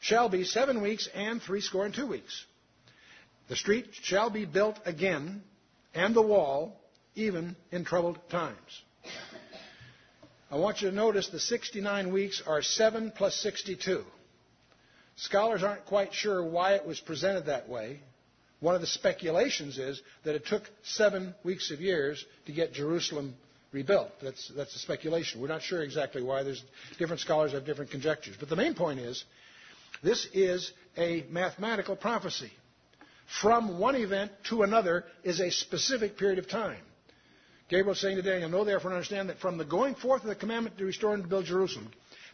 shall 0.00 0.28
be 0.28 0.44
seven 0.44 0.82
weeks 0.82 1.08
and 1.14 1.40
threescore 1.40 1.86
and 1.86 1.94
two 1.94 2.06
weeks. 2.06 2.44
The 3.48 3.56
street 3.56 3.88
shall 4.02 4.30
be 4.30 4.44
built 4.44 4.78
again, 4.86 5.42
and 5.94 6.14
the 6.14 6.22
wall, 6.22 6.80
even 7.14 7.56
in 7.70 7.84
troubled 7.84 8.18
times. 8.30 8.82
I 10.50 10.56
want 10.56 10.82
you 10.82 10.90
to 10.90 10.96
notice 10.96 11.28
the 11.28 11.40
69 11.40 12.12
weeks 12.12 12.42
are 12.46 12.62
7 12.62 13.12
plus 13.14 13.34
62. 13.36 14.04
Scholars 15.16 15.62
aren't 15.62 15.84
quite 15.86 16.14
sure 16.14 16.44
why 16.44 16.74
it 16.74 16.86
was 16.86 17.00
presented 17.00 17.46
that 17.46 17.68
way. 17.68 18.00
One 18.64 18.74
of 18.74 18.80
the 18.80 18.86
speculations 18.86 19.76
is 19.76 20.00
that 20.24 20.34
it 20.34 20.46
took 20.46 20.62
seven 20.84 21.34
weeks 21.44 21.70
of 21.70 21.82
years 21.82 22.24
to 22.46 22.52
get 22.52 22.72
Jerusalem 22.72 23.34
rebuilt. 23.72 24.10
That's, 24.22 24.50
that's 24.56 24.74
a 24.74 24.78
speculation. 24.78 25.42
We're 25.42 25.48
not 25.48 25.60
sure 25.60 25.82
exactly 25.82 26.22
why. 26.22 26.44
There's 26.44 26.64
different 26.98 27.20
scholars 27.20 27.52
have 27.52 27.66
different 27.66 27.90
conjectures. 27.90 28.36
But 28.40 28.48
the 28.48 28.56
main 28.56 28.72
point 28.72 29.00
is, 29.00 29.22
this 30.02 30.26
is 30.32 30.72
a 30.96 31.26
mathematical 31.28 31.94
prophecy. 31.94 32.50
From 33.42 33.78
one 33.78 33.96
event 33.96 34.32
to 34.48 34.62
another 34.62 35.04
is 35.24 35.40
a 35.40 35.50
specific 35.50 36.16
period 36.16 36.38
of 36.38 36.48
time. 36.48 36.80
Gabriel 37.68 37.94
saying 37.94 38.16
to 38.16 38.22
Daniel, 38.22 38.48
Know 38.48 38.64
therefore 38.64 38.92
and 38.92 38.96
understand 38.96 39.28
that 39.28 39.40
from 39.40 39.58
the 39.58 39.66
going 39.66 39.94
forth 39.94 40.22
of 40.22 40.28
the 40.28 40.34
commandment 40.34 40.78
to 40.78 40.86
restore 40.86 41.12
and 41.12 41.22
to 41.22 41.28
build 41.28 41.44
Jerusalem. 41.44 41.90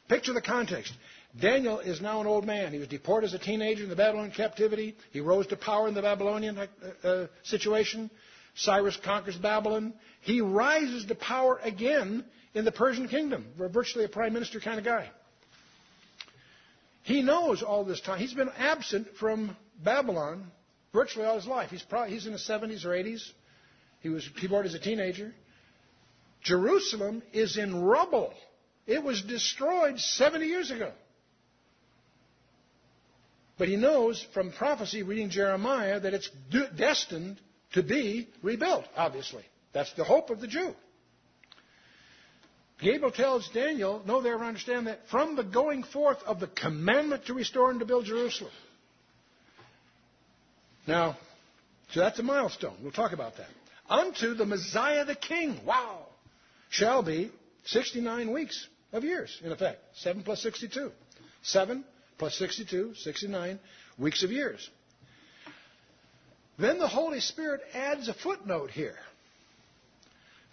Picture 0.08 0.32
the 0.32 0.40
context. 0.40 0.92
Daniel 1.38 1.78
is 1.78 2.00
now 2.00 2.20
an 2.20 2.26
old 2.26 2.44
man. 2.44 2.72
He 2.72 2.78
was 2.78 2.88
deported 2.88 3.28
as 3.28 3.34
a 3.34 3.38
teenager 3.38 3.84
in 3.84 3.88
the 3.88 3.96
Babylonian 3.96 4.34
captivity. 4.34 4.96
He 5.12 5.20
rose 5.20 5.46
to 5.48 5.56
power 5.56 5.86
in 5.86 5.94
the 5.94 6.02
Babylonian 6.02 6.58
uh, 6.58 6.66
uh, 7.06 7.26
situation. 7.44 8.10
Cyrus 8.56 8.98
conquers 9.04 9.36
Babylon. 9.36 9.94
He 10.22 10.40
rises 10.40 11.04
to 11.06 11.14
power 11.14 11.60
again 11.62 12.24
in 12.54 12.64
the 12.64 12.72
Persian 12.72 13.06
kingdom, 13.06 13.46
virtually 13.56 14.04
a 14.04 14.08
prime 14.08 14.32
minister 14.32 14.58
kind 14.58 14.78
of 14.78 14.84
guy. 14.84 15.08
He 17.04 17.22
knows 17.22 17.62
all 17.62 17.84
this 17.84 18.00
time. 18.00 18.18
He's 18.18 18.34
been 18.34 18.50
absent 18.56 19.08
from 19.18 19.56
Babylon 19.82 20.50
virtually 20.92 21.26
all 21.26 21.36
his 21.36 21.46
life. 21.46 21.70
He's, 21.70 21.82
probably, 21.82 22.14
he's 22.14 22.26
in 22.26 22.32
his 22.32 22.46
70s 22.46 22.84
or 22.84 22.90
80s. 22.90 23.22
He 24.00 24.08
was 24.08 24.28
keyboard 24.40 24.66
as 24.66 24.74
a 24.74 24.78
teenager. 24.78 25.32
Jerusalem 26.42 27.22
is 27.32 27.56
in 27.56 27.80
rubble. 27.80 28.32
It 28.86 29.02
was 29.02 29.22
destroyed 29.22 29.98
70 29.98 30.46
years 30.46 30.70
ago. 30.70 30.92
But 33.60 33.68
he 33.68 33.76
knows 33.76 34.26
from 34.32 34.52
prophecy, 34.52 35.02
reading 35.02 35.28
Jeremiah, 35.28 36.00
that 36.00 36.14
it's 36.14 36.30
destined 36.78 37.38
to 37.74 37.82
be 37.82 38.26
rebuilt, 38.42 38.86
obviously. 38.96 39.44
That's 39.74 39.92
the 39.92 40.02
hope 40.02 40.30
of 40.30 40.40
the 40.40 40.46
Jew. 40.46 40.74
Gabriel 42.80 43.10
tells 43.10 43.50
Daniel, 43.50 44.02
know 44.06 44.22
therefore 44.22 44.46
understand 44.46 44.86
that 44.86 45.00
from 45.10 45.36
the 45.36 45.44
going 45.44 45.82
forth 45.82 46.16
of 46.24 46.40
the 46.40 46.46
commandment 46.46 47.26
to 47.26 47.34
restore 47.34 47.70
and 47.70 47.80
to 47.80 47.84
build 47.84 48.06
Jerusalem. 48.06 48.50
Now, 50.86 51.18
so 51.90 52.00
that's 52.00 52.18
a 52.18 52.22
milestone. 52.22 52.78
We'll 52.82 52.92
talk 52.92 53.12
about 53.12 53.36
that 53.36 53.50
unto 53.90 54.32
the 54.32 54.46
Messiah 54.46 55.04
the 55.04 55.14
King. 55.14 55.60
Wow. 55.66 56.06
Shall 56.70 57.02
be 57.02 57.30
69 57.66 58.32
weeks 58.32 58.66
of 58.94 59.04
years, 59.04 59.38
in 59.44 59.52
effect. 59.52 59.82
7 59.96 60.22
plus 60.22 60.42
62. 60.42 60.92
7 61.42 61.84
plus 62.20 62.36
62, 62.36 62.96
69 62.96 63.58
weeks 63.98 64.22
of 64.22 64.30
years. 64.30 64.68
Then 66.58 66.78
the 66.78 66.86
Holy 66.86 67.20
Spirit 67.20 67.62
adds 67.72 68.08
a 68.08 68.14
footnote 68.14 68.70
here. 68.70 68.98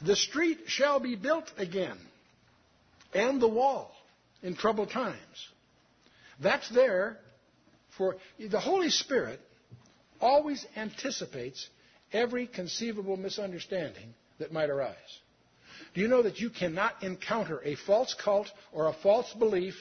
The 0.02 0.16
street 0.16 0.60
shall 0.68 1.02
be 1.02 1.18
built 1.18 1.52
again, 1.58 1.98
and 3.14 3.42
the 3.42 3.50
wall 3.50 3.92
in 4.42 4.56
troubled 4.56 4.92
times. 4.92 5.50
That's 6.40 6.70
there 6.70 7.18
for 7.98 8.16
the 8.40 8.62
Holy 8.62 8.90
Spirit 8.90 9.42
always 10.22 10.66
anticipates 10.78 11.68
every 12.14 12.48
conceivable 12.48 13.18
misunderstanding 13.18 14.14
that 14.40 14.54
might 14.54 14.70
arise. 14.70 14.96
Do 15.94 16.00
you 16.00 16.08
know 16.08 16.22
that 16.22 16.40
you 16.40 16.50
cannot 16.50 17.04
encounter 17.04 17.62
a 17.66 17.76
false 17.76 18.14
cult 18.14 18.50
or 18.72 18.88
a 18.88 18.94
false 18.94 19.34
belief 19.34 19.76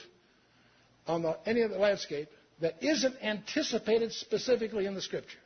on 1.07 1.21
the, 1.21 1.37
any 1.45 1.61
of 1.61 1.71
the 1.71 1.77
landscape 1.77 2.29
that 2.61 2.75
isn't 2.81 3.15
anticipated 3.23 4.11
specifically 4.13 4.85
in 4.85 4.93
the 4.93 5.01
Scripture? 5.01 5.37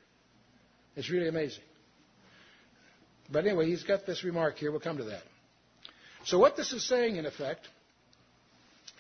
It's 0.96 1.10
really 1.10 1.28
amazing. 1.28 1.64
But 3.32 3.46
anyway, 3.46 3.68
he's 3.68 3.84
got 3.84 4.06
this 4.06 4.24
remark 4.24 4.58
here. 4.58 4.72
We'll 4.72 4.82
come 4.82 4.98
to 4.98 5.06
that. 5.06 5.24
So, 6.26 6.38
what 6.38 6.58
this 6.58 6.74
is 6.74 6.88
saying, 6.88 7.16
in 7.16 7.26
effect, 7.26 7.68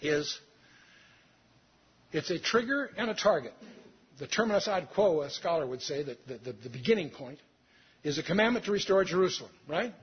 is 0.01 0.39
it's 2.11 2.31
a 2.31 2.39
trigger 2.39 2.89
and 2.97 3.09
a 3.09 3.13
target. 3.13 3.53
The 4.19 4.27
terminus 4.27 4.67
ad 4.67 4.89
quo, 4.93 5.21
a 5.21 5.29
scholar 5.29 5.65
would 5.65 5.81
say, 5.81 6.03
that 6.03 6.27
the, 6.27 6.37
the, 6.37 6.53
the 6.53 6.69
beginning 6.69 7.09
point, 7.09 7.39
is 8.03 8.17
a 8.17 8.23
commandment 8.23 8.65
to 8.65 8.71
restore 8.71 9.03
Jerusalem, 9.03 9.51
right? 9.67 9.93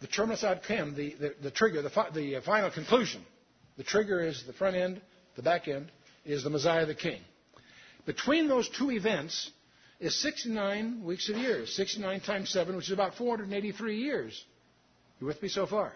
The 0.00 0.06
terminus 0.06 0.44
ad 0.44 0.62
quem, 0.66 0.94
the, 0.94 1.14
the, 1.18 1.34
the 1.42 1.50
trigger, 1.50 1.82
the, 1.82 1.90
the 2.12 2.40
final 2.44 2.70
conclusion. 2.70 3.22
The 3.76 3.84
trigger 3.84 4.20
is 4.20 4.44
the 4.46 4.52
front 4.52 4.76
end, 4.76 5.00
the 5.36 5.42
back 5.42 5.68
end 5.68 5.90
is 6.24 6.42
the 6.42 6.50
Messiah 6.50 6.86
the 6.86 6.94
King. 6.94 7.20
Between 8.06 8.48
those 8.48 8.68
two 8.68 8.90
events 8.90 9.50
is 10.00 10.14
69 10.20 11.02
weeks 11.04 11.28
of 11.28 11.36
years. 11.36 11.74
69 11.74 12.20
times 12.20 12.50
7, 12.50 12.76
which 12.76 12.86
is 12.86 12.92
about 12.92 13.14
483 13.14 13.98
years. 13.98 14.44
You 15.20 15.26
with 15.26 15.42
me 15.42 15.48
so 15.48 15.66
far? 15.66 15.92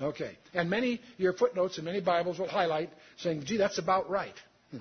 Okay. 0.00 0.36
And 0.54 0.70
many, 0.70 1.00
your 1.18 1.32
footnotes 1.32 1.78
in 1.78 1.84
many 1.84 2.00
Bibles 2.00 2.38
will 2.38 2.48
highlight 2.48 2.90
saying, 3.18 3.44
gee, 3.44 3.56
that's 3.56 3.78
about 3.78 4.10
right. 4.10 4.34
Hmm. 4.70 4.78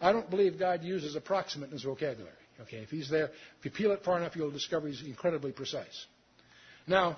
I 0.00 0.12
don't 0.12 0.28
believe 0.30 0.58
God 0.58 0.82
uses 0.82 1.16
approximate 1.16 1.68
in 1.68 1.72
his 1.72 1.82
vocabulary. 1.82 2.32
Okay. 2.62 2.78
If 2.78 2.90
he's 2.90 3.08
there, 3.10 3.30
if 3.58 3.64
you 3.64 3.70
peel 3.70 3.92
it 3.92 4.04
far 4.04 4.18
enough, 4.18 4.36
you'll 4.36 4.50
discover 4.50 4.88
he's 4.88 5.02
incredibly 5.02 5.52
precise. 5.52 6.06
Now, 6.86 7.16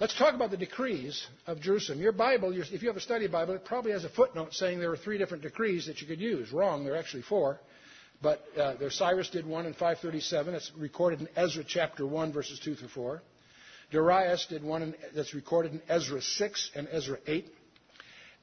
let's 0.00 0.16
talk 0.16 0.34
about 0.34 0.50
the 0.50 0.56
decrees 0.56 1.26
of 1.46 1.60
Jerusalem. 1.60 2.00
Your 2.00 2.12
Bible, 2.12 2.52
if 2.52 2.82
you 2.82 2.88
have 2.88 2.96
a 2.96 3.00
study 3.00 3.28
Bible, 3.28 3.54
it 3.54 3.64
probably 3.64 3.92
has 3.92 4.04
a 4.04 4.08
footnote 4.08 4.54
saying 4.54 4.80
there 4.80 4.90
are 4.90 4.96
three 4.96 5.18
different 5.18 5.42
decrees 5.42 5.86
that 5.86 6.00
you 6.00 6.06
could 6.06 6.20
use. 6.20 6.52
Wrong. 6.52 6.84
There 6.84 6.94
are 6.94 6.98
actually 6.98 7.22
four. 7.22 7.60
But 8.22 8.44
uh, 8.58 8.74
there, 8.74 8.90
Cyrus 8.90 9.30
did 9.30 9.46
one 9.46 9.66
in 9.66 9.72
537. 9.72 10.54
It's 10.54 10.72
recorded 10.76 11.20
in 11.20 11.28
Ezra 11.36 11.64
chapter 11.66 12.06
1, 12.06 12.32
verses 12.32 12.60
2 12.64 12.74
through 12.74 12.88
4. 12.88 13.22
Darius 13.92 14.46
did 14.46 14.62
one 14.62 14.82
in, 14.82 14.94
that's 15.14 15.34
recorded 15.34 15.72
in 15.72 15.82
Ezra 15.88 16.20
6 16.20 16.70
and 16.74 16.88
Ezra 16.92 17.18
8. 17.26 17.46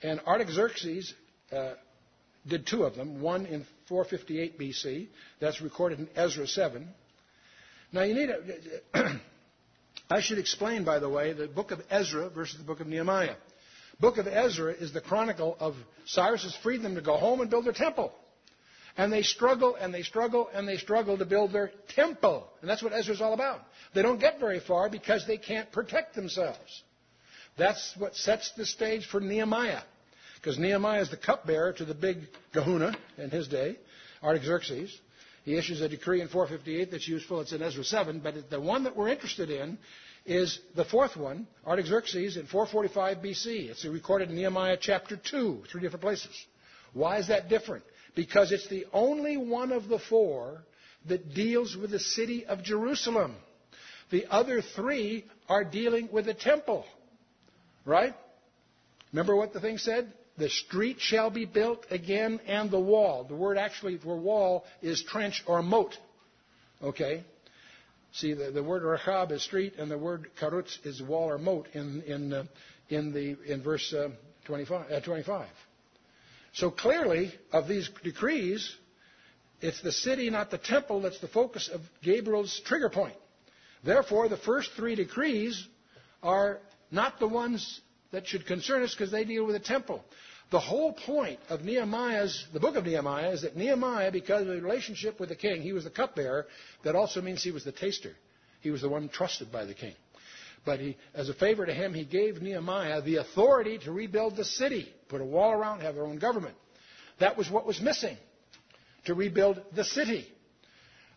And 0.04 0.20
Artaxerxes 0.22 1.14
uh, 1.52 1.74
did 2.48 2.66
two 2.68 2.84
of 2.84 2.96
them, 2.96 3.22
one 3.22 3.46
in 3.46 3.66
458 3.88 4.60
BC, 4.60 5.08
that's 5.40 5.62
recorded 5.62 6.00
in 6.00 6.10
Ezra 6.16 6.48
7. 6.48 6.88
Now 7.92 8.04
you 8.04 8.14
need 8.14 8.30
a, 8.30 9.22
I 10.10 10.22
should 10.22 10.38
explain, 10.38 10.84
by 10.84 11.00
the 11.00 11.10
way, 11.10 11.34
the 11.34 11.48
book 11.48 11.72
of 11.72 11.82
Ezra 11.90 12.30
versus 12.30 12.58
the 12.58 12.64
book 12.64 12.80
of 12.80 12.88
Nehemiah. 12.88 13.36
Book 14.00 14.18
of 14.18 14.28
Ezra 14.28 14.72
is 14.72 14.94
the 14.94 15.02
chronicle 15.02 15.58
of 15.60 15.76
Cyrus's 16.06 16.56
freedom 16.64 16.96
to 16.96 17.02
go 17.02 17.18
home 17.18 17.42
and 17.42 17.50
build 17.50 17.66
their 17.66 17.74
temple. 17.74 18.14
And 18.96 19.12
they 19.12 19.22
struggle 19.22 19.76
and 19.76 19.94
they 19.94 20.04
struggle 20.04 20.50
and 20.54 20.68
they 20.68 20.78
struggle 20.78 21.18
to 21.18 21.26
build 21.26 21.52
their 21.52 21.72
temple. 21.96 22.48
And 22.62 22.70
that's 22.70 22.82
what 22.82 22.94
Ezra's 22.94 23.22
all 23.22 23.34
about. 23.34 23.62
They 23.94 24.02
don't 24.02 24.20
get 24.20 24.40
very 24.40 24.60
far 24.60 24.90
because 24.90 25.26
they 25.28 25.38
can't 25.38 25.72
protect 25.72 26.16
themselves. 26.16 26.84
That's 27.58 27.94
what 27.98 28.16
sets 28.16 28.52
the 28.56 28.66
stage 28.66 29.06
for 29.06 29.20
Nehemiah. 29.20 29.82
Because 30.36 30.58
Nehemiah 30.58 31.02
is 31.02 31.10
the 31.10 31.18
cupbearer 31.18 31.74
to 31.74 31.86
the 31.86 31.96
big 31.96 32.20
kahuna 32.54 32.96
in 33.18 33.30
his 33.30 33.48
day, 33.48 33.78
Artaxerxes. 34.24 34.96
He 35.48 35.58
issues 35.58 35.82
a 35.82 35.88
decree 35.90 36.22
in 36.22 36.28
458 36.28 36.92
that's 36.92 37.08
useful. 37.08 37.42
It's 37.42 37.54
in 37.54 37.64
Ezra 37.64 37.84
7. 37.84 38.20
But 38.20 38.50
the 38.52 38.60
one 38.60 38.84
that 38.84 38.96
we're 38.96 39.08
interested 39.08 39.50
in 39.50 39.80
is 40.26 40.60
the 40.76 40.84
fourth 40.86 41.16
one, 41.16 41.48
Artaxerxes, 41.66 42.36
in 42.38 42.46
445 42.46 43.18
BC. 43.18 43.70
It's 43.70 43.86
recorded 43.86 44.30
in 44.30 44.36
Nehemiah 44.36 44.78
chapter 44.80 45.16
2, 45.16 45.64
three 45.72 45.82
different 45.82 46.02
places. 46.04 46.46
Why 46.94 47.18
is 47.18 47.30
that 47.30 47.50
different? 47.50 47.84
because 48.18 48.52
it's 48.52 48.68
the 48.68 48.88
only 48.92 49.38
one 49.38 49.72
of 49.72 49.88
the 49.88 50.00
four 50.00 50.64
that 51.06 51.36
deals 51.36 51.78
with 51.78 51.92
the 51.92 52.00
city 52.00 52.46
of 52.48 52.64
Jerusalem. 52.64 53.36
The 54.10 54.26
other 54.30 54.62
three 54.62 55.24
are 55.48 55.64
dealing 55.64 56.10
with 56.12 56.26
the 56.26 56.34
temple. 56.34 56.84
Right? 57.86 58.16
Remember 59.14 59.36
what 59.36 59.54
the 59.54 59.62
thing 59.62 59.78
said? 59.78 60.12
The 60.38 60.50
street 60.50 60.98
shall 61.00 61.30
be 61.30 61.46
built 61.46 61.86
again 61.90 62.40
and 62.46 62.70
the 62.70 62.80
wall. 62.80 63.24
The 63.24 63.36
word 63.36 63.58
actually 63.58 63.98
for 63.98 64.18
wall 64.18 64.66
is 64.82 65.04
trench 65.04 65.44
or 65.48 65.64
moat. 65.64 65.98
Okay? 66.82 67.24
See, 68.14 68.34
the, 68.34 68.52
the 68.52 68.64
word 68.64 68.84
rachab 68.84 69.32
is 69.32 69.44
street 69.44 69.74
and 69.78 69.90
the 69.90 69.98
word 69.98 70.30
karutz 70.40 70.78
is 70.86 71.02
wall 71.02 71.30
or 71.30 71.38
moat 71.38 71.68
in, 71.74 72.02
in, 72.04 72.34
uh, 72.34 72.44
in, 72.90 73.14
the, 73.14 73.38
in 73.52 73.64
verse 73.64 73.94
uh, 73.94 74.10
25, 74.46 74.92
uh, 74.92 75.00
25. 75.02 75.48
So 76.54 76.72
clearly, 76.72 77.34
of 77.52 77.68
these 77.68 77.90
decrees, 78.04 78.76
it's 79.62 79.82
the 79.82 79.92
city, 79.92 80.30
not 80.30 80.52
the 80.52 80.58
temple, 80.58 81.02
that's 81.02 81.20
the 81.20 81.28
focus 81.28 81.70
of 81.72 81.82
Gabriel's 82.04 82.62
trigger 82.66 82.90
point. 82.90 83.16
Therefore, 83.84 84.30
the 84.30 84.38
first 84.38 84.72
three 84.76 84.96
decrees 84.96 85.68
are 86.24 86.60
not 86.92 87.20
the 87.20 87.28
ones 87.28 87.82
that 88.12 88.28
should 88.28 88.46
concern 88.46 88.84
us 88.84 88.94
because 88.94 89.12
they 89.12 89.24
deal 89.24 89.46
with 89.46 89.56
the 89.56 89.66
temple. 89.68 90.04
The 90.50 90.60
whole 90.60 90.94
point 90.94 91.40
of 91.50 91.64
Nehemiah's, 91.64 92.46
the 92.54 92.60
book 92.60 92.78
of 92.78 92.86
Nehemiah, 92.86 93.32
is 93.32 93.42
that 93.42 93.58
Nehemiah, 93.58 94.12
because 94.12 94.42
of 94.42 94.48
the 94.48 94.62
relationship 94.62 95.20
with 95.20 95.30
the 95.30 95.36
king, 95.36 95.62
he 95.62 95.74
was 95.74 95.84
the 95.84 95.90
cupbearer. 95.90 96.48
That 96.84 96.96
also 96.96 97.22
means 97.22 97.44
he 97.44 97.52
was 97.52 97.66
the 97.66 97.74
taster. 97.74 98.14
He 98.62 98.72
was 98.72 98.82
the 98.82 98.90
one 98.90 99.10
trusted 99.10 99.52
by 99.52 99.66
the 99.66 99.74
king. 99.74 99.94
But 100.66 100.80
he, 100.80 100.98
as 101.14 101.28
a 101.28 101.34
favor 101.34 101.66
to 101.66 101.74
him, 101.74 101.94
he 101.94 102.06
gave 102.06 102.42
Nehemiah 102.42 103.02
the 103.02 103.18
authority 103.18 103.78
to 103.80 103.92
rebuild 103.92 104.38
the 104.38 104.46
city, 104.46 104.94
put 105.10 105.22
a 105.22 105.26
wall 105.26 105.52
around, 105.52 105.82
have 105.82 105.96
their 105.96 106.06
own 106.06 106.18
government. 106.18 106.56
That 107.20 107.38
was 107.38 107.50
what 107.50 107.66
was 107.66 107.82
missing 107.82 108.18
to 109.06 109.14
rebuild 109.14 109.62
the 109.76 109.84
city. 109.84 110.28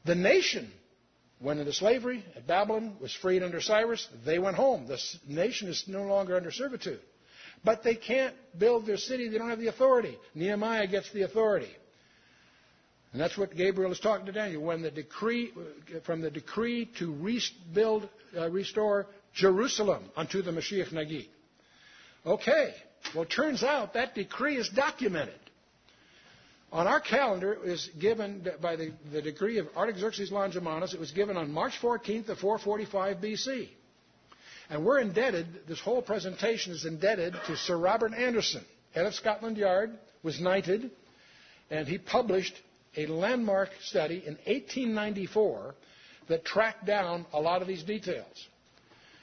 The 0.04 0.14
nation 0.14 0.70
went 1.40 1.60
into 1.60 1.72
slavery 1.72 2.24
at 2.36 2.46
Babylon, 2.46 2.96
was 3.00 3.12
freed 3.14 3.42
under 3.42 3.60
Cyrus. 3.60 4.06
They 4.24 4.38
went 4.38 4.56
home. 4.56 4.86
The 4.86 4.98
nation 5.26 5.68
is 5.68 5.84
no 5.86 6.02
longer 6.02 6.36
under 6.36 6.50
servitude. 6.50 7.00
But 7.64 7.82
they 7.82 7.94
can't 7.94 8.34
build 8.58 8.86
their 8.86 8.96
city. 8.96 9.28
They 9.28 9.38
don't 9.38 9.50
have 9.50 9.58
the 9.58 9.68
authority. 9.68 10.16
Nehemiah 10.34 10.86
gets 10.86 11.12
the 11.12 11.22
authority. 11.22 11.70
And 13.12 13.20
that's 13.20 13.36
what 13.36 13.54
Gabriel 13.56 13.90
is 13.92 13.98
talking 13.98 14.26
to 14.26 14.32
Daniel. 14.32 14.62
When 14.62 14.82
the 14.82 14.90
decree, 14.90 15.52
from 16.04 16.20
the 16.20 16.30
decree 16.30 16.88
to 16.98 17.12
rebuild, 17.12 18.08
uh, 18.36 18.48
restore 18.50 19.08
Jerusalem 19.34 20.04
unto 20.16 20.42
the 20.42 20.52
Mashiach 20.52 20.92
Nagi. 20.92 21.26
Okay. 22.24 22.74
Well, 23.14 23.24
it 23.24 23.30
turns 23.30 23.62
out 23.62 23.94
that 23.94 24.14
decree 24.14 24.56
is 24.56 24.68
documented. 24.68 25.34
On 26.72 26.86
our 26.86 27.00
calendar, 27.00 27.52
it 27.52 27.62
was 27.62 27.90
given 27.98 28.46
by 28.62 28.76
the, 28.76 28.92
the 29.12 29.20
decree 29.20 29.58
of 29.58 29.66
Artaxerxes 29.76 30.30
Longimanus. 30.30 30.94
It 30.94 31.00
was 31.00 31.10
given 31.10 31.36
on 31.36 31.50
March 31.50 31.72
14th 31.82 32.28
of 32.28 32.38
445 32.38 33.16
BC. 33.16 33.68
And 34.70 34.84
we're 34.84 35.00
indebted, 35.00 35.46
this 35.66 35.80
whole 35.80 36.00
presentation 36.00 36.72
is 36.72 36.84
indebted 36.84 37.34
to 37.48 37.56
Sir 37.56 37.76
Robert 37.76 38.14
Anderson, 38.14 38.64
head 38.94 39.04
of 39.04 39.14
Scotland 39.14 39.56
Yard, 39.56 39.90
was 40.22 40.40
knighted, 40.40 40.90
and 41.70 41.88
he 41.88 41.98
published 41.98 42.54
a 42.96 43.06
landmark 43.06 43.70
study 43.82 44.22
in 44.24 44.34
1894 44.46 45.74
that 46.28 46.44
tracked 46.44 46.86
down 46.86 47.26
a 47.32 47.40
lot 47.40 47.62
of 47.62 47.68
these 47.68 47.82
details. 47.82 48.48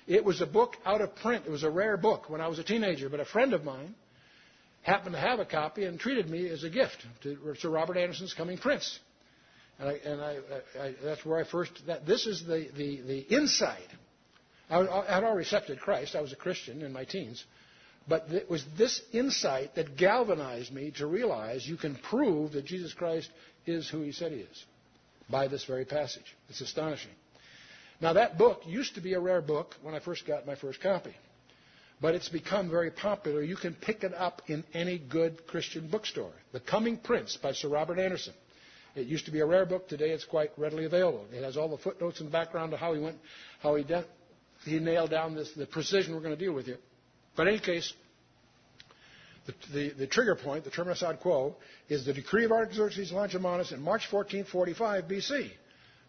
It 0.06 0.24
was 0.24 0.42
a 0.42 0.46
book 0.46 0.76
out 0.86 1.00
of 1.02 1.16
print. 1.16 1.46
It 1.46 1.52
was 1.52 1.64
a 1.64 1.70
rare 1.70 1.98
book 1.98 2.30
when 2.30 2.42
I 2.42 2.48
was 2.48 2.60
a 2.60 2.64
teenager, 2.64 3.10
but 3.10 3.22
a 3.22 3.26
friend 3.26 3.54
of 3.54 3.64
mine 3.64 3.96
happened 4.82 5.16
to 5.16 5.20
have 5.20 5.40
a 5.40 5.46
copy 5.46 5.86
and 5.86 5.98
treated 6.00 6.30
me 6.30 6.50
as 6.50 6.64
a 6.64 6.70
gift 6.70 7.06
to 7.24 7.38
Sir 7.60 7.70
Robert 7.70 7.98
Anderson's 7.98 8.34
Coming 8.34 8.58
Prince. 8.58 9.00
And, 9.80 9.90
I, 9.90 9.94
and 9.94 10.22
I, 10.22 10.38
I, 10.82 10.96
that's 11.04 11.26
where 11.26 11.40
I 11.40 11.44
first, 11.44 11.72
that, 11.88 12.06
this 12.06 12.26
is 12.26 12.44
the, 12.46 12.68
the, 12.76 13.02
the 13.02 13.20
insight. 13.36 13.88
I, 14.70 14.78
had 15.08 15.24
already 15.24 15.44
accepted 15.44 15.80
Christ. 15.80 16.16
I 16.16 16.22
was 16.22 16.34
a 16.34 16.38
Christian 16.38 16.82
in 16.82 16.92
my 16.92 17.06
teens. 17.06 17.44
But 18.08 18.28
it 18.32 18.50
was 18.50 18.64
this 18.78 19.02
insight 19.12 19.76
that 19.76 19.98
galvanized 19.98 20.72
me 20.72 20.92
to 20.98 21.08
realize 21.08 21.68
you 21.68 21.78
can 21.78 21.96
prove 21.96 22.54
that 22.54 22.66
Jesus 22.66 22.94
Christ 22.94 23.30
is 23.66 23.90
who 23.90 24.02
he 24.02 24.14
said 24.14 24.32
he 24.32 24.40
is 24.40 24.66
by 25.30 25.48
this 25.48 25.66
very 25.66 25.86
passage. 25.86 26.36
It's 26.50 26.62
astonishing. 26.62 27.12
Now, 28.00 28.14
that 28.14 28.38
book 28.38 28.62
used 28.66 28.96
to 28.96 29.02
be 29.02 29.14
a 29.14 29.20
rare 29.20 29.42
book 29.42 29.76
when 29.82 29.94
I 29.94 30.00
first 30.00 30.26
got 30.26 30.46
my 30.46 30.56
first 30.56 30.82
copy, 30.82 31.16
but 32.00 32.16
it's 32.16 32.30
become 32.30 32.70
very 32.70 32.92
popular. 32.92 33.42
You 33.42 33.56
can 33.56 33.74
pick 33.74 34.04
it 34.04 34.14
up 34.14 34.44
in 34.48 34.64
any 34.74 35.00
good 35.00 35.48
Christian 35.48 35.90
bookstore. 35.90 36.32
The 36.54 36.60
Coming 36.60 36.98
Prince 36.98 37.38
by 37.38 37.54
Sir 37.54 37.70
Robert 37.70 38.00
Anderson. 38.00 38.34
It 38.96 39.08
used 39.08 39.26
to 39.26 39.32
be 39.32 39.42
a 39.42 39.46
rare 39.46 39.66
book. 39.66 39.88
Today 39.88 40.12
it's 40.12 40.26
quite 40.26 40.52
readily 40.58 40.86
available. 40.86 41.26
It 41.32 41.44
has 41.44 41.58
all 41.58 41.70
the 41.70 41.78
footnotes 41.78 42.20
and 42.22 42.32
background 42.32 42.74
of 42.74 42.80
how 42.80 42.94
he 42.94 43.00
went, 43.00 43.18
how 43.62 43.76
he, 43.76 43.84
de- 43.84 44.06
he 44.68 44.80
nailed 44.80 45.10
down 45.10 45.36
this, 45.36 45.52
the 45.54 45.66
precision 45.66 46.14
we're 46.14 46.22
going 46.22 46.38
to 46.38 46.44
deal 46.44 46.54
with 46.54 46.66
here. 46.66 46.80
But 47.36 47.48
in 47.48 47.54
any 47.54 47.64
case, 47.64 47.94
the, 49.46 49.54
the, 49.74 49.90
the, 49.92 50.08
trigger 50.08 50.36
point, 50.36 50.64
the 50.64 50.70
terminus 50.70 51.02
ad 51.04 51.20
quo, 51.22 51.56
is 51.90 52.06
the 52.06 52.14
decree 52.14 52.46
of 52.46 52.52
Artaxerxes 52.52 53.12
Longimanus 53.12 53.72
in 53.72 53.82
March 53.82 54.12
1445 54.12 55.06
BC. 55.06 55.52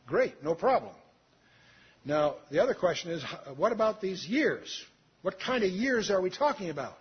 Great, 0.06 0.42
no 0.42 0.54
problem. 0.54 0.92
Now, 2.04 2.36
the 2.50 2.62
other 2.62 2.74
question 2.74 3.10
is, 3.10 3.22
what 3.56 3.72
about 3.72 4.00
these 4.00 4.26
years? 4.26 4.84
What 5.22 5.38
kind 5.38 5.62
of 5.62 5.70
years 5.70 6.10
are 6.10 6.20
we 6.20 6.30
talking 6.30 6.70
about? 6.70 6.96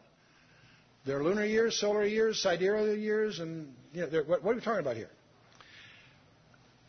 They're 1.06 1.24
lunar 1.24 1.46
years, 1.46 1.80
solar 1.80 2.06
years, 2.06 2.42
sidereal 2.42 2.96
years, 2.96 3.40
and 3.40 3.74
you 3.94 4.02
know, 4.02 4.24
what, 4.26 4.44
what 4.44 4.52
are 4.52 4.56
we 4.56 4.62
talking 4.62 4.82
about 4.82 4.98
here? 4.98 5.10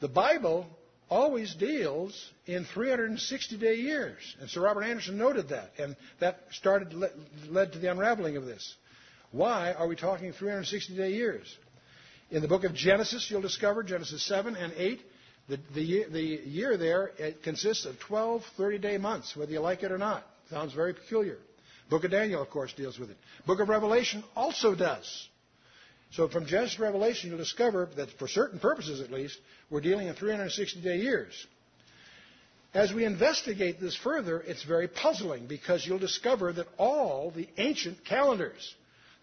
The 0.00 0.08
Bible 0.08 0.66
always 1.10 1.54
deals 1.54 2.30
in 2.46 2.64
360 2.64 3.58
day 3.58 3.76
years. 3.76 4.36
And 4.40 4.48
Sir 4.50 4.62
Robert 4.62 4.82
Anderson 4.82 5.18
noted 5.18 5.48
that. 5.50 5.72
And 5.78 5.96
that 6.20 6.40
started, 6.52 6.94
led 7.48 7.72
to 7.72 7.78
the 7.78 7.90
unraveling 7.90 8.36
of 8.36 8.44
this. 8.44 8.74
Why 9.30 9.72
are 9.72 9.86
we 9.86 9.96
talking 9.96 10.32
360 10.32 10.96
day 10.96 11.12
years? 11.12 11.56
In 12.30 12.42
the 12.42 12.48
book 12.48 12.64
of 12.64 12.74
Genesis, 12.74 13.30
you'll 13.30 13.40
discover, 13.40 13.82
Genesis 13.82 14.22
7 14.26 14.54
and 14.54 14.72
8, 14.76 15.00
the, 15.48 15.58
the, 15.74 15.82
year, 15.82 16.08
the 16.10 16.20
year 16.20 16.76
there 16.76 17.10
it 17.18 17.42
consists 17.42 17.86
of 17.86 17.98
12 18.00 18.42
30 18.56 18.78
day 18.78 18.98
months, 18.98 19.34
whether 19.34 19.50
you 19.50 19.60
like 19.60 19.82
it 19.82 19.90
or 19.90 19.98
not. 19.98 20.24
Sounds 20.50 20.74
very 20.74 20.94
peculiar. 20.94 21.38
Book 21.88 22.04
of 22.04 22.10
Daniel, 22.10 22.42
of 22.42 22.50
course, 22.50 22.72
deals 22.74 22.98
with 22.98 23.10
it. 23.10 23.16
Book 23.46 23.60
of 23.60 23.68
Revelation 23.68 24.22
also 24.36 24.74
does. 24.74 25.28
So 26.12 26.28
from 26.28 26.46
Genesis 26.46 26.76
to 26.76 26.82
Revelation, 26.82 27.30
you'll 27.30 27.38
discover 27.38 27.88
that 27.96 28.10
for 28.18 28.28
certain 28.28 28.58
purposes 28.58 29.00
at 29.00 29.10
least, 29.12 29.38
we're 29.70 29.80
dealing 29.80 30.08
in 30.08 30.14
360 30.14 30.80
day 30.80 30.98
years. 30.98 31.46
As 32.74 32.92
we 32.92 33.04
investigate 33.04 33.80
this 33.80 33.96
further, 33.96 34.40
it's 34.40 34.62
very 34.62 34.88
puzzling 34.88 35.46
because 35.46 35.86
you'll 35.86 35.98
discover 35.98 36.52
that 36.52 36.66
all 36.76 37.30
the 37.30 37.48
ancient 37.56 38.04
calendars, 38.04 38.74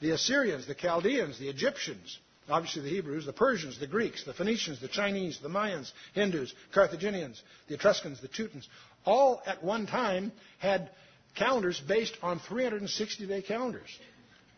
the 0.02 0.12
Assyrians, 0.12 0.66
the 0.68 0.74
Chaldeans, 0.76 1.38
the 1.40 1.50
Egyptians, 1.50 2.18
obviously 2.50 2.82
the 2.82 2.90
Hebrews, 2.90 3.26
the 3.26 3.34
Persians, 3.34 3.80
the 3.80 3.88
Greeks, 3.88 4.24
the 4.24 4.34
Phoenicians, 4.34 4.80
the 4.82 4.88
Chinese, 4.88 5.40
the 5.42 5.50
Mayans, 5.50 5.92
Hindus, 6.14 6.54
Carthaginians, 6.74 7.42
the 7.68 7.76
Etruscans, 7.76 8.20
the 8.22 8.28
Teutons, 8.28 8.68
all 9.06 9.42
at 9.46 9.64
one 9.64 9.86
time 9.86 10.32
had 10.60 10.90
calendars 11.36 11.80
based 11.80 12.18
on 12.24 12.40
360 12.40 13.28
day 13.28 13.42
calendars. 13.42 13.90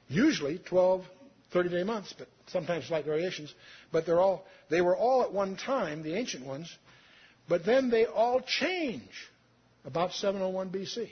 Usually 0.08 0.60
12, 0.60 1.04
30 1.52 1.70
day 1.70 1.84
months, 1.84 2.14
but 2.18 2.28
sometimes 2.48 2.86
slight 2.86 3.06
variations. 3.06 3.54
But 3.92 4.06
they're 4.06 4.20
all, 4.20 4.46
they 4.70 4.82
were 4.82 4.96
all 4.96 5.24
at 5.24 5.32
one 5.34 5.56
time, 5.56 6.04
the 6.04 6.16
ancient 6.16 6.46
ones, 6.46 6.74
but 7.48 7.66
then 7.66 7.90
they 7.90 8.06
all 8.06 8.42
change 8.42 9.10
about 9.86 10.14
701 10.14 10.70
BC. 10.70 11.10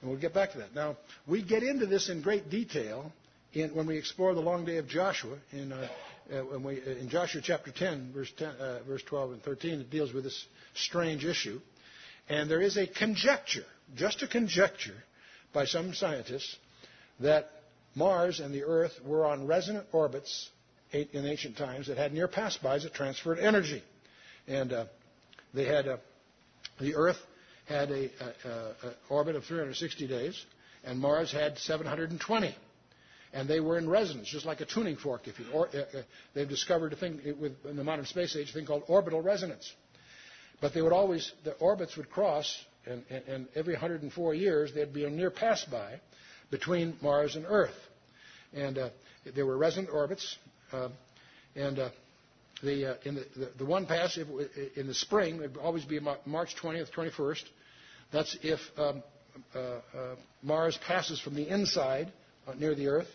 And 0.00 0.10
we'll 0.10 0.20
get 0.20 0.34
back 0.34 0.52
to 0.52 0.58
that. 0.58 0.74
Now, 0.74 0.96
we 1.26 1.42
get 1.42 1.62
into 1.62 1.86
this 1.86 2.08
in 2.08 2.22
great 2.22 2.50
detail 2.50 3.12
in, 3.52 3.74
when 3.74 3.86
we 3.86 3.96
explore 3.96 4.34
the 4.34 4.40
long 4.40 4.64
day 4.64 4.78
of 4.78 4.88
Joshua 4.88 5.36
in, 5.52 5.72
uh, 5.72 5.88
uh, 6.32 6.58
we, 6.58 6.80
uh, 6.80 6.90
in 7.00 7.08
Joshua 7.08 7.40
chapter 7.42 7.70
10 7.70 8.12
verse, 8.14 8.32
10, 8.36 8.48
uh, 8.48 8.78
verse 8.86 9.02
12 9.02 9.32
and 9.32 9.42
13. 9.42 9.80
It 9.80 9.90
deals 9.90 10.12
with 10.12 10.24
this 10.24 10.46
strange 10.74 11.24
issue. 11.24 11.60
And 12.28 12.50
there 12.50 12.60
is 12.60 12.76
a 12.76 12.86
conjecture, 12.86 13.64
just 13.94 14.22
a 14.22 14.26
conjecture, 14.26 14.96
by 15.52 15.64
some 15.64 15.94
scientists 15.94 16.56
that 17.20 17.50
Mars 17.96 18.40
and 18.40 18.54
the 18.54 18.62
Earth 18.62 18.92
were 19.04 19.24
on 19.24 19.46
resonant 19.46 19.86
orbits 19.90 20.50
in 20.92 21.26
ancient 21.26 21.56
times 21.56 21.88
that 21.88 21.96
had 21.96 22.12
near 22.12 22.28
pass-bys 22.28 22.84
that 22.84 22.94
transferred 22.94 23.38
energy. 23.38 23.82
And 24.46 24.72
uh, 24.72 24.84
they 25.52 25.64
had 25.64 25.86
a, 25.86 25.98
the 26.78 26.94
Earth 26.94 27.18
had 27.64 27.90
a, 27.90 28.10
a, 28.20 28.48
a, 28.48 28.94
orbit 29.08 29.34
of 29.34 29.44
360 29.44 30.06
days, 30.06 30.44
and 30.84 31.00
Mars 31.00 31.32
had 31.32 31.58
720 31.58 32.54
and 33.32 33.48
they 33.48 33.60
were 33.60 33.76
in 33.76 33.88
resonance, 33.88 34.28
just 34.28 34.46
like 34.46 34.60
a 34.60 34.64
tuning 34.64 34.96
fork. 34.96 35.26
If 35.26 35.38
you, 35.38 35.46
or, 35.52 35.68
uh, 35.68 35.98
uh, 35.98 36.02
they've 36.32 36.48
discovered 36.48 36.92
a 36.92 36.96
thing 36.96 37.20
with, 37.38 37.52
in 37.66 37.76
the 37.76 37.84
modern 37.84 38.06
space 38.06 38.34
age, 38.36 38.50
a 38.50 38.52
thing 38.52 38.64
called 38.64 38.84
orbital 38.86 39.20
resonance. 39.20 39.70
But 40.60 40.72
they 40.72 40.80
would 40.80 40.92
always, 40.92 41.32
the 41.44 41.52
orbits 41.54 41.96
would 41.98 42.08
cross, 42.08 42.64
and, 42.86 43.04
and, 43.10 43.24
and 43.28 43.48
every 43.54 43.74
104 43.74 44.34
years 44.34 44.72
there'd 44.72 44.94
be 44.94 45.04
a 45.04 45.10
near 45.10 45.30
pass 45.30 45.64
by 45.64 46.00
between 46.50 46.96
Mars 47.02 47.36
and 47.36 47.44
Earth. 47.48 47.74
And 48.52 48.78
uh, 48.78 48.88
there 49.34 49.46
were 49.46 49.56
resonant 49.56 49.92
orbits, 49.92 50.36
uh, 50.72 50.88
and 51.54 51.78
uh, 51.78 51.88
the, 52.62 52.92
uh, 52.92 52.94
in 53.04 53.16
the, 53.16 53.26
the, 53.36 53.50
the, 53.58 53.64
one 53.64 53.86
pass 53.86 54.16
in 54.16 54.86
the 54.86 54.94
spring 54.94 55.38
would 55.38 55.56
always 55.58 55.84
be 55.84 56.00
March 56.24 56.54
20th, 56.62 56.90
21st. 56.92 57.42
That's 58.12 58.36
if 58.42 58.60
um, 58.78 59.02
Mars 60.42 60.78
passes 60.86 61.20
from 61.20 61.34
the 61.34 61.48
inside 61.48 62.12
near 62.58 62.74
the 62.74 62.86
Earth 62.88 63.08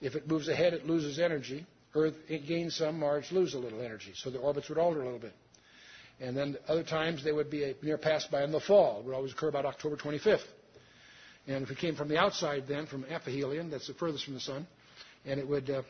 if 0.00 0.14
it 0.14 0.28
moves 0.28 0.48
ahead, 0.48 0.74
it 0.74 0.86
loses 0.86 1.18
energy. 1.18 1.66
Earth 1.94 2.14
gains 2.28 2.76
some, 2.76 3.00
Mars 3.00 3.26
loses 3.32 3.54
a 3.54 3.58
little 3.58 3.80
energy. 3.80 4.12
So 4.14 4.30
the 4.30 4.38
orbits 4.38 4.68
would 4.68 4.78
alter 4.78 5.00
a 5.00 5.04
little 5.04 5.18
bit. 5.18 5.32
And 6.20 6.36
then 6.36 6.56
other 6.68 6.82
times 6.82 7.24
they 7.24 7.32
would 7.32 7.50
be 7.50 7.64
a 7.64 7.74
near 7.82 7.98
pass 7.98 8.26
by 8.26 8.44
in 8.44 8.52
the 8.52 8.60
fall. 8.60 9.00
It 9.00 9.06
would 9.06 9.14
always 9.14 9.32
occur 9.32 9.48
about 9.48 9.64
October 9.64 9.96
25th. 9.96 10.44
And 11.48 11.62
if 11.64 11.70
it 11.70 11.78
came 11.78 11.96
from 11.96 12.08
the 12.08 12.18
outside 12.18 12.64
then, 12.68 12.86
from 12.86 13.04
aphelion, 13.04 13.70
that's 13.70 13.86
the 13.88 13.94
furthest 13.94 14.24
from 14.26 14.34
the 14.34 14.40
sun, 14.40 14.66
and 15.24 15.40
it 15.40 15.48
would 15.48 15.70
uh, 15.70 15.82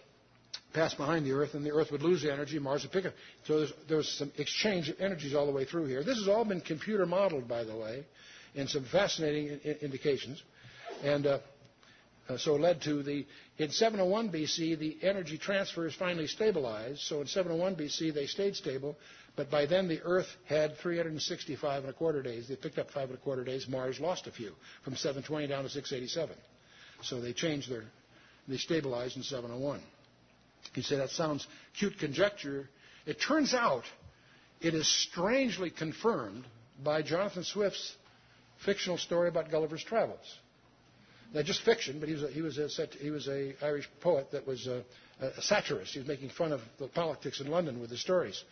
pass 0.73 0.95
behind 0.95 1.27
the 1.27 1.33
Earth, 1.33 1.55
and 1.55 1.67
the 1.67 1.73
Earth 1.73 1.91
would 1.91 2.03
lose 2.03 2.25
energy, 2.25 2.59
Mars 2.61 2.83
would 2.85 2.93
pick 2.93 3.07
up. 3.07 3.13
So 3.45 3.59
there's, 3.59 3.73
there's 3.89 4.09
some 4.19 4.31
exchange 4.39 4.89
of 4.89 5.01
energies 5.01 5.35
all 5.35 5.47
the 5.47 5.53
way 5.53 5.65
through 5.65 5.87
here. 5.87 6.05
This 6.05 6.19
has 6.19 6.29
all 6.29 6.45
been 6.45 6.61
computer 6.61 7.07
modeled, 7.07 7.49
by 7.49 7.65
the 7.65 7.77
way, 7.77 8.05
and 8.55 8.71
some 8.71 8.85
fascinating 8.85 9.59
in- 9.65 9.77
indications. 9.83 10.43
And 11.03 11.27
uh, 11.27 11.39
uh, 12.29 12.37
so 12.39 12.55
led 12.55 12.83
to 12.83 13.03
the, 13.03 13.27
in 13.59 13.71
701 13.71 14.31
BC, 14.31 14.79
the 14.79 14.97
energy 15.03 15.39
transfer 15.39 15.87
is 15.87 15.95
finally 15.95 16.27
stabilized. 16.29 17.01
So 17.01 17.21
in 17.21 17.27
701 17.27 17.75
BC, 17.77 18.15
they 18.15 18.27
stayed 18.27 18.55
stable, 18.55 18.97
but 19.39 19.53
by 19.53 19.66
then 19.66 19.86
the 19.86 20.03
Earth 20.03 20.26
had 20.49 20.76
365 20.78 21.84
and 21.84 21.91
a 21.91 21.93
quarter 21.93 22.22
days. 22.22 22.49
They 22.49 22.57
picked 22.57 22.76
up 22.76 22.91
five 22.91 23.09
and 23.09 23.16
a 23.16 23.20
quarter 23.20 23.45
days. 23.45 23.68
Mars 23.68 24.01
lost 24.01 24.26
a 24.26 24.32
few, 24.32 24.51
from 24.82 24.97
720 24.97 25.47
down 25.47 25.62
to 25.62 25.70
687. 25.70 26.34
So 27.03 27.20
they 27.20 27.32
changed 27.32 27.70
their, 27.70 27.84
they 28.49 28.57
stabilized 28.57 29.16
in 29.16 29.22
701. 29.22 29.80
You 30.74 30.82
say 30.82 30.97
that 30.97 31.11
sounds 31.11 31.47
cute 31.78 32.01
conjecture. 32.01 32.68
It 33.07 33.20
turns 33.20 33.55
out 33.55 33.84
it 34.61 34.74
is 34.74 34.89
strangely 34.89 35.70
confirmed 35.70 36.45
by 36.82 37.03
Jonathan 37.03 37.45
Swift's 37.45 37.95
fictional 38.64 38.99
story 38.99 39.28
about 39.28 39.53
Gulliver's 39.53 39.84
Travels. 39.84 40.36
Now, 41.32 41.43
just 41.43 41.62
fiction, 41.62 42.01
but 42.01 42.09
he 42.09 42.16
was 42.16 42.24
a, 42.24 42.28
he 42.28 42.43
was 42.43 42.59
a, 42.59 42.68
he 43.01 43.11
was 43.11 43.28
a 43.28 43.55
Irish 43.62 43.89
poet 44.01 44.32
that 44.32 44.49
was 44.49 44.66
a, 44.66 44.82
a 45.20 45.43
satirist. 45.43 45.93
He 45.93 46.01
was 46.01 46.09
making 46.09 46.30
fun 46.30 46.51
of 46.51 46.61
the 46.80 46.89
politics 46.89 47.41
in 47.41 47.47
London 47.47 47.80
with 47.80 47.91
his 47.91 48.01
stories. 48.01 48.43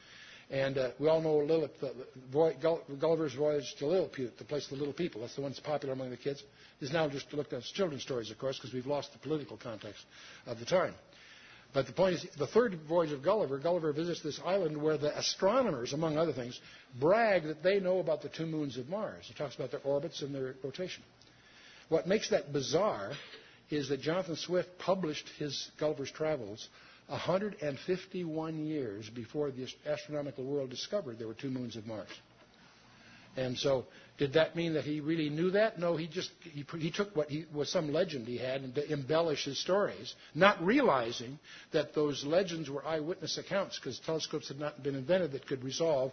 And 0.50 0.78
uh, 0.78 0.90
we 1.00 1.08
all 1.08 1.20
know 1.20 1.38
Lillip, 1.38 1.82
uh, 1.82 2.94
Gulliver's 3.00 3.34
Voyage 3.34 3.74
to 3.78 3.86
Lilliput, 3.86 4.38
the 4.38 4.44
place 4.44 4.64
of 4.64 4.70
the 4.70 4.76
little 4.76 4.94
people. 4.94 5.20
That's 5.20 5.34
the 5.34 5.42
one 5.42 5.50
that's 5.50 5.60
popular 5.60 5.92
among 5.92 6.10
the 6.10 6.16
kids. 6.16 6.42
Is 6.80 6.92
now 6.92 7.08
just 7.08 7.32
looked 7.32 7.52
at 7.52 7.60
as 7.60 7.70
children's 7.70 8.02
stories, 8.02 8.30
of 8.30 8.38
course, 8.38 8.58
because 8.58 8.72
we've 8.72 8.86
lost 8.86 9.12
the 9.12 9.18
political 9.18 9.56
context 9.56 10.04
of 10.46 10.58
the 10.58 10.64
time. 10.64 10.94
But 11.74 11.86
the 11.86 11.92
point 11.92 12.14
is, 12.14 12.26
the 12.38 12.46
third 12.46 12.78
voyage 12.88 13.12
of 13.12 13.22
Gulliver, 13.22 13.58
Gulliver 13.58 13.92
visits 13.92 14.22
this 14.22 14.40
island 14.44 14.80
where 14.80 14.96
the 14.96 15.16
astronomers, 15.18 15.92
among 15.92 16.16
other 16.16 16.32
things, 16.32 16.58
brag 17.00 17.44
that 17.44 17.62
they 17.62 17.80
know 17.80 17.98
about 17.98 18.22
the 18.22 18.28
two 18.28 18.46
moons 18.46 18.76
of 18.76 18.88
Mars. 18.88 19.24
He 19.26 19.34
talks 19.34 19.56
about 19.56 19.72
their 19.72 19.80
orbits 19.80 20.22
and 20.22 20.34
their 20.34 20.54
rotation. 20.62 21.02
What 21.88 22.06
makes 22.06 22.30
that 22.30 22.52
bizarre 22.52 23.12
is 23.70 23.88
that 23.88 24.00
Jonathan 24.00 24.36
Swift 24.36 24.68
published 24.78 25.28
his 25.38 25.70
Gulliver's 25.78 26.10
Travels 26.10 26.68
151 27.08 28.64
years 28.66 29.08
before 29.10 29.50
the 29.50 29.66
astronomical 29.86 30.44
world 30.44 30.70
discovered 30.70 31.18
there 31.18 31.28
were 31.28 31.34
two 31.34 31.50
moons 31.50 31.76
of 31.76 31.86
Mars. 31.86 32.08
And 33.36 33.56
so, 33.58 33.84
did 34.18 34.32
that 34.32 34.56
mean 34.56 34.72
that 34.74 34.84
he 34.84 35.00
really 35.00 35.28
knew 35.28 35.50
that? 35.50 35.78
No, 35.78 35.94
he 35.96 36.06
just 36.06 36.30
he, 36.40 36.64
he 36.78 36.90
took 36.90 37.14
what 37.14 37.28
he, 37.28 37.44
was 37.52 37.70
some 37.70 37.92
legend 37.92 38.26
he 38.26 38.38
had 38.38 38.62
and 38.62 38.74
to 38.74 38.90
embellish 38.92 39.44
his 39.44 39.58
stories, 39.60 40.14
not 40.34 40.64
realizing 40.64 41.38
that 41.72 41.94
those 41.94 42.24
legends 42.24 42.70
were 42.70 42.84
eyewitness 42.86 43.36
accounts 43.36 43.78
because 43.78 43.98
telescopes 44.00 44.48
had 44.48 44.58
not 44.58 44.82
been 44.82 44.94
invented 44.94 45.32
that 45.32 45.46
could 45.46 45.62
resolve 45.62 46.12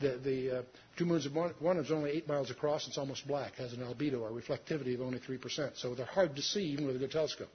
the, 0.00 0.18
the 0.24 0.58
uh, 0.58 0.62
two 0.98 1.04
moons 1.06 1.26
of 1.26 1.32
Mars. 1.32 1.52
one, 1.60 1.78
is 1.78 1.92
only 1.92 2.10
eight 2.10 2.26
miles 2.28 2.50
across. 2.50 2.88
It's 2.88 2.98
almost 2.98 3.26
black. 3.28 3.54
Has 3.54 3.72
an 3.72 3.78
albedo 3.80 4.20
or 4.20 4.30
reflectivity 4.30 4.94
of 4.94 5.00
only 5.02 5.20
three 5.20 5.38
percent. 5.38 5.74
So 5.76 5.94
they're 5.94 6.06
hard 6.06 6.34
to 6.36 6.42
see 6.42 6.60
even 6.64 6.86
with 6.86 6.96
a 6.96 6.98
good 6.98 7.12
telescope. 7.12 7.48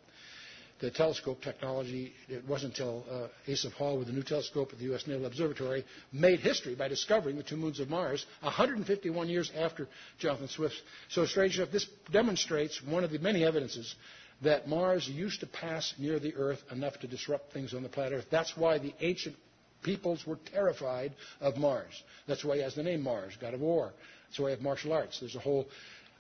The 0.82 0.90
telescope 0.90 1.42
technology, 1.44 2.14
it 2.28 2.48
wasn't 2.48 2.74
until 2.78 3.06
uh, 3.10 3.28
Asaph 3.48 3.74
Hall 3.74 4.00
with 4.00 4.08
the 4.08 4.14
new 4.14 4.24
telescope 4.24 4.70
at 4.74 4.80
the 4.80 4.86
U.S. 4.86 5.06
Naval 5.06 5.28
Observatory 5.28 5.86
made 6.12 6.40
history 6.40 6.74
by 6.74 6.88
discovering 6.88 7.38
the 7.38 7.44
two 7.44 7.56
moons 7.56 7.80
of 7.80 7.90
Mars 7.90 8.26
151 8.42 9.30
years 9.30 9.52
after 9.56 9.88
Jonathan 10.18 10.48
Swift's. 10.48 10.82
So 11.10 11.26
strange 11.28 11.58
enough, 11.58 11.72
this 11.72 11.86
demonstrates 12.12 12.82
one 12.82 13.04
of 13.04 13.12
the 13.12 13.20
many 13.20 13.46
evidences 13.46 13.94
that 14.42 14.68
Mars 14.68 15.08
used 15.08 15.42
to 15.42 15.46
pass 15.46 15.94
near 16.00 16.18
the 16.20 16.34
Earth 16.36 16.64
enough 16.72 17.00
to 17.02 17.08
disrupt 17.08 17.54
things 17.54 17.76
on 17.76 17.84
the 17.84 17.90
planet 17.90 18.14
Earth. 18.14 18.26
That's 18.32 18.58
why 18.58 18.80
the 18.80 18.94
ancient 19.02 19.36
Peoples 19.84 20.26
were 20.28 20.38
terrified 20.52 21.14
of 21.40 21.58
Mars. 21.58 22.04
That's 22.28 22.44
why 22.44 22.58
he 22.58 22.62
has 22.62 22.76
the 22.76 22.84
name 22.84 23.02
Mars, 23.02 23.34
god 23.40 23.54
of 23.54 23.62
war. 23.62 23.94
That's 24.28 24.40
why 24.40 24.50
he 24.50 24.56
has 24.56 24.64
martial 24.64 24.94
arts. 24.94 25.20
There's 25.20 25.36
a 25.36 25.40
whole, 25.40 25.68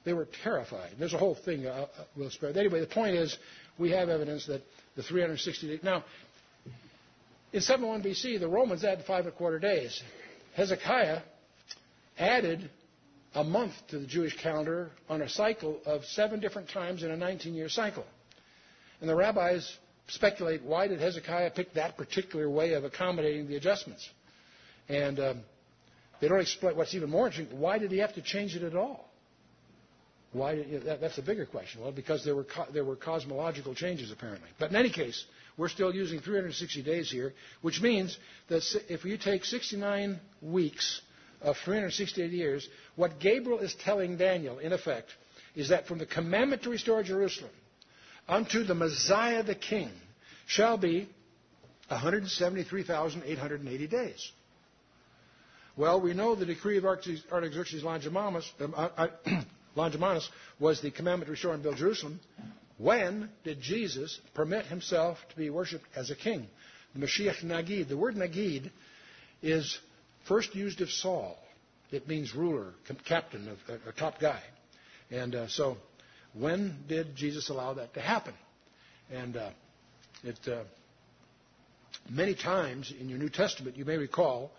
they 0.04 0.14
were 0.14 0.28
terrified. 0.44 0.92
There's 0.98 1.14
a 1.14 1.18
whole 1.18 1.36
thing 1.36 1.66
uh, 1.66 1.88
uh 1.98 2.04
we'll 2.16 2.30
spare. 2.30 2.58
Anyway, 2.58 2.80
the 2.80 2.88
point 2.88 3.16
is, 3.16 3.38
we 3.78 3.92
have 3.92 4.10
evidence 4.10 4.48
that 4.48 4.62
the 4.96 5.04
360 5.04 5.68
days. 5.68 5.80
Now, 5.84 6.04
in 7.54 7.62
71 7.62 8.04
BC, 8.04 8.40
the 8.40 8.48
Romans 8.48 8.84
added 8.84 9.06
five 9.06 9.26
and 9.26 9.34
a 9.34 9.38
quarter 9.38 9.60
days. 9.60 10.02
Hezekiah 10.56 11.22
added 12.18 12.70
a 13.34 13.44
month 13.44 13.74
to 13.90 14.00
the 14.00 14.08
Jewish 14.08 14.38
calendar 14.38 14.92
on 15.10 15.22
a 15.22 15.30
cycle 15.30 15.80
of 15.86 16.04
seven 16.06 16.40
different 16.40 16.70
times 16.70 17.04
in 17.04 17.12
a 17.12 17.18
19 17.18 17.54
year 17.54 17.70
cycle. 17.70 18.06
And 19.00 19.10
the 19.10 19.16
rabbis 19.16 19.78
speculate 20.08 20.64
why 20.64 20.88
did 20.88 21.00
Hezekiah 21.00 21.52
pick 21.52 21.74
that 21.74 21.98
particular 21.98 22.50
way 22.50 22.74
of 22.74 22.84
accommodating 22.84 23.48
the 23.48 23.56
adjustments? 23.56 24.08
And 24.90 25.20
um, 25.20 25.42
they 26.20 26.28
don't 26.28 26.42
explain 26.42 26.76
what's 26.76 26.94
even 26.94 27.10
more 27.10 27.28
interesting 27.28 27.60
why 27.60 27.78
did 27.78 27.92
he 27.92 28.00
have 28.00 28.14
to 28.16 28.22
change 28.22 28.56
it 28.56 28.64
at 28.64 28.76
all? 28.76 29.11
Why 30.34 30.54
you 30.54 30.66
know, 30.66 30.80
that, 30.86 31.02
that's 31.02 31.18
a 31.18 31.22
bigger 31.22 31.46
question. 31.46 31.82
Well, 31.82 31.92
because 31.92 32.24
there 32.24 32.36
were, 32.36 32.46
there 32.74 32.86
were 32.86 32.96
cosmological 32.96 33.76
changes 33.76 34.12
apparently. 34.12 34.50
But 34.60 34.70
in 34.70 34.76
any 34.78 34.90
case, 34.90 35.26
we're 35.58 35.70
still 35.70 35.94
using 35.94 36.20
360 36.22 36.84
days 36.84 37.12
here, 37.12 37.34
which 37.62 37.82
means 37.82 38.18
that 38.48 38.64
if 38.90 39.04
you 39.04 39.18
take 39.18 39.44
69 39.44 40.20
weeks 40.42 41.02
of 41.42 41.58
368 41.66 42.32
years, 42.32 42.68
what 42.96 43.20
Gabriel 43.20 43.60
is 43.60 43.76
telling 43.84 44.18
Daniel, 44.18 44.60
in 44.60 44.72
effect, 44.72 45.10
is 45.56 45.70
that 45.70 45.88
from 45.88 45.98
the 45.98 46.06
commandment 46.06 46.64
to 46.64 46.70
restore 46.70 47.04
Jerusalem 47.04 47.52
unto 48.28 48.64
the 48.64 48.76
Messiah 48.76 49.44
the 49.44 49.56
King 49.56 49.90
shall 50.48 50.78
be 50.78 51.10
173,880 51.90 53.88
days. 53.88 54.32
Well, 55.76 56.00
we 56.02 56.14
know 56.14 56.36
the 56.36 56.46
decree 56.46 56.78
of 56.78 56.86
Artaxerxes 56.86 57.84
Longimanus, 57.84 58.50
um, 58.62 58.74
uh, 58.76 58.90
uh, 58.98 59.08
Longimanus 59.76 60.30
was 60.60 60.82
the 60.82 60.92
commandment 60.92 61.28
to 61.28 61.32
restore 61.32 61.54
and 61.54 61.64
build 61.64 61.78
Jerusalem. 61.78 62.20
When 62.78 63.30
did 63.44 63.62
Jesus 63.62 64.20
permit 64.34 64.66
himself 64.66 65.18
to 65.30 65.36
be 65.36 65.50
worshipped 65.50 65.86
as 65.96 66.10
a 66.10 66.16
king? 66.16 66.48
The 66.96 67.06
Mashiach 67.06 67.44
Nagid. 67.44 67.88
The 67.88 67.98
word 67.98 68.16
Nagid 68.16 68.72
is 69.42 69.80
first 70.28 70.56
used 70.56 70.82
of 70.82 70.90
Saul. 70.90 71.38
It 71.92 72.08
means 72.08 72.34
ruler, 72.34 72.74
captain, 73.06 73.58
a, 73.68 73.90
a 73.90 73.92
top 73.94 74.20
guy. 74.20 74.42
And 75.10 75.36
uh, 75.36 75.48
so, 75.48 75.78
when 76.34 76.78
did 76.88 77.16
Jesus 77.16 77.50
allow 77.50 77.74
that 77.74 77.94
to 77.96 78.02
happen? 78.02 78.34
And 79.12 79.36
uh, 79.36 79.50
it, 80.24 80.40
uh, 80.48 80.64
many 82.10 82.34
times 82.34 82.94
in 82.98 83.10
your 83.10 83.20
New 83.20 83.30
Testament, 83.30 83.76
you 83.76 83.84
may 83.84 83.98
recall, 83.98 84.52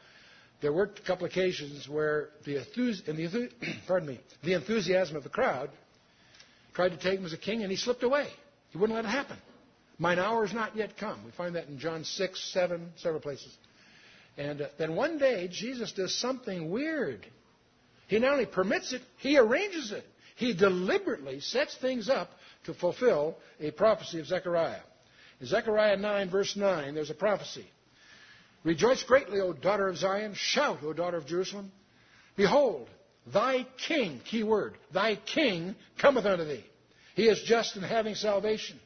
there 0.63 0.73
were 0.73 0.85
a 0.85 1.07
couple 1.07 1.27
occasions 1.27 1.89
where 1.89 2.31
the, 2.45 2.55
the, 2.55 3.51
pardon 3.87 4.09
me, 4.09 4.21
the 4.45 4.55
enthusiasm 4.55 5.17
of 5.17 5.25
the 5.25 5.29
crowd 5.29 5.71
tried 6.73 6.91
to 6.91 6.97
take 6.97 7.19
him 7.19 7.27
as 7.27 7.33
a 7.33 7.39
king, 7.39 7.63
and 7.63 7.71
he 7.71 7.77
slipped 7.77 8.05
away. 8.05 8.29
He 8.71 8.79
wouldn't 8.79 8.97
let 8.97 9.05
it 9.05 9.09
happen. 9.09 9.37
Mine 9.99 10.19
hour 10.19 10.47
has 10.47 10.55
not 10.55 10.77
yet 10.77 10.97
come. 10.97 11.23
We 11.25 11.33
find 11.33 11.57
that 11.57 11.69
in 11.69 11.79
John 11.79 12.05
6, 12.05 12.53
7, 12.53 12.93
several 12.97 13.21
places. 13.21 13.55
And 14.39 14.63
uh, 14.63 14.69
then 14.79 14.95
one 14.95 15.19
day, 15.19 15.49
Jesus 15.51 15.93
does 15.93 16.17
something 16.19 16.71
weird. 16.71 17.27
He 18.07 18.19
not 18.19 18.33
only 18.33 18.47
permits 18.47 18.93
it, 18.93 19.03
he 19.19 19.37
arranges 19.39 19.93
it. 19.93 20.05
He 20.37 20.55
deliberately 20.55 21.41
sets 21.41 21.77
things 21.77 22.09
up 22.09 22.31
to 22.65 22.75
fulfill 22.75 23.37
a 23.61 23.71
prophecy 23.71 24.21
of 24.21 24.27
Zechariah. 24.27 24.81
In 25.41 25.47
Zechariah 25.47 25.97
9, 25.97 26.31
verse 26.31 26.57
9, 26.57 26.95
there's 26.95 27.11
a 27.11 27.15
prophecy. 27.15 27.67
Rejoice 28.65 29.03
greatly, 29.03 29.41
O 29.41 29.53
daughter 29.53 29.89
of 29.89 29.97
Zion. 29.97 30.35
Shout, 30.35 30.79
O 30.83 30.93
daughter 30.93 31.17
of 31.17 31.27
Jerusalem. 31.27 31.73
Behold, 32.37 32.89
thy 33.33 33.67
king, 33.89 34.21
key 34.25 34.43
word, 34.43 34.77
thy 34.93 35.17
king 35.17 35.75
cometh 35.99 36.25
unto 36.25 36.45
thee. 36.45 36.65
He 37.15 37.29
is 37.29 37.43
just 37.43 37.77
and 37.77 37.85
having 37.85 38.15
salvation, 38.15 38.79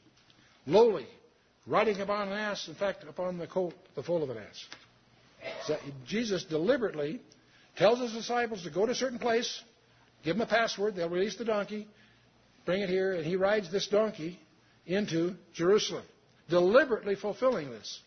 lowly, 0.67 1.07
riding 1.67 2.01
upon 2.01 2.29
an 2.29 2.35
ass, 2.35 2.67
in 2.69 2.75
fact, 2.75 3.05
upon 3.09 3.39
the 3.39 3.47
colt, 3.47 3.75
the 3.95 4.03
foal 4.03 4.23
of 4.23 4.31
an 4.31 4.39
ass. 4.39 4.67
So 5.67 5.77
Jesus 6.07 6.45
deliberately 6.45 7.21
tells 7.77 8.01
his 8.01 8.13
disciples 8.13 8.63
to 8.65 8.71
go 8.71 8.87
to 8.87 8.93
a 8.93 8.97
certain 8.97 9.19
place, 9.19 9.63
give 10.25 10.37
them 10.37 10.43
a 10.43 10.51
password, 10.51 10.97
they'll 10.97 11.09
release 11.09 11.37
the 11.37 11.45
donkey, 11.45 11.87
bring 12.65 12.83
it 12.83 12.89
here, 12.89 13.13
and 13.13 13.25
he 13.25 13.37
rides 13.37 13.71
this 13.71 13.87
donkey 13.87 14.41
into 14.87 15.35
Jerusalem, 15.55 16.05
deliberately 16.49 17.15
fulfilling 17.15 17.71
this. 17.71 18.01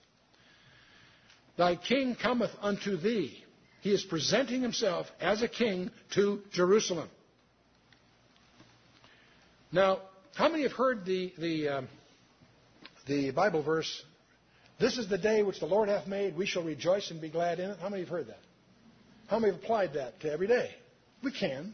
Thy 1.60 1.76
king 1.76 2.16
cometh 2.16 2.51
unto 2.62 2.95
thee. 2.95 3.43
He 3.82 3.91
is 3.91 4.01
presenting 4.01 4.62
himself 4.62 5.07
as 5.20 5.41
a 5.41 5.47
king 5.49 5.91
to 6.16 6.41
Jerusalem. 6.53 7.10
Now, 9.70 9.99
how 10.36 10.47
many 10.47 10.64
have 10.64 10.72
heard 10.72 11.03
the, 11.03 11.34
the, 11.38 11.68
um, 11.68 11.89
the 13.07 13.32
Bible 13.32 13.62
verse 13.62 14.03
this 14.80 14.97
is 14.97 15.10
the 15.10 15.18
day 15.18 15.43
which 15.43 15.60
the 15.60 15.66
Lord 15.66 15.89
hath 15.89 16.07
made. 16.07 16.38
We 16.38 16.45
shall 16.45 16.64
rejoice 16.64 17.12
and 17.12 17.20
be 17.20 17.28
glad 17.28 17.60
in 17.60 17.72
it. 17.72 17.80
How 17.82 17.89
many 17.89 18.03
have 18.03 18.10
heard 18.10 18.28
that? 18.28 18.39
How 19.28 19.38
many 19.38 19.51
have 19.51 19.62
applied 19.62 19.95
that 19.95 20.22
to 20.22 20.32
every 20.32 20.47
day? 20.47 20.74
We 21.22 21.34
can. 21.34 21.74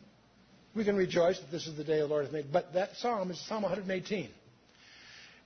We 0.75 0.83
can 0.83 0.95
rejoice 0.95 1.39
that 1.39 1.51
this 1.51 1.67
is 1.67 1.77
the 1.77 1.83
day 1.83 1.99
the 1.99 2.07
Lord 2.07 2.25
hath 2.25 2.33
made. 2.33 2.51
But 2.51 2.73
that 2.73 2.95
psalm 2.95 3.29
is 3.29 3.39
Psalm 3.47 3.61
118. 3.61 4.29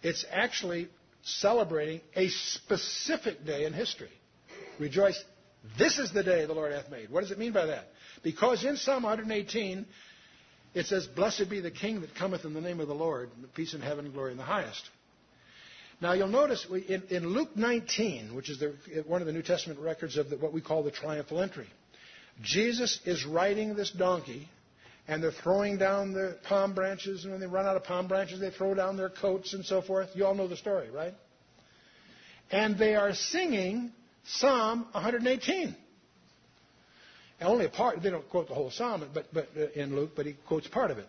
It's 0.01 0.25
actually 0.31 0.87
celebrating 1.23 1.99
a 2.15 2.29
specific 2.29 3.45
day 3.45 3.65
in 3.65 3.73
history. 3.73 4.09
Rejoice. 4.79 5.21
This 5.77 5.99
is 5.99 6.11
the 6.11 6.23
day 6.23 6.45
the 6.45 6.53
Lord 6.53 6.71
hath 6.71 6.89
made. 6.89 7.09
What 7.09 7.21
does 7.21 7.31
it 7.31 7.37
mean 7.37 7.51
by 7.51 7.65
that? 7.65 7.85
Because 8.23 8.63
in 8.63 8.77
Psalm 8.77 9.03
118, 9.03 9.85
it 10.73 10.85
says, 10.85 11.05
Blessed 11.07 11.49
be 11.49 11.59
the 11.59 11.71
King 11.71 12.01
that 12.01 12.15
cometh 12.15 12.45
in 12.45 12.53
the 12.53 12.61
name 12.61 12.79
of 12.79 12.87
the 12.87 12.95
Lord, 12.95 13.29
peace 13.55 13.73
in 13.73 13.81
heaven 13.81 14.05
and 14.05 14.13
glory 14.13 14.31
in 14.31 14.37
the 14.37 14.43
highest. 14.43 14.89
Now 16.01 16.13
you'll 16.13 16.29
notice 16.29 16.65
in, 16.87 17.27
Luke 17.27 17.57
19, 17.57 18.33
which 18.33 18.49
is 18.49 18.59
the, 18.59 18.73
one 19.05 19.21
of 19.21 19.27
the 19.27 19.33
New 19.33 19.41
Testament 19.41 19.81
records 19.81 20.15
of 20.17 20.31
what 20.39 20.53
we 20.53 20.61
call 20.61 20.81
the 20.81 20.91
triumphal 20.91 21.41
entry, 21.41 21.67
Jesus 22.41 23.01
is 23.05 23.25
riding 23.25 23.75
this 23.75 23.91
donkey, 23.91 24.47
and 25.09 25.21
they're 25.21 25.31
throwing 25.31 25.77
down 25.77 26.13
the 26.13 26.37
palm 26.43 26.73
branches, 26.73 27.23
and 27.23 27.33
when 27.33 27.41
they 27.41 27.47
run 27.47 27.65
out 27.65 27.75
of 27.75 27.83
palm 27.83 28.07
branches, 28.07 28.39
they 28.39 28.51
throw 28.51 28.73
down 28.73 28.95
their 28.95 29.09
coats 29.09 29.53
and 29.53 29.65
so 29.65 29.81
forth. 29.81 30.09
You 30.13 30.25
all 30.25 30.35
know 30.35 30.47
the 30.47 30.55
story, 30.55 30.89
right? 30.89 31.13
And 32.49 32.77
they 32.77 32.95
are 32.95 33.13
singing 33.13 33.91
Psalm 34.33 34.87
118. 34.91 35.75
And 37.39 37.49
only 37.49 37.65
a 37.65 37.69
part, 37.69 38.01
they 38.01 38.09
don't 38.09 38.27
quote 38.29 38.47
the 38.47 38.53
whole 38.53 38.71
psalm 38.71 39.03
but, 39.13 39.33
but, 39.33 39.49
uh, 39.57 39.67
in 39.75 39.95
Luke, 39.95 40.11
but 40.15 40.25
he 40.25 40.35
quotes 40.47 40.67
part 40.67 40.91
of 40.91 40.97
it 40.97 41.07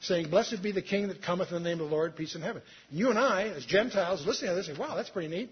saying, 0.00 0.30
Blessed 0.30 0.62
be 0.62 0.72
the 0.72 0.82
King 0.82 1.08
that 1.08 1.22
cometh 1.22 1.50
in 1.50 1.62
the 1.62 1.68
name 1.68 1.80
of 1.80 1.88
the 1.88 1.94
Lord, 1.94 2.16
peace 2.16 2.34
in 2.34 2.42
heaven. 2.42 2.62
You 2.90 3.10
and 3.10 3.18
I, 3.18 3.44
as 3.44 3.64
Gentiles, 3.64 4.26
listening 4.26 4.50
to 4.50 4.56
this, 4.56 4.66
say, 4.66 4.74
Wow, 4.78 4.94
that's 4.96 5.10
pretty 5.10 5.28
neat. 5.28 5.50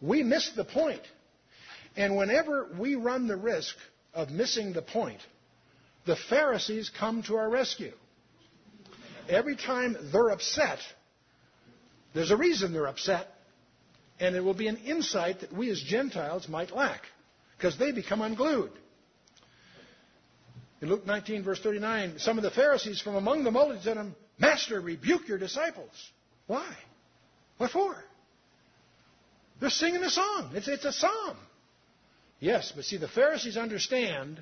We 0.00 0.22
missed 0.22 0.56
the 0.56 0.64
point. 0.64 1.02
And 1.96 2.16
whenever 2.16 2.68
we 2.78 2.94
run 2.94 3.26
the 3.26 3.36
risk 3.36 3.74
of 4.14 4.30
missing 4.30 4.72
the 4.72 4.82
point, 4.82 5.20
the 6.06 6.16
Pharisees 6.16 6.90
come 6.98 7.22
to 7.24 7.36
our 7.36 7.48
rescue. 7.48 7.92
Every 9.28 9.56
time 9.56 9.96
they're 10.12 10.30
upset, 10.30 10.78
there's 12.14 12.30
a 12.30 12.36
reason 12.36 12.72
they're 12.72 12.88
upset, 12.88 13.31
and 14.22 14.36
it 14.36 14.40
will 14.40 14.54
be 14.54 14.68
an 14.68 14.76
insight 14.76 15.40
that 15.40 15.52
we 15.52 15.68
as 15.68 15.82
Gentiles 15.82 16.48
might 16.48 16.70
lack, 16.70 17.02
because 17.56 17.76
they 17.76 17.90
become 17.90 18.22
unglued. 18.22 18.70
In 20.80 20.88
Luke 20.88 21.04
19, 21.04 21.42
verse 21.42 21.60
39, 21.60 22.14
some 22.18 22.38
of 22.38 22.44
the 22.44 22.50
Pharisees 22.52 23.00
from 23.00 23.16
among 23.16 23.42
the 23.42 23.50
multitude 23.50 23.82
said 23.82 23.94
to 23.94 24.00
him, 24.00 24.16
Master, 24.38 24.80
rebuke 24.80 25.26
your 25.26 25.38
disciples. 25.38 25.90
Why? 26.46 26.72
What 27.58 27.72
for? 27.72 27.96
They're 29.60 29.70
singing 29.70 30.04
a 30.04 30.10
song. 30.10 30.52
It's, 30.54 30.68
it's 30.68 30.84
a 30.84 30.92
psalm. 30.92 31.36
Yes, 32.38 32.72
but 32.74 32.84
see, 32.84 32.98
the 32.98 33.08
Pharisees 33.08 33.56
understand 33.56 34.40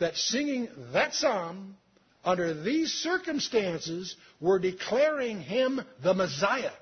that 0.00 0.16
singing 0.16 0.68
that 0.92 1.14
psalm 1.14 1.76
under 2.24 2.60
these 2.60 2.92
circumstances 2.92 4.16
were 4.40 4.58
declaring 4.58 5.40
him 5.40 5.80
the 6.02 6.14
Messiah. 6.14 6.72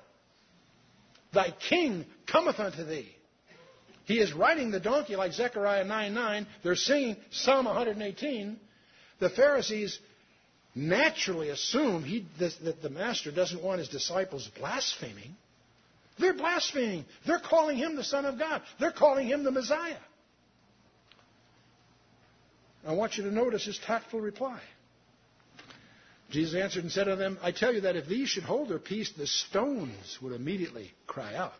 Thy 1.35 1.53
king 1.69 2.05
cometh 2.25 2.59
unto 2.59 2.83
thee. 2.83 3.15
He 4.05 4.19
is 4.19 4.33
riding 4.33 4.71
the 4.71 4.79
donkey 4.79 5.15
like 5.15 5.33
Zechariah 5.33 5.83
9 5.83 6.13
9. 6.13 6.47
They're 6.63 6.75
singing 6.75 7.17
Psalm 7.29 7.65
118 7.65 8.59
the 9.19 9.29
Pharisees 9.29 9.97
naturally 10.73 11.49
assume 11.49 12.03
he, 12.03 12.25
that 12.39 12.81
the 12.81 12.89
master 12.89 13.31
doesn't 13.31 13.63
want 13.63 13.79
his 13.79 13.89
disciples 13.89 14.49
blaspheming. 14.57 15.35
They're 16.19 16.33
blaspheming. 16.33 17.05
They're 17.25 17.39
calling 17.39 17.77
him 17.77 17.95
the 17.95 18.03
Son 18.03 18.25
of 18.25 18.37
God. 18.37 18.61
They're 18.79 18.91
calling 18.91 19.27
him 19.27 19.43
the 19.43 19.51
Messiah. 19.51 19.97
I 22.85 22.93
want 22.93 23.17
you 23.17 23.23
to 23.23 23.31
notice 23.31 23.65
his 23.65 23.79
tactful 23.79 24.21
reply. 24.21 24.59
Jesus 26.35 26.61
answered 26.61 26.83
and 26.83 26.91
said 26.91 27.05
to 27.05 27.15
them, 27.15 27.37
I 27.41 27.53
tell 27.53 27.73
you 27.73 27.81
that 27.81 27.95
if 27.95 28.07
these 28.07 28.27
should 28.27 28.43
hold 28.43 28.67
their 28.67 28.77
peace, 28.77 29.09
the 29.17 29.25
stones 29.25 30.19
would 30.21 30.33
immediately 30.33 30.91
cry 31.07 31.33
out. 31.33 31.53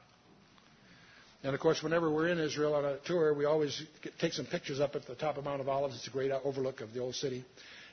And 1.44 1.54
of 1.54 1.62
course, 1.62 1.82
whenever 1.82 2.12
we're 2.12 2.28
in 2.28 2.40
Israel 2.40 2.74
on 2.76 2.84
a 2.84 2.98
tour, 3.06 3.34
we 3.34 3.46
always 3.46 3.82
get, 4.02 4.20
take 4.20 4.34
some 4.34 4.46
pictures 4.46 4.82
up 4.82 4.98
at 4.98 5.06
the 5.06 5.16
top 5.16 5.38
of 5.38 5.46
Mount 5.46 5.62
of 5.62 5.70
Olives. 5.70 5.96
It's 5.96 6.08
a 6.08 6.12
great 6.12 6.30
overlook 6.30 6.82
of 6.82 6.94
the 6.94 7.00
old 7.00 7.16
city. 7.16 7.46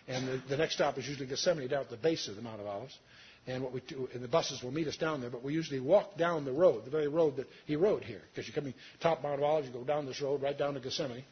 And 0.08 0.26
the, 0.26 0.42
the 0.48 0.56
next 0.56 0.74
stop 0.74 0.98
is 0.98 1.06
usually 1.06 1.26
Gethsemane 1.26 1.68
down 1.68 1.82
at 1.82 1.90
the 1.90 1.96
base 1.96 2.26
of 2.26 2.34
the 2.34 2.42
Mount 2.42 2.60
of 2.60 2.66
Olives. 2.66 2.98
And 3.46 3.62
what 3.62 3.72
we 3.72 3.80
do, 3.86 4.08
and 4.12 4.20
the 4.20 4.28
buses 4.28 4.60
will 4.60 4.72
meet 4.72 4.88
us 4.88 4.96
down 4.96 5.20
there, 5.20 5.30
but 5.30 5.44
we 5.44 5.52
usually 5.52 5.80
walk 5.80 6.16
down 6.16 6.44
the 6.44 6.52
road, 6.52 6.84
the 6.84 6.90
very 6.90 7.08
road 7.08 7.36
that 7.36 7.46
he 7.64 7.76
rode 7.76 8.02
here. 8.02 8.22
Because 8.32 8.48
you 8.48 8.54
come 8.54 8.66
in 8.66 8.74
top 9.00 9.22
Mount 9.22 9.38
of 9.38 9.44
Olives, 9.44 9.68
you 9.68 9.72
go 9.72 9.84
down 9.84 10.04
this 10.04 10.20
road 10.20 10.42
right 10.42 10.58
down 10.58 10.74
to 10.74 10.80
Gethsemane. 10.80 11.22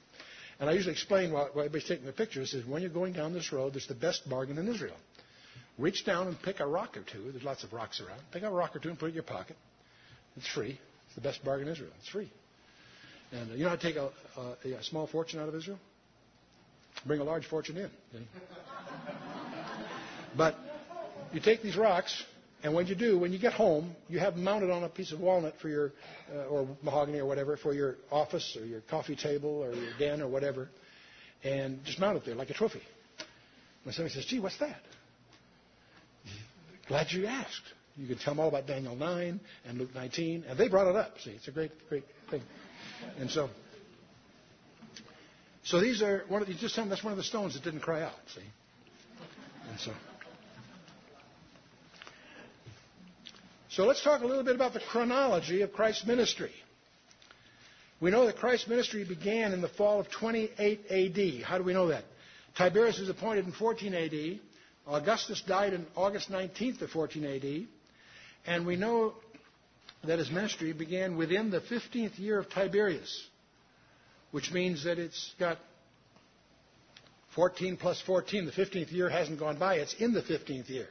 And 0.61 0.69
I 0.69 0.75
usually 0.75 0.93
explain 0.93 1.33
while, 1.33 1.49
while 1.55 1.65
everybody's 1.65 1.89
taking 1.89 2.05
the 2.05 2.13
pictures 2.13 2.53
is 2.53 2.67
when 2.67 2.83
you're 2.83 2.91
going 2.91 3.15
down 3.15 3.33
this 3.33 3.51
road, 3.51 3.73
there's 3.73 3.89
the 3.89 3.95
best 3.95 4.29
bargain 4.29 4.59
in 4.59 4.69
Israel. 4.69 4.97
Reach 5.81 6.05
down 6.05 6.27
and 6.27 6.41
pick 6.43 6.61
a 6.61 6.67
rock 6.67 6.99
or 6.99 7.03
two. 7.03 7.33
There's 7.33 7.43
lots 7.43 7.65
of 7.65 7.73
rocks 7.73 8.03
around. 8.03 8.21
Pick 8.33 8.43
a 8.43 8.51
rock 8.51 8.77
or 8.77 8.81
two 8.81 8.91
and 8.91 8.99
put 8.99 9.07
it 9.07 9.09
in 9.11 9.15
your 9.15 9.23
pocket. 9.23 9.57
It's 10.37 10.47
free. 10.47 10.79
It's 11.07 11.15
the 11.15 11.23
best 11.23 11.43
bargain 11.43 11.69
in 11.69 11.73
Israel. 11.73 11.91
It's 11.99 12.09
free. 12.09 12.31
And 13.33 13.51
uh, 13.51 13.55
you 13.55 13.65
know 13.65 13.71
how 13.71 13.77
to 13.77 13.83
take 13.83 13.97
a, 13.97 14.11
a, 14.37 14.75
a, 14.75 14.83
small 14.83 15.07
fortune 15.07 15.41
out 15.41 15.49
of 15.49 15.55
Israel? 15.55 15.79
Bring 17.07 17.21
a 17.21 17.25
large 17.25 17.47
fortune 17.47 17.79
in. 17.79 17.91
Okay? 18.15 18.25
but 20.37 20.57
you 21.33 21.41
take 21.41 21.63
these 21.63 21.77
rocks, 21.77 22.25
and 22.63 22.75
when 22.75 22.87
you 22.87 22.95
do, 22.95 23.19
when 23.19 23.33
you 23.33 23.39
get 23.39 23.55
home, 23.55 23.95
you 24.09 24.19
have 24.19 24.35
them 24.35 24.45
mounted 24.45 24.71
on 24.71 24.85
a 24.85 24.89
piece 24.89 25.13
of 25.13 25.21
walnut 25.21 25.55
for 25.63 25.69
your, 25.69 25.93
uh, 26.35 26.45
or 26.47 26.69
mahogany 26.83 27.21
or 27.21 27.27
whatever, 27.27 27.57
for 27.57 27.73
your 27.73 27.97
office 28.11 28.57
or 28.61 28.67
your 28.67 28.83
coffee 28.83 29.17
table 29.17 29.63
or 29.63 29.73
your 29.73 29.93
den 29.99 30.21
or 30.21 30.29
whatever, 30.29 30.69
and 31.43 31.83
just 31.85 31.99
mount 31.99 32.19
it 32.19 32.27
there 32.27 32.35
like 32.35 32.51
a 32.51 32.55
trophy. 32.55 32.83
When 33.85 33.95
somebody 33.95 34.15
says, 34.15 34.27
gee, 34.27 34.41
what's 34.41 34.59
that? 34.59 34.77
Glad 36.91 37.13
you 37.13 37.25
asked. 37.27 37.63
You 37.97 38.09
can 38.09 38.19
tell 38.19 38.35
them 38.35 38.41
all 38.41 38.49
about 38.49 38.67
Daniel 38.67 38.97
9 38.97 39.39
and 39.65 39.79
Luke 39.79 39.95
19, 39.95 40.43
and 40.49 40.59
they 40.59 40.67
brought 40.67 40.89
it 40.89 40.97
up. 40.97 41.21
See, 41.21 41.31
it's 41.31 41.47
a 41.47 41.53
great, 41.53 41.71
great 41.89 42.03
thing. 42.33 42.43
And 43.21 43.31
so, 43.31 43.49
so 45.63 45.81
these 45.81 46.03
are 46.03 46.25
one 46.27 46.43
of 46.43 46.49
the, 46.49 46.55
just 46.55 46.75
that's 46.75 47.05
one 47.05 47.13
of 47.13 47.17
the 47.17 47.23
stones 47.23 47.55
that 47.55 47.63
didn't 47.63 47.79
cry 47.79 48.03
out. 48.03 48.19
See, 48.35 48.41
and 49.71 49.79
so. 49.79 49.93
So 53.69 53.85
let's 53.85 54.03
talk 54.03 54.23
a 54.23 54.27
little 54.27 54.43
bit 54.43 54.57
about 54.57 54.73
the 54.73 54.81
chronology 54.81 55.63
of 55.63 55.73
Christ's 55.73 56.05
ministry. 56.07 56.51
We 58.01 58.11
know 58.11 58.27
that 58.27 58.39
Christ's 58.39 58.67
ministry 58.67 59.05
began 59.05 59.53
in 59.53 59.61
the 59.61 59.69
fall 59.69 60.01
of 60.01 60.11
28 60.11 60.81
AD. 60.91 61.45
How 61.45 61.57
do 61.57 61.63
we 61.63 61.73
know 61.73 61.87
that? 61.87 62.03
Tiberius 62.59 62.99
was 62.99 63.09
appointed 63.09 63.45
in 63.47 63.53
14 63.53 63.95
AD. 63.95 64.41
Augustus 64.91 65.41
died 65.47 65.73
in 65.73 65.87
August 65.95 66.31
19th 66.31 66.83
of 66.83 66.91
14 66.91 67.25
AD. 67.25 67.67
And 68.47 68.67
we 68.67 68.77
know 68.77 69.15
that 70.05 70.19
his 70.19 70.31
ministry 70.31 70.73
began 70.73 71.17
within 71.17 71.51
the 71.51 71.61
15th 71.61 72.19
year 72.19 72.39
of 72.39 72.51
Tiberius, 72.51 73.29
which 74.33 74.51
means 74.53 74.85
that 74.85 74.99
it's 74.99 75.35
got 75.39 75.59
14 77.35 77.77
plus 77.77 78.01
14. 78.01 78.47
The 78.47 78.53
15th 78.53 78.91
year 78.91 79.09
hasn't 79.09 79.39
gone 79.39 79.59
by, 79.59 79.77
it's 79.77 79.95
in 79.95 80.13
the 80.13 80.23
15th 80.23 80.69
year. 80.69 80.89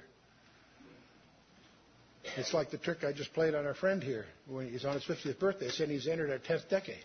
It's 2.38 2.54
like 2.54 2.70
the 2.70 2.78
trick 2.78 3.04
I 3.04 3.12
just 3.12 3.34
played 3.34 3.56
on 3.56 3.66
our 3.66 3.74
friend 3.74 4.04
here 4.04 4.26
when 4.48 4.70
he's 4.70 4.86
on 4.86 4.94
his 4.94 5.04
50th 5.04 5.40
birthday, 5.40 5.70
saying 5.70 5.90
he's 5.90 6.08
entered 6.08 6.30
our 6.30 6.38
10th 6.38 6.70
decade. 6.70 7.04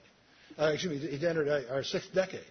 Uh, 0.58 0.66
excuse 0.74 1.02
me, 1.02 1.08
he's 1.08 1.24
entered 1.24 1.48
our 1.70 1.82
sixth 1.82 2.12
decade. 2.14 2.44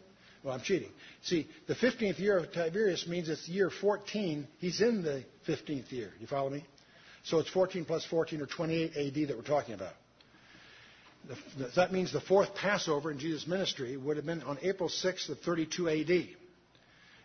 Well, 0.44 0.54
I'm 0.54 0.62
cheating. 0.62 0.90
See, 1.24 1.48
the 1.68 1.76
15th 1.76 2.20
year 2.20 2.38
of 2.38 2.52
Tiberius 2.52 3.08
means 3.08 3.30
it's 3.30 3.48
year 3.48 3.70
14. 3.70 4.48
He's 4.60 4.82
in 4.82 5.02
the 5.02 5.24
15th 5.48 5.92
year. 5.92 6.12
You 6.20 6.28
follow 6.28 6.50
me? 6.50 6.66
So 7.24 7.40
it's 7.40 7.50
14 7.50 7.86
plus 7.86 8.06
14 8.06 8.42
or 8.42 8.46
28 8.46 8.98
AD 8.98 9.28
that 9.30 9.38
we're 9.38 9.44
talking 9.44 9.74
about. 9.74 9.94
That 11.78 11.94
means 11.94 12.12
the 12.12 12.20
fourth 12.20 12.54
Passover 12.56 13.10
in 13.10 13.18
Jesus' 13.18 13.48
ministry 13.48 13.96
would 13.96 14.18
have 14.18 14.26
been 14.26 14.44
on 14.44 14.58
April 14.62 14.90
6th 14.90 15.30
of 15.30 15.40
32 15.40 15.90
AD. 15.90 16.28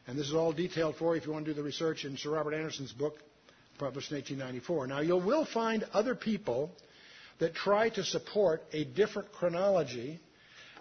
And 0.07 0.17
this 0.17 0.29
is 0.29 0.35
all 0.35 0.53
detailed 0.53 0.95
for 0.97 1.15
you 1.15 1.21
if 1.21 1.27
you 1.27 1.33
want 1.33 1.45
to 1.47 1.51
do 1.51 1.57
the 1.57 1.65
research 1.65 2.05
in 2.05 2.17
Sir 2.17 2.31
Robert 2.31 2.55
Anderson's 2.55 2.93
book, 2.93 3.19
published 3.79 4.13
in 4.13 4.19
1894. 4.19 4.87
Now, 4.87 5.01
you 5.01 5.17
will 5.17 5.45
find 5.45 5.85
other 5.93 6.15
people 6.15 6.71
that 7.41 7.55
try 7.55 7.89
to 7.91 8.05
support 8.05 8.63
a 8.73 8.85
different 8.85 9.33
chronology, 9.33 10.21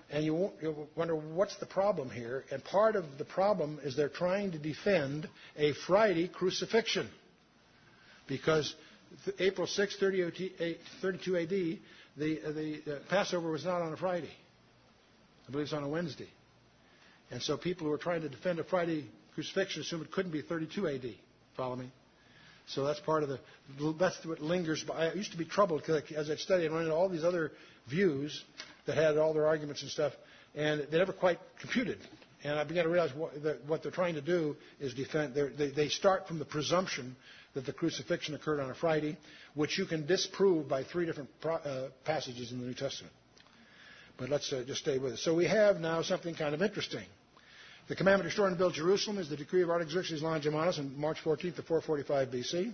and 0.09 0.23
you 0.23 0.33
will 0.33 0.87
wonder 0.95 1.15
what's 1.15 1.57
the 1.57 1.65
problem 1.65 2.09
here. 2.09 2.45
And 2.51 2.63
part 2.63 2.95
of 2.95 3.05
the 3.17 3.25
problem 3.25 3.79
is 3.83 3.95
they're 3.95 4.07
trying 4.07 4.51
to 4.53 4.57
defend 4.57 5.27
a 5.57 5.73
Friday 5.85 6.29
crucifixion. 6.29 7.09
Because 8.27 8.73
April 9.39 9.67
6, 9.67 9.97
32 9.99 11.37
AD, 11.37 11.49
the, 11.49 11.79
the 12.17 12.81
uh, 12.87 12.99
Passover 13.09 13.51
was 13.51 13.65
not 13.65 13.81
on 13.81 13.93
a 13.93 13.97
Friday. 13.97 14.31
I 15.47 15.51
believe 15.51 15.65
it's 15.65 15.73
on 15.73 15.83
a 15.83 15.89
Wednesday. 15.89 16.29
And 17.29 17.41
so 17.41 17.57
people 17.57 17.85
who 17.85 17.91
were 17.91 17.97
trying 17.97 18.21
to 18.21 18.29
defend 18.29 18.59
a 18.59 18.63
Friday 18.63 19.05
crucifixion 19.35 19.81
assumed 19.81 20.05
it 20.05 20.11
couldn't 20.11 20.31
be 20.31 20.41
32 20.41 20.87
AD. 20.87 21.05
Follow 21.57 21.75
me? 21.75 21.91
So 22.67 22.83
that's 22.85 22.99
part 23.01 23.23
of 23.23 23.29
the, 23.29 23.39
that's 23.97 24.25
what 24.25 24.41
lingers. 24.41 24.83
I 24.93 25.13
used 25.13 25.31
to 25.31 25.37
be 25.37 25.45
troubled 25.45 25.81
because 25.81 26.01
as 26.11 26.29
I 26.29 26.35
studied, 26.35 26.71
I 26.71 26.79
into 26.79 26.93
all 26.93 27.07
these 27.09 27.23
other 27.23 27.51
views 27.89 28.43
that 28.88 28.95
had 28.95 29.17
all 29.17 29.33
their 29.33 29.45
arguments 29.45 29.83
and 29.83 29.91
stuff, 29.91 30.13
and 30.55 30.88
they 30.89 30.97
never 30.97 31.13
quite 31.13 31.39
computed. 31.59 31.99
And 32.43 32.57
I 32.57 32.63
began 32.63 32.83
to 32.83 32.89
realize 32.89 33.13
what, 33.13 33.33
what 33.67 33.83
they're 33.83 33.91
trying 33.91 34.15
to 34.15 34.21
do 34.21 34.55
is 34.79 34.93
defend. 34.93 35.35
They, 35.35 35.69
they 35.69 35.89
start 35.89 36.27
from 36.27 36.39
the 36.39 36.45
presumption 36.45 37.15
that 37.53 37.65
the 37.65 37.73
crucifixion 37.73 38.35
occurred 38.35 38.59
on 38.59 38.69
a 38.69 38.75
Friday, 38.75 39.17
which 39.55 39.77
you 39.77 39.85
can 39.85 40.05
disprove 40.05 40.67
by 40.69 40.83
three 40.83 41.05
different 41.05 41.29
pro, 41.41 41.55
uh, 41.55 41.89
passages 42.05 42.51
in 42.51 42.59
the 42.59 42.65
New 42.65 42.73
Testament. 42.73 43.13
But 44.17 44.29
let's 44.29 44.51
uh, 44.51 44.63
just 44.65 44.81
stay 44.81 44.97
with 44.97 45.13
it. 45.13 45.19
So 45.19 45.33
we 45.33 45.45
have 45.45 45.79
now 45.79 46.01
something 46.01 46.35
kind 46.35 46.53
of 46.53 46.61
interesting. 46.61 47.05
The 47.88 47.95
commandment 47.95 48.23
to 48.23 48.27
restore 48.27 48.47
and 48.47 48.57
build 48.57 48.73
Jerusalem 48.73 49.17
is 49.17 49.29
the 49.29 49.38
decree 49.38 49.63
of 49.63 49.69
Artaxerxes 49.69 50.21
Longimanus 50.21 50.77
on 50.77 50.99
March 50.99 51.17
14th 51.23 51.59
of 51.59 51.65
445 51.65 52.27
BC. 52.29 52.73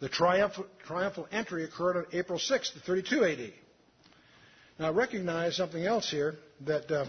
The 0.00 0.08
triumphal, 0.08 0.66
triumphal 0.86 1.28
entry 1.32 1.64
occurred 1.64 1.96
on 1.96 2.06
April 2.12 2.38
6th 2.38 2.76
of 2.76 2.82
32 2.82 3.24
AD. 3.24 3.52
Now 4.82 4.90
recognize 4.90 5.54
something 5.54 5.84
else 5.84 6.10
here 6.10 6.34
that 6.62 6.90
uh, 6.90 7.04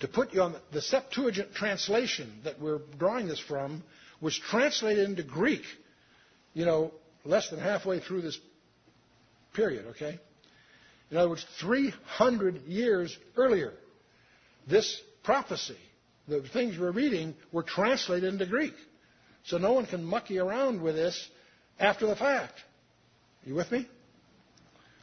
to 0.00 0.08
put 0.08 0.34
you 0.34 0.42
on 0.42 0.56
the 0.72 0.82
Septuagint 0.82 1.54
translation 1.54 2.40
that 2.42 2.60
we're 2.60 2.80
drawing 2.98 3.28
this 3.28 3.38
from 3.38 3.84
was 4.20 4.36
translated 4.36 5.08
into 5.08 5.22
Greek, 5.22 5.62
you 6.54 6.64
know, 6.64 6.90
less 7.24 7.50
than 7.50 7.60
halfway 7.60 8.00
through 8.00 8.22
this 8.22 8.36
period, 9.54 9.86
okay? 9.90 10.18
In 11.12 11.18
other 11.18 11.28
words, 11.28 11.46
300 11.60 12.64
years 12.64 13.16
earlier, 13.36 13.72
this 14.66 15.00
prophecy, 15.22 15.78
the 16.26 16.42
things 16.52 16.76
we're 16.76 16.90
reading, 16.90 17.36
were 17.52 17.62
translated 17.62 18.32
into 18.32 18.46
Greek. 18.46 18.74
So 19.44 19.56
no 19.56 19.72
one 19.74 19.86
can 19.86 20.02
mucky 20.02 20.40
around 20.40 20.82
with 20.82 20.96
this 20.96 21.28
after 21.78 22.08
the 22.08 22.16
fact. 22.16 22.58
Are 23.46 23.48
you 23.48 23.54
with 23.54 23.70
me? 23.70 23.86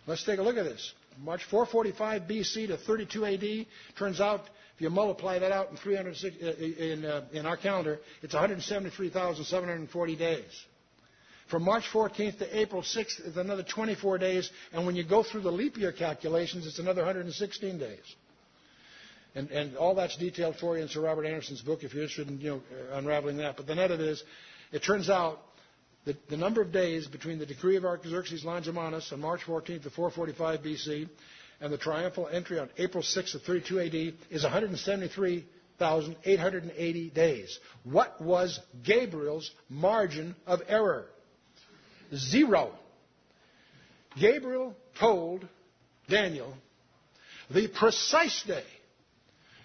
Let's 0.09 0.23
take 0.23 0.39
a 0.39 0.41
look 0.41 0.57
at 0.57 0.65
this. 0.65 0.93
March 1.23 1.43
445 1.51 2.23
BC 2.23 2.67
to 2.69 2.77
32 2.77 3.25
AD. 3.25 3.67
Turns 3.95 4.19
out 4.19 4.41
if 4.75 4.81
you 4.81 4.89
multiply 4.89 5.37
that 5.37 5.51
out 5.51 5.69
in, 5.69 5.77
306, 5.77 6.35
uh, 6.41 6.83
in, 6.83 7.05
uh, 7.05 7.25
in 7.31 7.45
our 7.45 7.55
calendar, 7.55 7.99
it's 8.23 8.33
173,740 8.33 10.15
days. 10.15 10.65
From 11.51 11.63
March 11.63 11.83
14th 11.93 12.39
to 12.39 12.59
April 12.59 12.81
6th 12.81 13.27
is 13.27 13.37
another 13.37 13.61
24 13.61 14.17
days, 14.17 14.49
and 14.73 14.87
when 14.87 14.95
you 14.95 15.03
go 15.03 15.21
through 15.21 15.41
the 15.41 15.51
leap 15.51 15.77
year 15.77 15.91
calculations, 15.91 16.65
it's 16.65 16.79
another 16.79 17.01
116 17.03 17.77
days. 17.77 17.99
And, 19.35 19.51
and 19.51 19.77
all 19.77 19.93
that's 19.93 20.17
detailed 20.17 20.55
for 20.55 20.75
you 20.75 20.81
in 20.81 20.89
Sir 20.89 21.01
Robert 21.01 21.25
Anderson's 21.25 21.61
book 21.61 21.83
if 21.83 21.93
you're 21.93 22.01
interested 22.03 22.29
in 22.29 22.41
you 22.41 22.49
know, 22.49 22.61
unraveling 22.93 23.37
that. 23.37 23.57
But 23.57 23.67
the 23.67 23.75
net 23.75 23.91
of 23.91 23.99
it 23.99 24.07
is, 24.07 24.23
it 24.71 24.79
turns 24.83 25.07
out 25.07 25.39
that 26.09 26.27
the 26.27 26.37
number 26.37 26.59
of 26.59 26.71
days 26.71 27.05
between 27.05 27.37
the 27.37 27.45
decree 27.45 27.75
of 27.75 27.85
Artaxerxes 27.85 28.43
Longimanus 28.43 29.13
on 29.13 29.19
March 29.19 29.41
14th 29.45 29.83
to 29.83 29.91
445 29.91 30.61
BC 30.61 31.07
and 31.61 31.71
the 31.71 31.77
triumphal 31.77 32.27
entry 32.27 32.57
on 32.57 32.67
April 32.79 33.03
6th 33.03 33.35
of 33.35 33.43
32 33.43 33.79
AD 33.79 33.93
is 34.31 34.41
173,880 34.41 37.09
days. 37.11 37.59
What 37.83 38.19
was 38.19 38.59
Gabriel's 38.83 39.51
margin 39.69 40.35
of 40.47 40.63
error? 40.67 41.05
Zero. 42.15 42.71
Gabriel 44.19 44.75
told 44.99 45.47
Daniel 46.09 46.55
the 47.51 47.67
precise 47.67 48.41
day 48.47 48.65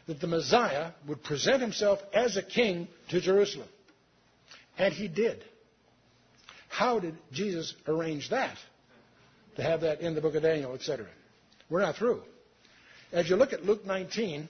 that 0.09 0.21
the 0.21 0.27
Messiah 0.27 0.91
would 1.09 1.25
present 1.25 1.63
himself 1.63 2.01
as 2.13 2.37
a 2.37 2.43
king 2.43 2.87
to 3.09 3.23
Jerusalem. 3.23 3.69
And 4.77 4.93
he 4.93 5.09
did. 5.09 5.43
How 6.75 6.99
did 6.99 7.15
Jesus 7.31 7.73
arrange 7.87 8.31
that? 8.31 8.59
To 9.57 9.63
have 9.63 9.83
that 9.83 10.01
in 10.01 10.17
the 10.17 10.21
book 10.21 10.35
of 10.35 10.43
Daniel, 10.43 10.75
etc. 10.75 11.07
We're 11.71 11.83
not 11.83 11.95
through. 11.95 12.23
As 13.13 13.31
you 13.31 13.37
look 13.37 13.53
at 13.53 13.65
Luke 13.65 13.87
19, 13.87 14.49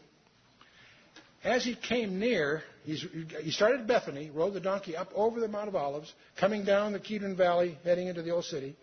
as 1.44 1.62
he 1.66 1.74
came 1.74 2.18
near, 2.18 2.62
he 2.86 3.50
started 3.50 3.86
Bethany, 3.86 4.30
rode 4.30 4.54
the 4.54 4.60
donkey 4.60 4.96
up 4.96 5.10
over 5.14 5.38
the 5.38 5.48
Mount 5.48 5.68
of 5.68 5.76
Olives, 5.76 6.10
coming 6.40 6.64
down 6.64 6.92
the 6.92 6.98
Kidron 6.98 7.36
Valley, 7.36 7.76
heading 7.84 8.08
into 8.08 8.22
the 8.22 8.30
old 8.30 8.46
city. 8.46 8.74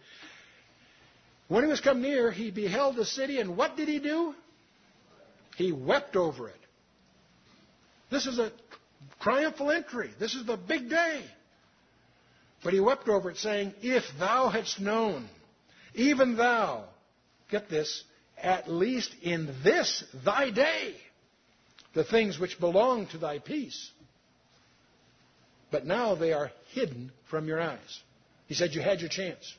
When 1.47 1.63
he 1.63 1.69
was 1.69 1.81
come 1.81 1.99
near, 1.99 2.29
he 2.29 2.51
beheld 2.51 2.95
the 2.95 3.05
city, 3.05 3.39
and 3.39 3.57
what 3.57 3.75
did 3.75 3.87
he 3.87 3.97
do? 3.97 4.35
He 5.55 5.71
wept 5.71 6.15
over 6.15 6.47
it. 6.47 6.61
This 8.11 8.27
is 8.27 8.37
a 8.37 8.51
triumphal 9.19 9.71
entry. 9.71 10.11
This 10.19 10.35
is 10.35 10.45
the 10.45 10.57
big 10.57 10.91
day. 10.91 11.23
But 12.63 12.73
he 12.73 12.79
wept 12.79 13.09
over 13.09 13.31
it, 13.31 13.37
saying, 13.37 13.73
If 13.81 14.03
thou 14.19 14.49
hadst 14.49 14.79
known, 14.79 15.27
even 15.95 16.35
thou, 16.35 16.85
get 17.49 17.69
this, 17.69 18.03
at 18.37 18.69
least 18.71 19.13
in 19.21 19.53
this 19.63 20.03
thy 20.23 20.51
day, 20.51 20.95
the 21.93 22.03
things 22.03 22.39
which 22.39 22.59
belong 22.59 23.07
to 23.07 23.17
thy 23.17 23.39
peace. 23.39 23.91
But 25.71 25.85
now 25.85 26.15
they 26.15 26.33
are 26.33 26.51
hidden 26.73 27.11
from 27.29 27.47
your 27.47 27.59
eyes. 27.59 28.01
He 28.47 28.53
said, 28.53 28.73
You 28.73 28.81
had 28.81 28.99
your 28.99 29.09
chance. 29.09 29.55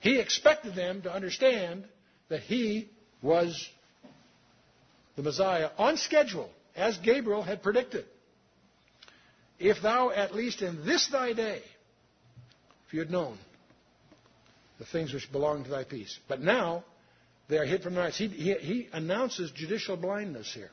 He 0.00 0.18
expected 0.18 0.74
them 0.74 1.02
to 1.02 1.12
understand 1.12 1.84
that 2.28 2.40
he 2.40 2.88
was 3.22 3.68
the 5.16 5.22
Messiah 5.22 5.70
on 5.76 5.96
schedule, 5.96 6.50
as 6.76 6.96
Gabriel 6.98 7.42
had 7.42 7.62
predicted. 7.62 8.04
If 9.58 9.82
thou, 9.82 10.10
at 10.10 10.34
least 10.34 10.62
in 10.62 10.84
this 10.86 11.08
thy 11.08 11.32
day, 11.32 11.62
if 12.86 12.94
you 12.94 13.00
had 13.00 13.10
known 13.10 13.38
the 14.78 14.86
things 14.86 15.12
which 15.12 15.30
belong 15.30 15.64
to 15.64 15.70
thy 15.70 15.84
peace. 15.84 16.18
But 16.28 16.40
now 16.40 16.84
they 17.48 17.58
are 17.58 17.64
hid 17.64 17.82
from 17.82 17.94
their 17.94 18.04
eyes. 18.04 18.16
He, 18.16 18.28
he, 18.28 18.54
he 18.54 18.88
announces 18.92 19.50
judicial 19.50 19.96
blindness 19.96 20.52
here. 20.54 20.70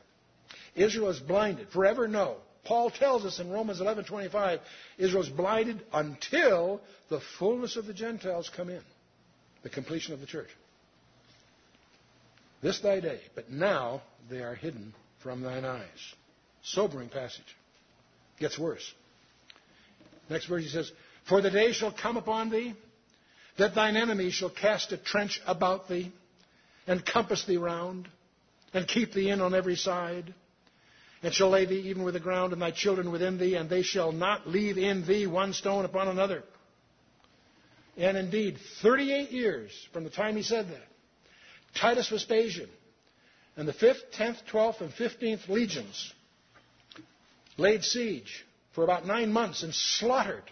Israel 0.76 1.10
is 1.10 1.20
blinded. 1.20 1.70
Forever, 1.70 2.08
no. 2.08 2.38
Paul 2.66 2.90
tells 2.90 3.26
us 3.26 3.40
in 3.40 3.50
Romans 3.52 3.80
11:25, 3.80 4.60
Israel 4.98 5.24
is 5.24 5.30
blinded 5.30 5.82
until 5.94 6.82
the 7.10 7.22
fullness 7.38 7.76
of 7.76 7.86
the 7.86 7.94
Gentiles 7.94 8.50
come 8.56 8.70
in, 8.70 8.82
the 9.64 9.70
completion 9.70 10.14
of 10.14 10.20
the 10.20 10.26
church. 10.26 10.50
This 12.62 12.80
thy 12.80 13.00
day, 13.00 13.20
but 13.36 13.52
now 13.52 14.02
they 14.30 14.40
are 14.40 14.56
hidden 14.56 14.94
from 15.22 15.42
thine 15.42 15.66
eyes. 15.66 16.14
Sobering 16.64 17.10
passage. 17.10 17.56
Gets 18.40 18.60
worse. 18.60 18.94
Next 20.30 20.46
verse 20.48 20.64
he 20.64 20.70
says, 20.70 20.92
For 21.28 21.42
the 21.42 21.52
day 21.52 21.72
shall 21.72 21.92
come 21.92 22.18
upon 22.18 22.50
thee 22.50 22.74
that 23.58 23.76
thine 23.76 23.96
enemies 23.96 24.34
shall 24.34 24.50
cast 24.50 24.92
a 24.92 24.98
trench 24.98 25.42
about 25.48 25.88
thee 25.88 26.12
and 26.88 27.06
compass 27.06 27.46
thee 27.46 27.58
round 27.58 28.08
and 28.74 28.88
keep 28.88 29.14
thee 29.14 29.30
in 29.30 29.42
on 29.42 29.54
every 29.54 29.76
side 29.76 30.34
and 31.24 31.34
shall 31.34 31.50
lay 31.50 31.66
thee 31.66 31.90
even 31.90 32.04
with 32.04 32.14
the 32.14 32.20
ground 32.20 32.54
and 32.54 32.62
thy 32.62 32.72
children 32.72 33.12
within 33.12 33.38
thee 33.38 33.56
and 33.56 33.70
they 33.70 33.82
shall 33.82 34.12
not 34.12 34.48
leave 34.48 34.78
in 34.78 35.06
thee 35.08 35.26
one 35.26 35.54
stone 35.54 35.86
upon 35.86 36.08
another. 36.08 36.44
And 37.98 38.18
indeed, 38.18 38.58
38 38.82 39.32
years 39.32 39.72
from 39.94 40.04
the 40.04 40.10
time 40.10 40.36
he 40.36 40.44
said 40.44 40.68
that, 40.68 40.88
Titus 41.80 42.10
Vespasian 42.10 42.70
and 43.56 43.68
the 43.68 43.74
5th, 43.74 44.02
10th, 44.18 44.38
12th, 44.52 44.82
and 44.82 44.92
15th 44.94 45.48
legions 45.48 46.14
laid 47.58 47.84
siege 47.84 48.46
for 48.74 48.84
about 48.84 49.06
nine 49.06 49.32
months 49.32 49.64
and 49.64 49.74
slaughtered 49.74 50.44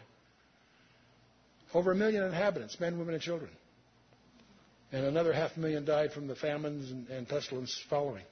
over 1.74 1.91
a 1.91 1.95
million 1.95 2.24
inhabitants, 2.24 2.80
men, 2.80 2.97
women, 2.97 3.14
and 3.14 3.24
children. 3.24 3.51
And 4.91 5.06
another 5.06 5.34
half 5.34 5.58
million 5.58 5.86
died 5.86 6.14
from 6.14 6.28
the 6.28 6.36
famines 6.36 6.91
and, 6.91 7.08
and 7.10 7.28
pestilence 7.28 7.80
following. 7.89 8.24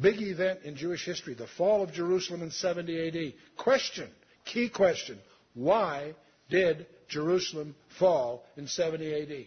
Big 0.00 0.20
event 0.20 0.60
in 0.64 0.76
Jewish 0.76 1.04
history, 1.04 1.34
the 1.34 1.46
fall 1.46 1.82
of 1.82 1.92
Jerusalem 1.92 2.42
in 2.42 2.50
70 2.50 3.08
AD. 3.08 3.32
Question, 3.56 4.08
key 4.44 4.68
question, 4.68 5.18
why 5.54 6.14
did 6.48 6.86
Jerusalem 7.08 7.74
fall 7.98 8.44
in 8.56 8.68
70 8.68 9.22
AD? 9.22 9.46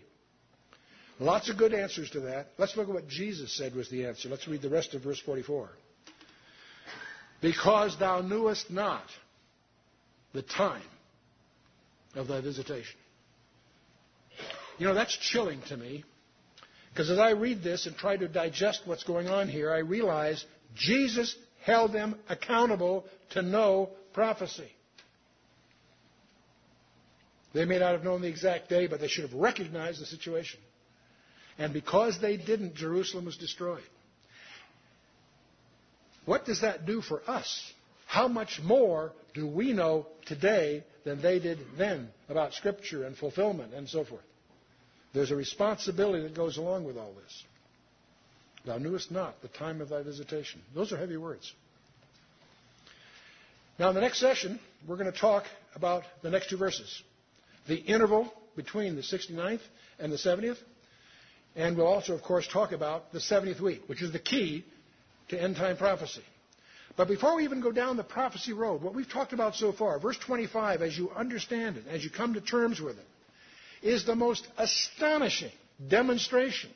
Lots 1.20 1.50
of 1.50 1.58
good 1.58 1.74
answers 1.74 2.10
to 2.12 2.22
that. 2.22 2.48
Let's 2.58 2.76
look 2.76 2.90
at 2.90 2.94
what 2.94 3.08
Jesus 3.08 3.56
said 3.56 3.76
was 3.76 3.90
the 3.90 4.06
answer. 4.06 4.28
Let's 4.28 4.48
read 4.48 4.62
the 4.62 4.70
rest 4.70 4.94
of 4.96 5.04
verse 5.04 5.20
44. 5.20 5.70
Because 7.44 8.00
thou 8.00 8.22
knewest 8.22 8.72
not 8.72 9.04
the 10.34 10.42
time 10.42 10.82
of 12.16 12.30
thy 12.30 12.40
visitation. 12.40 12.96
You 14.78 14.88
know, 14.88 14.94
that's 14.94 15.16
chilling 15.18 15.62
to 15.68 15.76
me. 15.76 16.06
Because 16.90 17.12
as 17.12 17.20
I 17.20 17.32
read 17.32 17.62
this 17.62 17.86
and 17.86 17.98
try 17.98 18.16
to 18.16 18.30
digest 18.30 18.84
what's 18.86 19.04
going 19.04 19.28
on 19.28 19.50
here, 19.50 19.74
I 19.74 19.80
realize 19.80 20.44
Jesus 20.74 21.36
held 21.66 21.92
them 21.92 22.16
accountable 22.30 23.04
to 23.32 23.42
know 23.42 23.90
prophecy. 24.14 24.72
They 27.54 27.66
may 27.66 27.78
not 27.78 27.92
have 27.92 28.06
known 28.06 28.22
the 28.22 28.30
exact 28.30 28.70
day, 28.70 28.88
but 28.88 29.02
they 29.02 29.10
should 29.10 29.30
have 29.30 29.34
recognized 29.34 30.02
the 30.02 30.06
situation. 30.06 30.62
And 31.58 31.74
because 31.74 32.20
they 32.22 32.38
didn't, 32.38 32.76
Jerusalem 32.76 33.26
was 33.26 33.36
destroyed. 33.36 33.84
What 36.26 36.46
does 36.46 36.62
that 36.62 36.86
do 36.86 37.02
for 37.02 37.22
us? 37.28 37.74
How 38.06 38.28
much 38.28 38.62
more 38.64 39.12
do 39.34 39.48
we 39.48 39.74
know 39.74 40.08
today 40.26 40.84
than 41.04 41.22
they 41.22 41.40
did 41.40 41.60
then 41.78 42.10
about 42.30 42.54
Scripture 42.54 43.06
and 43.06 43.18
fulfillment 43.18 43.74
and 43.74 43.90
so 43.90 44.06
forth? 44.06 44.24
There's 45.14 45.32
a 45.32 45.36
responsibility 45.36 46.24
that 46.24 46.36
goes 46.36 46.58
along 46.58 46.86
with 46.86 46.98
all 46.98 47.14
this. 47.14 47.44
Thou 48.66 48.78
knewest 48.78 49.12
not 49.12 49.42
the 49.42 49.48
time 49.50 49.82
of 49.82 49.90
thy 49.90 50.04
visitation. 50.04 50.62
Those 50.74 50.94
are 50.94 50.98
heavy 50.98 51.18
words. 51.18 51.52
Now, 53.78 53.90
in 53.90 53.96
the 53.96 54.02
next 54.02 54.20
session, 54.20 54.60
we're 54.88 54.98
going 54.98 55.12
to 55.12 55.18
talk 55.18 55.46
about 55.76 56.04
the 56.22 56.30
next 56.30 56.50
two 56.50 56.58
verses 56.58 57.02
the 57.68 57.78
interval 57.78 58.32
between 58.56 58.96
the 58.96 59.02
69th 59.02 59.62
and 59.98 60.12
the 60.12 60.18
70th. 60.18 60.58
And 61.56 61.78
we'll 61.78 61.88
also, 61.88 62.14
of 62.14 62.22
course, 62.22 62.48
talk 62.48 62.72
about 62.74 63.14
the 63.14 63.20
70th 63.20 63.62
week, 63.62 63.84
which 63.88 64.02
is 64.02 64.12
the 64.12 64.20
key 64.20 64.66
to 65.30 65.42
end 65.42 65.56
time 65.56 65.78
prophecy. 65.78 66.24
But 66.96 67.08
before 67.08 67.36
we 67.36 67.44
even 67.44 67.62
go 67.62 67.72
down 67.72 67.98
the 67.98 68.04
prophecy 68.04 68.54
road, 68.54 68.82
what 68.84 68.94
we've 68.94 69.10
talked 69.10 69.34
about 69.34 69.56
so 69.56 69.72
far, 69.72 70.00
verse 70.00 70.18
25, 70.20 70.82
as 70.82 70.98
you 70.98 71.10
understand 71.12 71.78
it, 71.78 71.86
as 71.90 72.04
you 72.04 72.10
come 72.10 72.36
to 72.36 72.42
terms 72.42 72.80
with 72.80 72.98
it, 72.98 73.08
is 73.82 74.06
the 74.06 74.16
most 74.16 74.48
astonishing 74.58 75.52
demonstration 75.90 76.70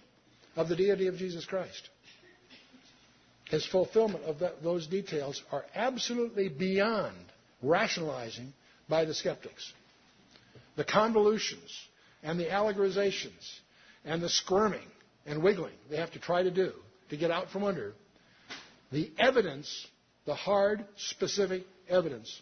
of 0.56 0.70
the 0.70 0.76
deity 0.76 1.08
of 1.08 1.18
Jesus 1.18 1.46
Christ. 1.46 1.90
His 3.50 3.66
fulfillment 3.66 4.24
of 4.26 4.40
that, 4.40 4.64
those 4.64 4.88
details 4.88 5.42
are 5.52 5.66
absolutely 5.76 6.50
beyond 6.50 7.16
rationalizing 7.62 8.54
by 8.90 9.06
the 9.06 9.14
skeptics. 9.14 9.72
The 10.76 10.84
convolutions 10.84 11.72
and 12.24 12.40
the 12.40 12.46
allegorizations 12.46 13.60
and 14.04 14.22
the 14.22 14.30
squirming 14.30 14.88
and 15.26 15.44
wiggling 15.44 15.74
they 15.90 15.98
have 15.98 16.12
to 16.12 16.20
try 16.20 16.44
to 16.44 16.52
do 16.52 16.72
to 17.10 17.18
get 17.18 17.32
out 17.32 17.50
from 17.52 17.64
under 17.64 17.94
the 18.92 19.12
evidence 19.18 19.88
the 20.28 20.36
hard, 20.36 20.86
specific 20.98 21.64
evidence 21.90 22.42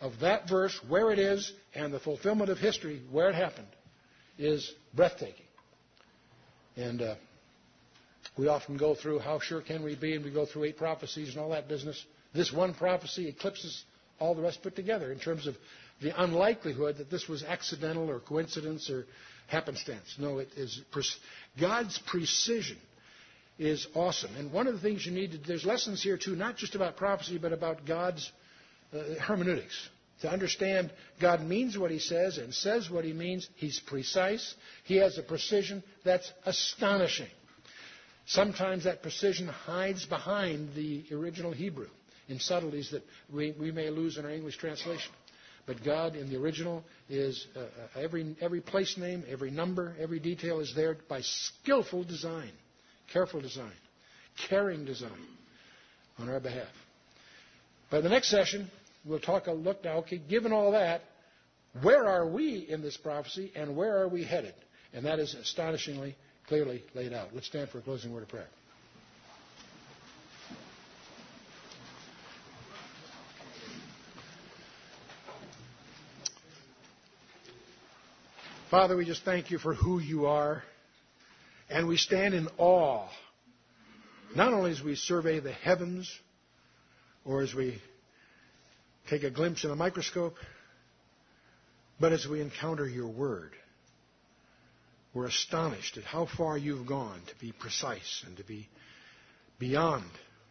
of 0.00 0.12
that 0.20 0.48
verse, 0.48 0.78
where 0.88 1.10
it 1.10 1.18
is, 1.18 1.50
and 1.74 1.92
the 1.92 1.98
fulfillment 1.98 2.50
of 2.50 2.58
history, 2.58 3.02
where 3.10 3.30
it 3.30 3.34
happened, 3.34 3.66
is 4.38 4.70
breathtaking. 4.94 5.46
And 6.76 7.00
uh, 7.00 7.14
we 8.36 8.46
often 8.46 8.76
go 8.76 8.94
through 8.94 9.20
how 9.20 9.40
sure 9.40 9.62
can 9.62 9.82
we 9.82 9.96
be, 9.96 10.14
and 10.14 10.24
we 10.24 10.30
go 10.30 10.44
through 10.44 10.64
eight 10.64 10.76
prophecies 10.76 11.30
and 11.30 11.38
all 11.38 11.50
that 11.50 11.66
business. 11.66 12.04
This 12.34 12.52
one 12.52 12.74
prophecy 12.74 13.26
eclipses 13.26 13.82
all 14.20 14.34
the 14.34 14.42
rest 14.42 14.62
put 14.62 14.76
together 14.76 15.10
in 15.10 15.18
terms 15.18 15.46
of 15.46 15.56
the 16.02 16.22
unlikelihood 16.22 16.98
that 16.98 17.10
this 17.10 17.26
was 17.26 17.42
accidental 17.42 18.10
or 18.10 18.20
coincidence 18.20 18.90
or 18.90 19.06
happenstance. 19.46 20.16
No, 20.18 20.40
it 20.40 20.48
is 20.56 20.82
God's 21.58 21.98
precision 22.06 22.76
is 23.58 23.86
awesome. 23.94 24.34
And 24.36 24.52
one 24.52 24.66
of 24.66 24.74
the 24.74 24.80
things 24.80 25.06
you 25.06 25.12
need 25.12 25.32
to, 25.32 25.38
there's 25.38 25.64
lessons 25.64 26.02
here 26.02 26.18
too, 26.18 26.34
not 26.34 26.56
just 26.56 26.74
about 26.74 26.96
prophecy, 26.96 27.38
but 27.38 27.52
about 27.52 27.86
God's 27.86 28.30
uh, 28.92 29.20
hermeneutics. 29.20 29.88
To 30.22 30.30
understand 30.30 30.90
God 31.20 31.42
means 31.42 31.76
what 31.76 31.90
he 31.90 31.98
says 31.98 32.38
and 32.38 32.54
says 32.54 32.88
what 32.88 33.04
he 33.04 33.12
means. 33.12 33.48
He's 33.56 33.80
precise. 33.80 34.54
He 34.84 34.96
has 34.96 35.18
a 35.18 35.22
precision 35.22 35.82
that's 36.04 36.30
astonishing. 36.46 37.28
Sometimes 38.26 38.84
that 38.84 39.02
precision 39.02 39.48
hides 39.48 40.06
behind 40.06 40.74
the 40.74 41.04
original 41.12 41.52
Hebrew 41.52 41.88
in 42.28 42.40
subtleties 42.40 42.90
that 42.92 43.02
we, 43.32 43.54
we 43.58 43.70
may 43.70 43.90
lose 43.90 44.16
in 44.16 44.24
our 44.24 44.30
English 44.30 44.56
translation. 44.56 45.12
But 45.66 45.84
God 45.84 46.14
in 46.14 46.30
the 46.30 46.36
original 46.36 46.84
is 47.08 47.46
uh, 47.56 47.60
uh 47.60 47.64
every, 48.00 48.36
every 48.40 48.60
place 48.60 48.96
name, 48.96 49.24
every 49.28 49.50
number, 49.50 49.94
every 50.00 50.20
detail 50.20 50.60
is 50.60 50.72
there 50.74 50.96
by 51.08 51.20
skillful 51.22 52.04
design. 52.04 52.52
Careful 53.12 53.40
design, 53.40 53.72
caring 54.48 54.84
design 54.84 55.10
on 56.18 56.28
our 56.28 56.40
behalf. 56.40 56.68
By 57.90 58.00
the 58.00 58.08
next 58.08 58.28
session, 58.28 58.70
we'll 59.04 59.20
talk 59.20 59.46
a 59.46 59.52
look 59.52 59.84
now, 59.84 59.98
okay, 59.98 60.18
given 60.28 60.52
all 60.52 60.72
that, 60.72 61.02
where 61.82 62.06
are 62.06 62.26
we 62.26 62.66
in 62.68 62.82
this 62.82 62.96
prophecy 62.96 63.52
and 63.54 63.76
where 63.76 64.00
are 64.00 64.08
we 64.08 64.24
headed? 64.24 64.54
And 64.92 65.04
that 65.06 65.18
is 65.18 65.34
astonishingly 65.34 66.16
clearly 66.46 66.84
laid 66.94 67.12
out. 67.12 67.28
Let's 67.34 67.46
stand 67.46 67.68
for 67.68 67.78
a 67.78 67.82
closing 67.82 68.12
word 68.12 68.22
of 68.22 68.28
prayer. 68.28 68.48
Father, 78.70 78.96
we 78.96 79.04
just 79.04 79.24
thank 79.24 79.50
you 79.50 79.58
for 79.58 79.74
who 79.74 80.00
you 80.00 80.26
are. 80.26 80.64
And 81.68 81.88
we 81.88 81.96
stand 81.96 82.34
in 82.34 82.48
awe, 82.58 83.08
not 84.34 84.52
only 84.52 84.70
as 84.70 84.82
we 84.82 84.96
survey 84.96 85.40
the 85.40 85.52
heavens 85.52 86.10
or 87.24 87.42
as 87.42 87.54
we 87.54 87.80
take 89.08 89.22
a 89.22 89.30
glimpse 89.30 89.64
in 89.64 89.70
a 89.70 89.76
microscope, 89.76 90.36
but 92.00 92.12
as 92.12 92.26
we 92.26 92.40
encounter 92.40 92.86
your 92.88 93.08
word. 93.08 93.52
We're 95.14 95.26
astonished 95.26 95.96
at 95.96 96.04
how 96.04 96.26
far 96.26 96.58
you've 96.58 96.86
gone 96.86 97.20
to 97.28 97.34
be 97.40 97.52
precise 97.52 98.24
and 98.26 98.36
to 98.38 98.44
be 98.44 98.68
beyond, 99.60 100.10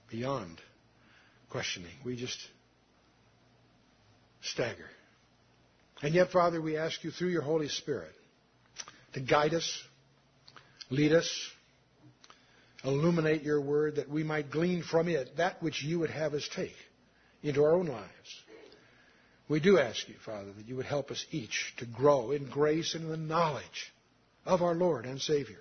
beyond 0.09 0.61
questioning. 1.49 1.91
We 2.05 2.15
just 2.15 2.39
stagger. 4.41 4.87
And 6.01 6.13
yet, 6.13 6.31
Father, 6.31 6.61
we 6.61 6.77
ask 6.77 7.03
you 7.03 7.11
through 7.11 7.29
your 7.29 7.41
Holy 7.41 7.67
Spirit 7.67 8.13
to 9.13 9.19
guide 9.19 9.53
us, 9.53 9.83
lead 10.93 11.11
us, 11.11 11.51
illuminate 12.83 13.43
your 13.43 13.59
word 13.59 13.95
that 13.95 14.09
we 14.09 14.23
might 14.23 14.51
glean 14.51 14.83
from 14.83 15.07
it 15.07 15.37
that 15.37 15.61
which 15.61 15.83
you 15.83 15.99
would 15.99 16.11
have 16.11 16.33
us 16.33 16.47
take 16.55 16.75
into 17.41 17.63
our 17.63 17.73
own 17.73 17.87
lives. 17.87 18.43
We 19.49 19.59
do 19.59 19.79
ask 19.79 20.07
you, 20.07 20.15
Father, 20.23 20.51
that 20.53 20.67
you 20.67 20.75
would 20.75 20.85
help 20.85 21.11
us 21.11 21.25
each 21.31 21.73
to 21.77 21.85
grow 21.85 22.31
in 22.31 22.49
grace 22.49 22.93
and 22.95 23.05
in 23.05 23.09
the 23.09 23.17
knowledge 23.17 23.91
of 24.45 24.61
our 24.61 24.75
Lord 24.75 25.05
and 25.05 25.19
Savior. 25.19 25.59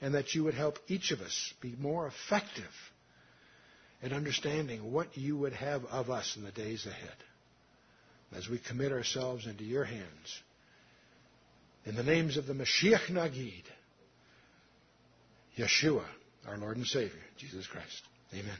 And 0.00 0.14
that 0.14 0.34
you 0.34 0.44
would 0.44 0.54
help 0.54 0.78
each 0.88 1.10
of 1.10 1.20
us 1.20 1.52
be 1.60 1.74
more 1.78 2.06
effective 2.06 2.64
in 4.02 4.14
understanding 4.14 4.90
what 4.90 5.16
you 5.18 5.36
would 5.36 5.52
have 5.52 5.84
of 5.84 6.08
us 6.08 6.36
in 6.36 6.42
the 6.42 6.50
days 6.50 6.86
ahead. 6.86 7.16
As 8.34 8.48
we 8.48 8.58
commit 8.58 8.92
ourselves 8.92 9.46
into 9.46 9.64
your 9.64 9.84
hands. 9.84 10.42
In 11.84 11.96
the 11.96 12.02
names 12.02 12.38
of 12.38 12.46
the 12.46 12.54
Mashiach 12.54 13.10
Nagid, 13.10 13.64
Yeshua, 15.58 16.04
our 16.48 16.56
Lord 16.58 16.76
and 16.76 16.86
Savior, 16.86 17.20
Jesus 17.36 17.66
Christ. 17.66 18.02
Amen. 18.32 18.56